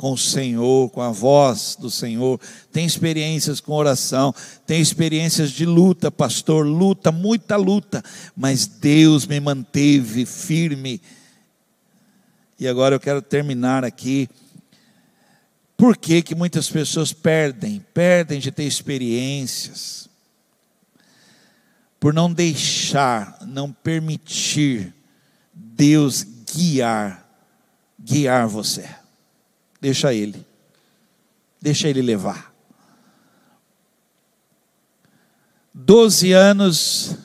com 0.05 0.13
o 0.13 0.19
Senhor, 0.19 0.91
com 0.91 1.01
a 1.01 1.11
voz 1.11 1.79
do 1.81 1.89
Senhor, 1.89 2.39
tem 2.71 2.85
experiências 2.85 3.59
com 3.59 3.73
oração, 3.73 4.35
tem 4.67 4.79
experiências 4.79 5.51
de 5.51 5.65
luta, 5.65 6.11
pastor, 6.11 6.67
luta, 6.67 7.11
muita 7.11 7.57
luta, 7.57 8.05
mas 8.37 8.67
Deus 8.67 9.27
me 9.27 9.41
manteve 9.41 10.27
firme. 10.27 11.01
E 12.61 12.69
agora 12.69 12.95
eu 12.95 13.01
quero 13.01 13.23
terminar 13.23 13.83
aqui. 13.83 14.29
Por 15.75 15.97
que, 15.97 16.21
que 16.21 16.35
muitas 16.35 16.69
pessoas 16.69 17.11
perdem? 17.11 17.83
Perdem 17.95 18.41
de 18.41 18.51
ter 18.51 18.65
experiências. 18.65 20.07
Por 21.99 22.13
não 22.13 22.31
deixar, 22.31 23.39
não 23.47 23.73
permitir 23.73 24.93
Deus 25.55 26.27
guiar, 26.45 27.27
guiar 27.99 28.47
você. 28.47 28.87
Deixa 29.85 30.14
ele. 30.14 30.47
Deixa 31.61 31.91
ele 31.91 32.01
levar. 32.01 32.55
Doze 35.74 36.32
anos, 36.32 37.18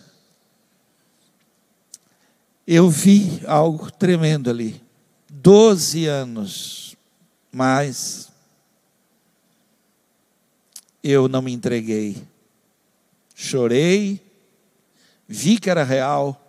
eu 2.67 2.89
vi 2.89 3.41
algo 3.47 3.89
tremendo 3.89 4.49
ali. 4.49 4.83
Doze 5.29 6.05
anos, 6.05 6.97
mas 7.49 8.29
eu 11.01 11.29
não 11.29 11.41
me 11.41 11.53
entreguei. 11.53 12.21
Chorei, 13.33 14.21
vi 15.25 15.57
que 15.57 15.69
era 15.69 15.85
real, 15.85 16.45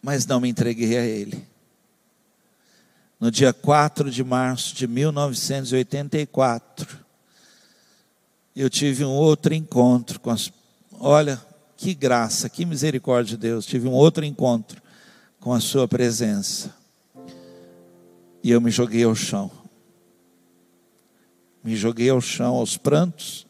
mas 0.00 0.24
não 0.24 0.38
me 0.38 0.48
entreguei 0.48 0.96
a 0.96 1.04
Ele. 1.04 1.49
No 3.20 3.30
dia 3.30 3.52
4 3.52 4.10
de 4.10 4.24
março 4.24 4.74
de 4.74 4.88
1984, 4.88 6.98
eu 8.56 8.70
tive 8.70 9.04
um 9.04 9.10
outro 9.10 9.52
encontro 9.52 10.18
com 10.18 10.30
as. 10.30 10.50
Olha, 10.98 11.38
que 11.76 11.92
graça, 11.94 12.48
que 12.48 12.64
misericórdia 12.64 13.36
de 13.36 13.42
Deus. 13.42 13.66
Tive 13.66 13.86
um 13.86 13.92
outro 13.92 14.24
encontro 14.24 14.80
com 15.38 15.52
a 15.52 15.60
Sua 15.60 15.86
presença. 15.86 16.74
E 18.42 18.50
eu 18.50 18.58
me 18.60 18.70
joguei 18.70 19.04
ao 19.04 19.14
chão. 19.14 19.50
Me 21.62 21.76
joguei 21.76 22.08
ao 22.08 22.22
chão, 22.22 22.56
aos 22.56 22.78
prantos, 22.78 23.46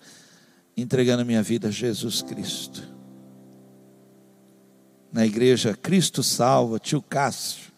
entregando 0.76 1.24
minha 1.24 1.44
vida 1.44 1.68
a 1.68 1.70
Jesus 1.70 2.22
Cristo. 2.22 2.82
Na 5.12 5.24
igreja 5.24 5.76
Cristo 5.76 6.24
Salva, 6.24 6.80
tio 6.80 7.00
Cássio. 7.00 7.69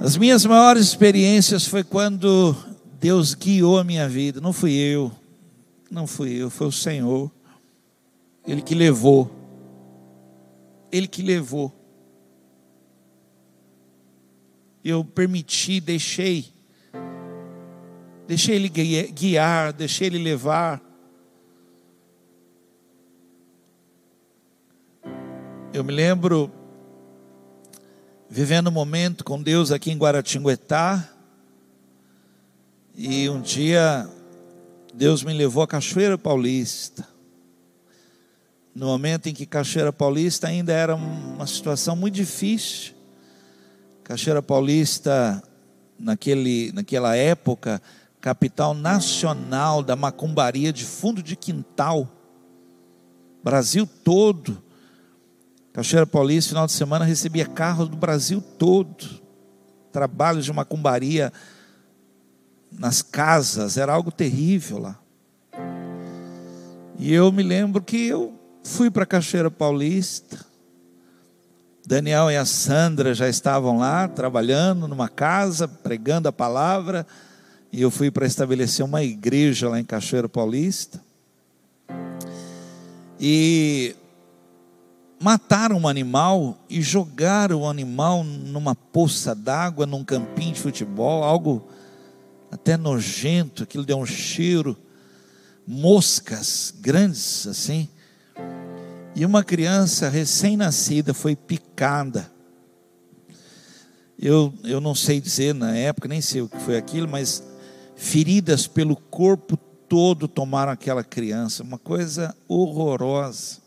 As 0.00 0.16
minhas 0.16 0.44
maiores 0.44 0.82
experiências 0.86 1.66
foi 1.66 1.84
quando 1.84 2.56
Deus 3.00 3.34
guiou 3.34 3.78
a 3.78 3.84
minha 3.84 4.08
vida. 4.08 4.40
Não 4.40 4.52
fui 4.52 4.72
eu, 4.72 5.12
não 5.90 6.06
fui 6.06 6.30
eu, 6.30 6.50
foi 6.50 6.66
o 6.66 6.72
Senhor. 6.72 7.30
Ele 8.46 8.62
que 8.62 8.74
levou. 8.74 9.30
Ele 10.90 11.06
que 11.06 11.22
levou. 11.22 11.72
Eu 14.84 15.04
permiti, 15.04 15.80
deixei 15.80 16.52
deixei 18.26 18.56
Ele 18.56 18.68
guiar, 18.68 19.72
deixei 19.72 20.06
Ele 20.06 20.18
levar. 20.18 20.80
Eu 25.72 25.84
me 25.84 25.92
lembro 25.92 26.50
vivendo 28.34 28.68
um 28.68 28.72
momento 28.72 29.24
com 29.24 29.42
Deus 29.42 29.70
aqui 29.70 29.90
em 29.90 29.98
Guaratinguetá, 29.98 31.06
e 32.96 33.28
um 33.28 33.42
dia 33.42 34.08
Deus 34.94 35.22
me 35.22 35.34
levou 35.34 35.62
a 35.62 35.68
Cachoeira 35.68 36.16
Paulista. 36.16 37.06
No 38.74 38.86
momento 38.86 39.28
em 39.28 39.34
que 39.34 39.44
Cachoeira 39.44 39.92
Paulista 39.92 40.48
ainda 40.48 40.72
era 40.72 40.94
uma 40.94 41.46
situação 41.46 41.94
muito 41.94 42.14
difícil. 42.14 42.94
Cachoeira 44.02 44.40
Paulista, 44.40 45.42
naquele, 45.98 46.72
naquela 46.72 47.14
época, 47.14 47.82
capital 48.18 48.72
nacional 48.72 49.82
da 49.82 49.94
macumbaria 49.94 50.72
de 50.72 50.86
fundo 50.86 51.22
de 51.22 51.36
quintal. 51.36 52.08
Brasil 53.44 53.86
todo. 54.02 54.62
Cachoeira 55.72 56.06
Paulista, 56.06 56.50
final 56.50 56.66
de 56.66 56.72
semana, 56.72 57.04
recebia 57.04 57.46
carros 57.46 57.88
do 57.88 57.96
Brasil 57.96 58.42
todo. 58.58 59.22
Trabalhos 59.90 60.44
de 60.44 60.52
macumbaria 60.52 61.32
nas 62.70 63.02
casas, 63.02 63.76
era 63.76 63.92
algo 63.92 64.10
terrível 64.10 64.78
lá. 64.78 64.98
E 66.98 67.12
eu 67.12 67.32
me 67.32 67.42
lembro 67.42 67.82
que 67.82 68.06
eu 68.06 68.38
fui 68.62 68.90
para 68.90 69.06
Cachoeira 69.06 69.50
Paulista. 69.50 70.44
Daniel 71.86 72.30
e 72.30 72.36
a 72.36 72.44
Sandra 72.44 73.12
já 73.12 73.28
estavam 73.28 73.78
lá 73.78 74.06
trabalhando 74.06 74.86
numa 74.86 75.08
casa, 75.08 75.66
pregando 75.66 76.28
a 76.28 76.32
palavra 76.32 77.06
e 77.72 77.80
eu 77.80 77.90
fui 77.90 78.10
para 78.10 78.26
estabelecer 78.26 78.84
uma 78.84 79.02
igreja 79.02 79.68
lá 79.68 79.80
em 79.80 79.84
Cachoeiro 79.84 80.28
Paulista. 80.28 81.02
E 83.18 83.96
mataram 85.22 85.78
um 85.78 85.86
animal 85.86 86.58
e 86.68 86.82
jogaram 86.82 87.60
o 87.60 87.68
animal 87.68 88.24
numa 88.24 88.74
poça 88.74 89.34
d'água, 89.36 89.86
num 89.86 90.02
campinho 90.02 90.52
de 90.52 90.60
futebol, 90.60 91.22
algo 91.22 91.68
até 92.50 92.76
nojento, 92.76 93.62
aquilo 93.62 93.84
deu 93.84 93.98
um 93.98 94.04
cheiro, 94.04 94.76
moscas 95.66 96.74
grandes 96.80 97.46
assim. 97.46 97.88
E 99.14 99.24
uma 99.24 99.44
criança 99.44 100.08
recém-nascida 100.08 101.14
foi 101.14 101.36
picada. 101.36 102.30
Eu, 104.18 104.52
eu 104.64 104.80
não 104.80 104.94
sei 104.94 105.20
dizer 105.20 105.54
na 105.54 105.76
época, 105.76 106.08
nem 106.08 106.20
sei 106.20 106.40
o 106.42 106.48
que 106.48 106.58
foi 106.58 106.76
aquilo, 106.76 107.08
mas 107.08 107.44
feridas 107.94 108.66
pelo 108.66 108.96
corpo 108.96 109.56
todo 109.56 110.26
tomaram 110.26 110.72
aquela 110.72 111.04
criança, 111.04 111.62
uma 111.62 111.78
coisa 111.78 112.34
horrorosa. 112.48 113.61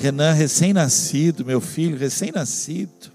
Renan, 0.00 0.32
recém-nascido, 0.32 1.44
meu 1.44 1.60
filho, 1.60 1.98
recém-nascido. 1.98 3.10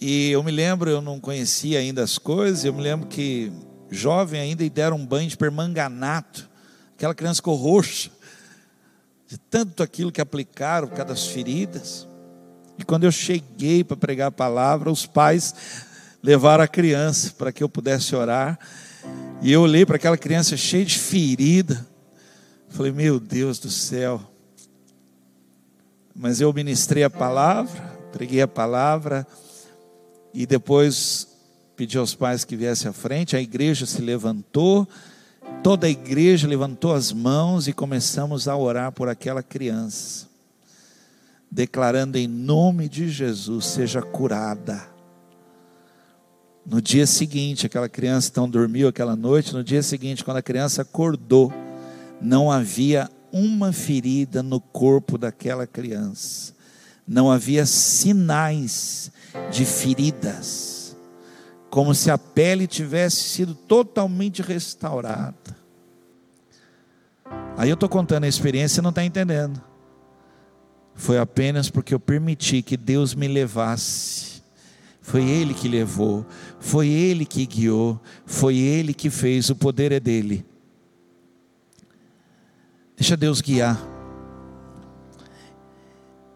E 0.00 0.30
eu 0.30 0.44
me 0.44 0.52
lembro, 0.52 0.88
eu 0.88 1.00
não 1.00 1.18
conhecia 1.18 1.80
ainda 1.80 2.04
as 2.04 2.18
coisas, 2.18 2.64
eu 2.64 2.72
me 2.72 2.80
lembro 2.80 3.08
que 3.08 3.52
jovem 3.90 4.40
ainda 4.40 4.62
e 4.62 4.70
deram 4.70 4.96
um 4.96 5.04
banho 5.04 5.28
de 5.28 5.36
permanganato. 5.36 6.48
Aquela 6.94 7.16
criança 7.16 7.38
ficou 7.38 7.56
roxa, 7.56 8.12
de 9.26 9.36
tanto 9.36 9.82
aquilo 9.82 10.12
que 10.12 10.20
aplicaram, 10.20 10.86
por 10.86 10.94
causa 10.94 11.12
das 11.12 11.26
feridas. 11.26 12.06
E 12.78 12.84
quando 12.84 13.02
eu 13.02 13.10
cheguei 13.10 13.82
para 13.82 13.96
pregar 13.96 14.28
a 14.28 14.32
palavra, 14.32 14.88
os 14.88 15.04
pais 15.04 15.52
levaram 16.22 16.62
a 16.62 16.68
criança 16.68 17.34
para 17.36 17.50
que 17.50 17.64
eu 17.64 17.68
pudesse 17.68 18.14
orar. 18.14 18.56
E 19.42 19.50
eu 19.50 19.62
olhei 19.62 19.84
para 19.84 19.96
aquela 19.96 20.16
criança 20.16 20.56
cheia 20.56 20.84
de 20.84 20.96
ferida. 20.96 21.84
Falei, 22.68 22.92
meu 22.92 23.18
Deus 23.18 23.58
do 23.58 23.68
céu. 23.68 24.35
Mas 26.18 26.40
eu 26.40 26.52
ministrei 26.52 27.04
a 27.04 27.10
palavra, 27.10 27.82
preguei 28.10 28.40
a 28.40 28.48
palavra, 28.48 29.26
e 30.32 30.46
depois 30.46 31.28
pedi 31.76 31.98
aos 31.98 32.14
pais 32.14 32.44
que 32.44 32.56
viessem 32.56 32.88
à 32.88 32.92
frente. 32.92 33.36
A 33.36 33.40
igreja 33.40 33.84
se 33.84 34.00
levantou, 34.00 34.88
toda 35.62 35.86
a 35.86 35.90
igreja 35.90 36.48
levantou 36.48 36.94
as 36.94 37.12
mãos 37.12 37.68
e 37.68 37.72
começamos 37.72 38.48
a 38.48 38.56
orar 38.56 38.92
por 38.92 39.08
aquela 39.08 39.42
criança, 39.42 40.26
declarando 41.50 42.16
em 42.16 42.26
nome 42.26 42.88
de 42.88 43.08
Jesus: 43.10 43.66
seja 43.66 44.00
curada 44.00 44.96
no 46.68 46.82
dia 46.82 47.06
seguinte, 47.06 47.64
aquela 47.64 47.88
criança 47.88 48.28
então 48.28 48.50
dormiu 48.50 48.88
aquela 48.88 49.14
noite. 49.14 49.54
No 49.54 49.62
dia 49.62 49.82
seguinte, 49.84 50.24
quando 50.24 50.38
a 50.38 50.42
criança 50.42 50.82
acordou, 50.82 51.52
não 52.20 52.50
havia 52.50 53.08
uma 53.32 53.72
ferida 53.72 54.42
no 54.42 54.60
corpo 54.60 55.18
daquela 55.18 55.66
criança, 55.66 56.54
não 57.06 57.30
havia 57.30 57.66
sinais 57.66 59.10
de 59.50 59.64
feridas, 59.64 60.96
como 61.70 61.94
se 61.94 62.10
a 62.10 62.18
pele 62.18 62.66
tivesse 62.66 63.16
sido 63.16 63.54
totalmente 63.54 64.42
restaurada. 64.42 65.56
Aí 67.56 67.68
eu 67.68 67.74
estou 67.74 67.88
contando 67.88 68.24
a 68.24 68.28
experiência 68.28 68.80
e 68.80 68.82
não 68.82 68.90
está 68.90 69.04
entendendo. 69.04 69.60
Foi 70.94 71.18
apenas 71.18 71.68
porque 71.68 71.92
eu 71.92 72.00
permiti 72.00 72.62
que 72.62 72.76
Deus 72.76 73.14
me 73.14 73.28
levasse 73.28 74.26
foi 75.06 75.22
Ele 75.22 75.54
que 75.54 75.68
levou, 75.68 76.26
foi 76.58 76.88
Ele 76.88 77.24
que 77.24 77.46
guiou, 77.46 78.00
foi 78.26 78.56
Ele 78.56 78.92
que 78.92 79.08
fez, 79.08 79.48
o 79.48 79.54
poder 79.54 79.92
é 79.92 80.00
dele. 80.00 80.44
Deixa 82.96 83.14
Deus 83.14 83.42
guiar. 83.42 83.78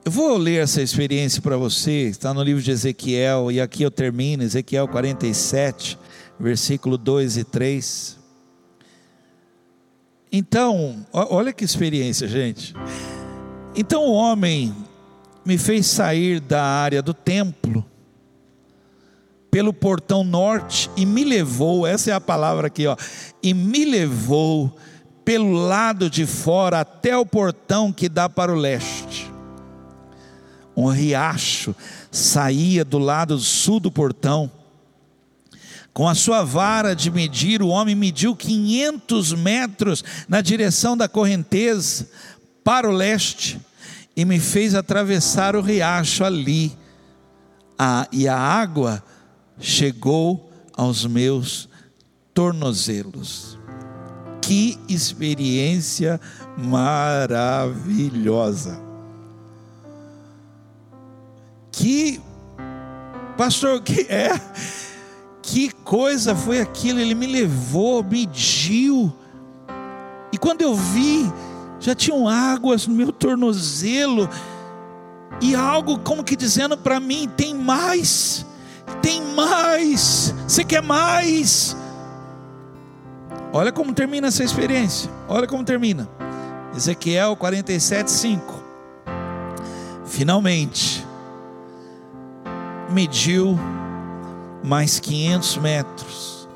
Eu 0.04 0.12
vou 0.12 0.36
ler 0.36 0.62
essa 0.62 0.82
experiência 0.82 1.40
para 1.40 1.56
você, 1.56 2.08
está 2.08 2.34
no 2.34 2.42
livro 2.42 2.62
de 2.62 2.70
Ezequiel, 2.70 3.50
e 3.50 3.60
aqui 3.60 3.82
eu 3.82 3.90
termino, 3.90 4.42
Ezequiel 4.42 4.86
47, 4.86 5.98
versículo 6.38 6.98
2 6.98 7.38
e 7.38 7.44
3. 7.44 8.18
Então, 10.30 11.06
olha 11.12 11.52
que 11.52 11.64
experiência, 11.64 12.28
gente. 12.28 12.74
Então 13.74 14.04
o 14.04 14.12
homem 14.12 14.74
me 15.44 15.56
fez 15.56 15.86
sair 15.86 16.40
da 16.40 16.62
área 16.62 17.00
do 17.00 17.14
templo, 17.14 17.84
pelo 19.50 19.72
portão 19.72 20.22
norte 20.22 20.90
e 20.96 21.06
me 21.06 21.24
levou, 21.24 21.86
essa 21.86 22.10
é 22.10 22.14
a 22.14 22.20
palavra 22.20 22.66
aqui, 22.66 22.86
ó, 22.86 22.96
e 23.42 23.54
me 23.54 23.84
levou 23.84 24.76
pelo 25.24 25.52
lado 25.52 26.08
de 26.08 26.26
fora 26.26 26.80
até 26.80 27.16
o 27.16 27.26
portão 27.26 27.92
que 27.92 28.08
dá 28.08 28.28
para 28.28 28.52
o 28.52 28.56
leste. 28.56 29.30
Um 30.76 30.88
riacho 30.88 31.74
saía 32.10 32.84
do 32.84 32.98
lado 32.98 33.38
sul 33.38 33.80
do 33.80 33.90
portão. 33.90 34.50
Com 35.92 36.08
a 36.08 36.14
sua 36.14 36.42
vara 36.44 36.94
de 36.94 37.10
medir, 37.10 37.62
o 37.62 37.68
homem 37.68 37.94
mediu 37.94 38.34
500 38.34 39.32
metros 39.34 40.04
na 40.28 40.40
direção 40.40 40.96
da 40.96 41.08
correnteza 41.08 42.08
para 42.62 42.88
o 42.88 42.92
leste 42.92 43.60
e 44.16 44.24
me 44.24 44.38
fez 44.38 44.74
atravessar 44.74 45.56
o 45.56 45.60
riacho 45.60 46.24
ali. 46.24 46.72
Ah, 47.78 48.06
e 48.12 48.28
a 48.28 48.36
água 48.36 49.02
chegou 49.58 50.50
aos 50.76 51.04
meus 51.04 51.68
tornozelos. 52.32 53.49
Que 54.50 54.80
experiência 54.88 56.20
maravilhosa. 56.58 57.70
Que 61.70 62.20
pastor 63.38 63.80
que 63.80 64.08
é 64.08 64.32
que 65.40 65.70
coisa 65.70 66.34
foi 66.34 66.60
aquilo? 66.60 66.98
Ele 66.98 67.14
me 67.14 67.28
levou, 67.28 68.02
mediu. 68.02 69.14
E 70.32 70.38
quando 70.38 70.62
eu 70.62 70.74
vi, 70.74 71.32
já 71.78 71.94
tinham 71.94 72.26
águas 72.28 72.88
no 72.88 72.94
meu 72.96 73.12
tornozelo. 73.12 74.28
E 75.40 75.54
algo 75.54 75.96
como 76.00 76.24
que 76.24 76.34
dizendo 76.34 76.76
para 76.76 76.98
mim: 76.98 77.30
tem 77.36 77.54
mais, 77.54 78.44
tem 79.00 79.22
mais, 79.32 80.34
você 80.48 80.64
quer 80.64 80.82
mais? 80.82 81.76
Olha 83.52 83.72
como 83.72 83.92
termina 83.92 84.28
essa 84.28 84.44
experiência, 84.44 85.10
olha 85.28 85.46
como 85.46 85.64
termina. 85.64 86.08
Ezequiel 86.76 87.34
47, 87.34 88.08
5. 88.08 88.62
Finalmente, 90.06 91.04
mediu 92.90 93.58
mais 94.62 95.00
500 95.00 95.56
metros. 95.56 96.48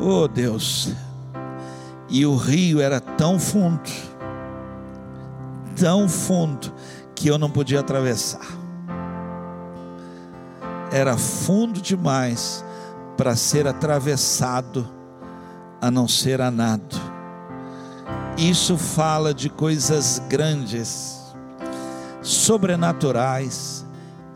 Oh 0.00 0.26
Deus, 0.26 0.94
e 2.08 2.24
o 2.24 2.36
rio 2.36 2.80
era 2.80 3.00
tão 3.00 3.38
fundo, 3.38 3.90
tão 5.76 6.08
fundo, 6.08 6.72
que 7.14 7.28
eu 7.28 7.36
não 7.36 7.50
podia 7.50 7.80
atravessar. 7.80 8.46
Era 10.90 11.18
fundo 11.18 11.80
demais 11.82 12.64
para 13.18 13.34
ser 13.34 13.66
atravessado, 13.66 14.88
a 15.80 15.90
não 15.90 16.06
ser 16.06 16.40
a 16.40 16.52
nado. 16.52 16.96
Isso 18.36 18.78
fala 18.78 19.34
de 19.34 19.50
coisas 19.50 20.22
grandes, 20.28 21.18
sobrenaturais, 22.22 23.84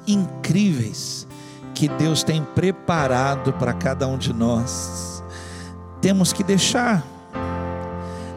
incríveis 0.05 1.28
que 1.72 1.89
Deus 1.89 2.24
tem 2.24 2.43
preparado 2.43 3.53
para 3.53 3.72
cada 3.72 4.09
um 4.09 4.18
de 4.18 4.33
nós. 4.33 5.22
Temos 6.01 6.33
que 6.33 6.43
deixar 6.43 7.05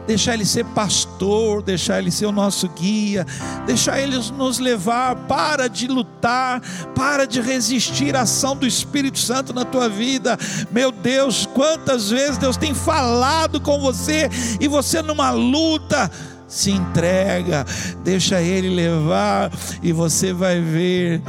deixar 0.06 0.34
Ele 0.34 0.44
ser 0.44 0.64
pastor, 0.66 1.62
deixar 1.62 1.98
Ele 1.98 2.10
ser 2.10 2.26
o 2.26 2.32
nosso 2.32 2.68
guia, 2.68 3.26
deixar 3.66 4.00
Ele 4.00 4.16
nos 4.36 4.58
levar. 4.58 5.16
Para 5.26 5.68
de 5.68 5.88
lutar, 5.88 6.60
para 6.94 7.26
de 7.26 7.40
resistir 7.40 8.14
à 8.14 8.22
ação 8.22 8.56
do 8.56 8.66
Espírito 8.66 9.18
Santo 9.18 9.52
na 9.52 9.64
tua 9.64 9.88
vida. 9.88 10.38
Meu 10.70 10.92
Deus, 10.92 11.46
quantas 11.46 12.10
vezes 12.10 12.38
Deus 12.38 12.56
tem 12.56 12.74
falado 12.74 13.60
com 13.60 13.80
você 13.80 14.28
e 14.60 14.68
você 14.68 15.02
numa 15.02 15.30
luta 15.30 16.10
se 16.48 16.70
entrega, 16.70 17.66
deixa 18.04 18.40
Ele 18.40 18.68
levar 18.68 19.50
e 19.82 19.92
você 19.92 20.32
vai 20.32 20.60
ver 20.60 21.20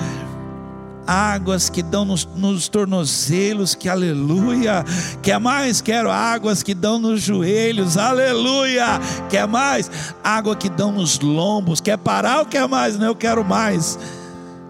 águas 1.08 1.70
que 1.70 1.82
dão 1.82 2.04
nos, 2.04 2.26
nos 2.36 2.68
tornozelos, 2.68 3.74
que 3.74 3.88
aleluia. 3.88 4.84
Quer 5.24 5.40
mais? 5.40 5.80
Quero 5.80 6.12
águas 6.12 6.62
que 6.62 6.74
dão 6.74 7.00
nos 7.00 7.22
joelhos, 7.22 7.98
aleluia. 7.98 9.00
Quer 9.30 9.48
mais? 9.48 9.90
Água 10.22 10.56
que 10.56 10.70
dão 10.70 10.92
nos 10.92 11.20
lombos. 11.20 11.80
Quer 11.80 11.98
parar 11.98 12.40
ou 12.40 12.46
quer 12.46 12.68
mais? 12.68 13.00
Não, 13.00 13.08
eu 13.08 13.16
quero 13.16 13.44
mais. 13.44 13.98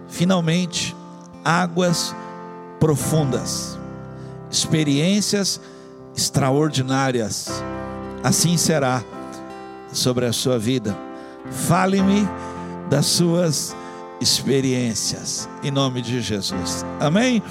Finalmente, 0.08 0.96
águas 1.44 2.16
profundas, 2.80 3.78
experiências 4.52 5.60
extraordinárias. 6.16 7.64
Assim 8.24 8.58
será 8.58 9.04
sobre 9.92 10.26
a 10.26 10.34
sua 10.34 10.58
vida. 10.60 10.98
Fale-me 11.50 12.28
das 12.90 13.06
suas 13.06 13.76
experiências, 14.20 15.48
em 15.64 15.72
nome 15.72 16.02
de 16.02 16.22
Jesus. 16.22 16.86
Amém? 17.00 17.42